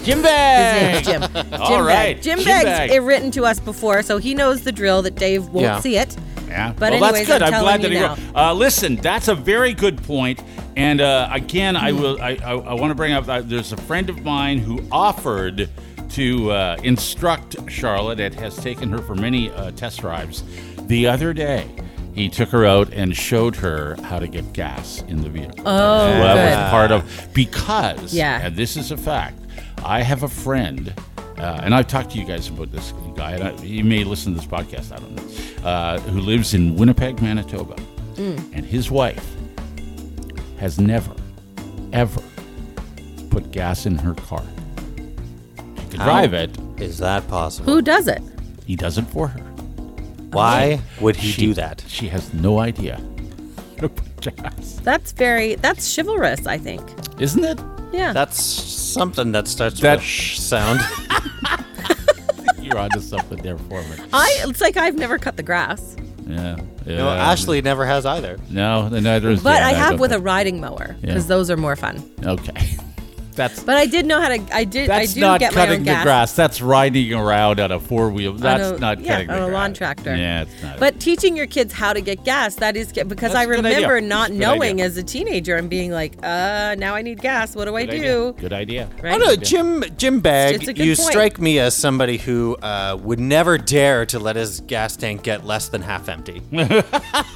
Jim 0.04 0.18
His 0.18 0.22
Bag. 0.22 0.92
name's 0.94 1.06
Jim. 1.08 1.22
Jim 1.50 1.60
All 1.60 1.78
Bag. 1.78 1.84
right, 1.84 2.22
Jim, 2.22 2.38
Jim 2.38 2.46
Bag's 2.46 2.92
Bag. 2.92 3.02
written 3.02 3.32
to 3.32 3.44
us 3.44 3.58
before, 3.58 4.04
so 4.04 4.18
he 4.18 4.36
knows 4.36 4.62
the 4.62 4.70
drill 4.70 5.02
that 5.02 5.16
Dave 5.16 5.48
won't 5.48 5.64
Yeah. 5.64 5.80
see 5.80 5.96
it. 5.96 6.16
Yeah, 6.50 6.72
But 6.72 6.92
well, 6.92 7.04
anyways, 7.04 7.28
that's 7.28 7.28
good. 7.28 7.42
I'm 7.42 7.54
I'm, 7.54 7.62
glad 7.62 7.82
that 7.82 7.90
you 7.92 7.98
he. 7.98 8.34
Uh, 8.34 8.52
listen, 8.54 8.96
that's 8.96 9.28
a 9.28 9.34
very 9.34 9.72
good 9.72 10.02
point. 10.02 10.42
And 10.76 11.00
uh, 11.00 11.28
again, 11.32 11.76
I 11.76 11.92
will. 11.92 12.20
I, 12.20 12.36
I, 12.42 12.52
I 12.52 12.74
want 12.74 12.90
to 12.90 12.94
bring 12.94 13.12
up. 13.12 13.28
Uh, 13.28 13.42
there's 13.42 13.72
a 13.72 13.76
friend 13.76 14.10
of 14.10 14.22
mine 14.22 14.58
who 14.58 14.84
offered 14.90 15.68
to 16.10 16.50
uh, 16.50 16.76
instruct 16.82 17.70
Charlotte. 17.70 18.20
It 18.20 18.34
has 18.34 18.56
taken 18.56 18.90
her 18.90 18.98
for 18.98 19.14
many 19.14 19.50
uh, 19.50 19.70
test 19.72 20.00
drives. 20.00 20.42
The 20.86 21.06
other 21.06 21.32
day, 21.32 21.68
he 22.14 22.28
took 22.28 22.48
her 22.50 22.66
out 22.66 22.92
and 22.92 23.16
showed 23.16 23.56
her 23.56 23.96
how 24.02 24.18
to 24.18 24.26
get 24.26 24.52
gas 24.52 25.02
in 25.02 25.22
the 25.22 25.28
vehicle. 25.28 25.60
Oh, 25.60 26.06
that 26.06 26.34
good. 26.34 26.62
was 26.62 26.70
part 26.70 26.90
of 26.92 27.32
because. 27.32 28.12
Yeah. 28.12 28.40
and 28.46 28.56
this 28.56 28.76
is 28.76 28.90
a 28.90 28.96
fact. 28.96 29.38
I 29.84 30.02
have 30.02 30.24
a 30.24 30.28
friend, 30.28 30.92
uh, 31.40 31.60
and 31.62 31.74
I've 31.74 31.86
talked 31.88 32.10
to 32.12 32.18
you 32.18 32.24
guys 32.24 32.48
about 32.48 32.70
this 32.70 32.92
guy. 33.16 33.32
And 33.32 33.42
I, 33.44 33.62
you 33.62 33.84
may 33.84 34.04
listen 34.04 34.34
to 34.34 34.38
this 34.40 34.48
podcast. 34.48 34.92
I 34.92 34.96
don't 34.98 35.14
know. 35.14 35.68
Uh, 35.68 35.98
who 36.00 36.20
lives 36.20 36.54
in 36.54 36.76
Winnipeg, 36.76 37.20
Manitoba, 37.22 37.76
and 38.16 38.64
his 38.64 38.90
wife 38.90 39.26
has 40.58 40.78
never, 40.78 41.14
ever 41.92 42.22
put 43.30 43.50
gas 43.52 43.86
in 43.86 43.96
her 43.98 44.14
car. 44.14 44.42
She 45.76 45.88
can 45.90 46.00
How? 46.00 46.04
drive 46.06 46.34
it. 46.34 46.50
Is 46.78 46.98
that 46.98 47.26
possible? 47.28 47.72
Who 47.72 47.82
does 47.82 48.08
it? 48.08 48.22
He 48.66 48.76
does 48.76 48.98
it 48.98 49.06
for 49.06 49.28
her. 49.28 49.40
Why 50.32 50.80
would 51.00 51.16
he 51.16 51.32
She- 51.32 51.46
do 51.46 51.54
that? 51.54 51.82
She 51.88 52.08
has 52.08 52.32
no 52.34 52.58
idea. 52.60 53.00
how 53.80 53.88
gas. 54.20 54.78
That's 54.84 55.12
very 55.12 55.54
that's 55.56 55.94
chivalrous, 55.96 56.46
I 56.46 56.58
think. 56.58 56.82
Isn't 57.18 57.42
it? 57.44 57.58
Yeah. 57.92 58.12
That's 58.12 58.38
something 58.92 59.32
that 59.32 59.48
starts 59.48 59.80
That- 59.80 59.96
with 59.98 60.04
a 60.04 60.06
sh 60.06 60.38
sound. 60.38 60.80
You're 62.60 62.78
onto 62.78 63.00
something 63.00 63.38
there 63.42 63.58
for 63.58 63.82
me. 63.82 63.96
I 64.12 64.42
it's 64.46 64.60
like 64.60 64.76
I've 64.76 64.94
never 64.96 65.18
cut 65.18 65.36
the 65.36 65.42
grass. 65.42 65.96
Yeah. 66.26 66.56
yeah. 66.86 66.96
no, 66.98 67.08
Ashley 67.08 67.60
never 67.62 67.84
has 67.84 68.06
either. 68.06 68.38
No, 68.50 68.88
neither 68.88 69.30
is 69.30 69.42
But 69.42 69.58
yeah, 69.60 69.66
I 69.68 69.72
have 69.72 69.90
don't 69.92 70.00
with 70.00 70.12
a 70.12 70.14
think- 70.16 70.26
riding 70.26 70.60
mower 70.60 70.94
Yeah. 71.00 71.06
because 71.06 71.26
those 71.26 71.50
are 71.50 71.56
more 71.56 71.74
fun. 71.74 72.08
Okay. 72.24 72.76
That's 73.40 73.62
But 73.62 73.76
I 73.78 73.86
did 73.86 74.04
know 74.06 74.20
how 74.20 74.28
to 74.28 74.40
I 74.54 74.64
did 74.64 74.90
that's 74.90 75.10
I 75.10 75.14
do 75.14 75.20
not 75.20 75.40
get 75.40 75.54
my 75.54 75.60
cutting 75.62 75.80
own 75.80 75.84
the 75.86 75.90
gas. 75.92 76.02
grass. 76.04 76.32
That's 76.34 76.60
riding 76.60 77.14
around 77.14 77.58
on 77.58 77.72
a 77.72 77.80
four 77.80 78.10
wheel. 78.10 78.34
That's 78.34 78.76
a- 78.76 78.78
not 78.78 79.00
yeah, 79.00 79.12
cutting 79.12 79.30
on 79.30 79.40
the 79.40 79.46
a 79.46 79.48
lawn 79.48 79.72
tractor. 79.72 80.14
Yeah, 80.14 80.42
it's 80.42 80.62
not. 80.62 80.78
But 80.78 81.00
teaching 81.00 81.36
your 81.36 81.46
kids 81.46 81.72
how 81.72 81.92
to 81.94 82.00
get 82.02 82.22
gas, 82.24 82.56
that 82.56 82.76
is 82.76 82.92
get- 82.92 83.08
because 83.08 83.32
That's 83.32 83.46
I 83.46 83.50
a 83.50 83.56
good 83.56 83.64
idea. 83.64 83.76
remember 83.88 84.00
not 84.02 84.28
That's 84.28 84.30
a 84.30 84.32
good 84.34 84.38
knowing 84.40 84.72
idea. 84.74 84.84
as 84.84 84.96
a 84.98 85.02
teenager 85.02 85.56
and 85.56 85.70
being 85.70 85.90
like, 85.90 86.12
uh, 86.22 86.74
now 86.78 86.94
I 86.94 87.02
need 87.02 87.20
gas. 87.22 87.56
What 87.56 87.64
do 87.64 87.76
I 87.76 87.86
Good 87.86 87.90
do? 87.92 87.96
idea. 87.96 88.32
Good 88.40 88.52
idea. 88.52 88.88
Right? 89.02 89.14
I 89.14 89.16
know 89.16 89.36
Jim 89.36 89.84
Jim 89.96 90.20
Bag. 90.20 90.56
It's 90.56 90.68
a 90.68 90.72
good 90.74 90.84
You 90.84 90.94
point. 90.96 91.08
strike 91.10 91.40
me 91.40 91.58
as 91.58 91.74
somebody 91.74 92.18
who 92.18 92.56
uh, 92.56 92.98
would 93.00 93.18
never 93.20 93.56
dare 93.56 94.04
to 94.06 94.18
let 94.18 94.36
his 94.36 94.60
gas 94.60 94.96
tank 94.96 95.22
get 95.22 95.46
less 95.46 95.68
than 95.70 95.80
half 95.82 96.08
empty. 96.08 96.42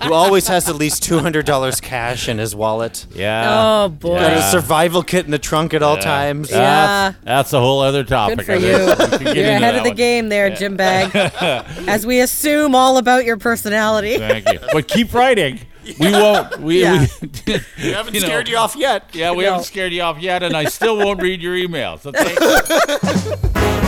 who 0.03 0.13
always 0.13 0.47
has 0.49 0.69
at 0.69 0.75
least 0.77 1.03
two 1.03 1.19
hundred 1.19 1.47
dollars 1.47 1.81
cash 1.81 2.29
in 2.29 2.39
his 2.39 2.55
wallet. 2.55 3.07
Yeah. 3.15 3.45
Oh 3.85 3.89
boy. 3.89 4.19
Got 4.19 4.33
a 4.35 4.43
survival 4.51 5.03
kit 5.03 5.25
in 5.25 5.31
the 5.31 5.39
trunk 5.39 5.73
at 5.75 5.83
all 5.83 5.94
Yeah. 5.97 6.01
times. 6.03 6.51
Yeah. 6.51 6.57
That's, 7.11 7.17
that's 7.25 7.53
a 7.53 7.61
whole 7.61 7.81
other 7.81 8.05
topic. 8.05 8.39
Good 8.39 8.47
for 8.47 8.53
I 8.53 8.57
you. 8.57 8.95
think. 8.95 8.99
We 9.13 9.17
can 9.19 9.25
get 9.25 9.37
You're 9.37 9.45
ahead 9.47 9.77
of 9.77 9.83
the 9.85 9.91
one. 9.91 9.97
game 9.97 10.29
there, 10.29 10.51
Jim 10.55 10.77
Bag. 10.77 11.15
As 11.89 12.07
we 12.07 12.21
assume 12.21 12.75
all 12.75 12.99
about 12.99 13.25
your 13.25 13.37
personality. 13.37 14.19
Thank 14.19 14.49
you. 14.53 14.59
But 14.73 14.89
keep 14.89 15.13
writing. 15.15 15.61
We 16.01 16.13
won't. 16.13 16.61
We, 16.61 16.81
Yeah. 16.81 17.05
we, 17.47 17.61
We 17.83 17.91
haven't 17.93 18.15
you 18.15 18.21
know, 18.23 18.27
scared 18.27 18.49
you 18.49 18.57
off 18.57 18.75
yet. 18.75 19.05
Yeah, 19.13 19.33
we 19.33 19.45
No. 19.45 19.51
haven't 19.51 19.67
scared 19.67 19.93
you 19.93 20.01
off 20.01 20.19
yet, 20.19 20.43
and 20.43 20.57
I 20.57 20.65
still 20.65 20.97
won't 20.97 21.21
read 21.21 21.43
your 21.43 21.55
emails. 21.55 22.01
So 22.01 22.11
thank 22.11 22.41
you. 22.41 23.81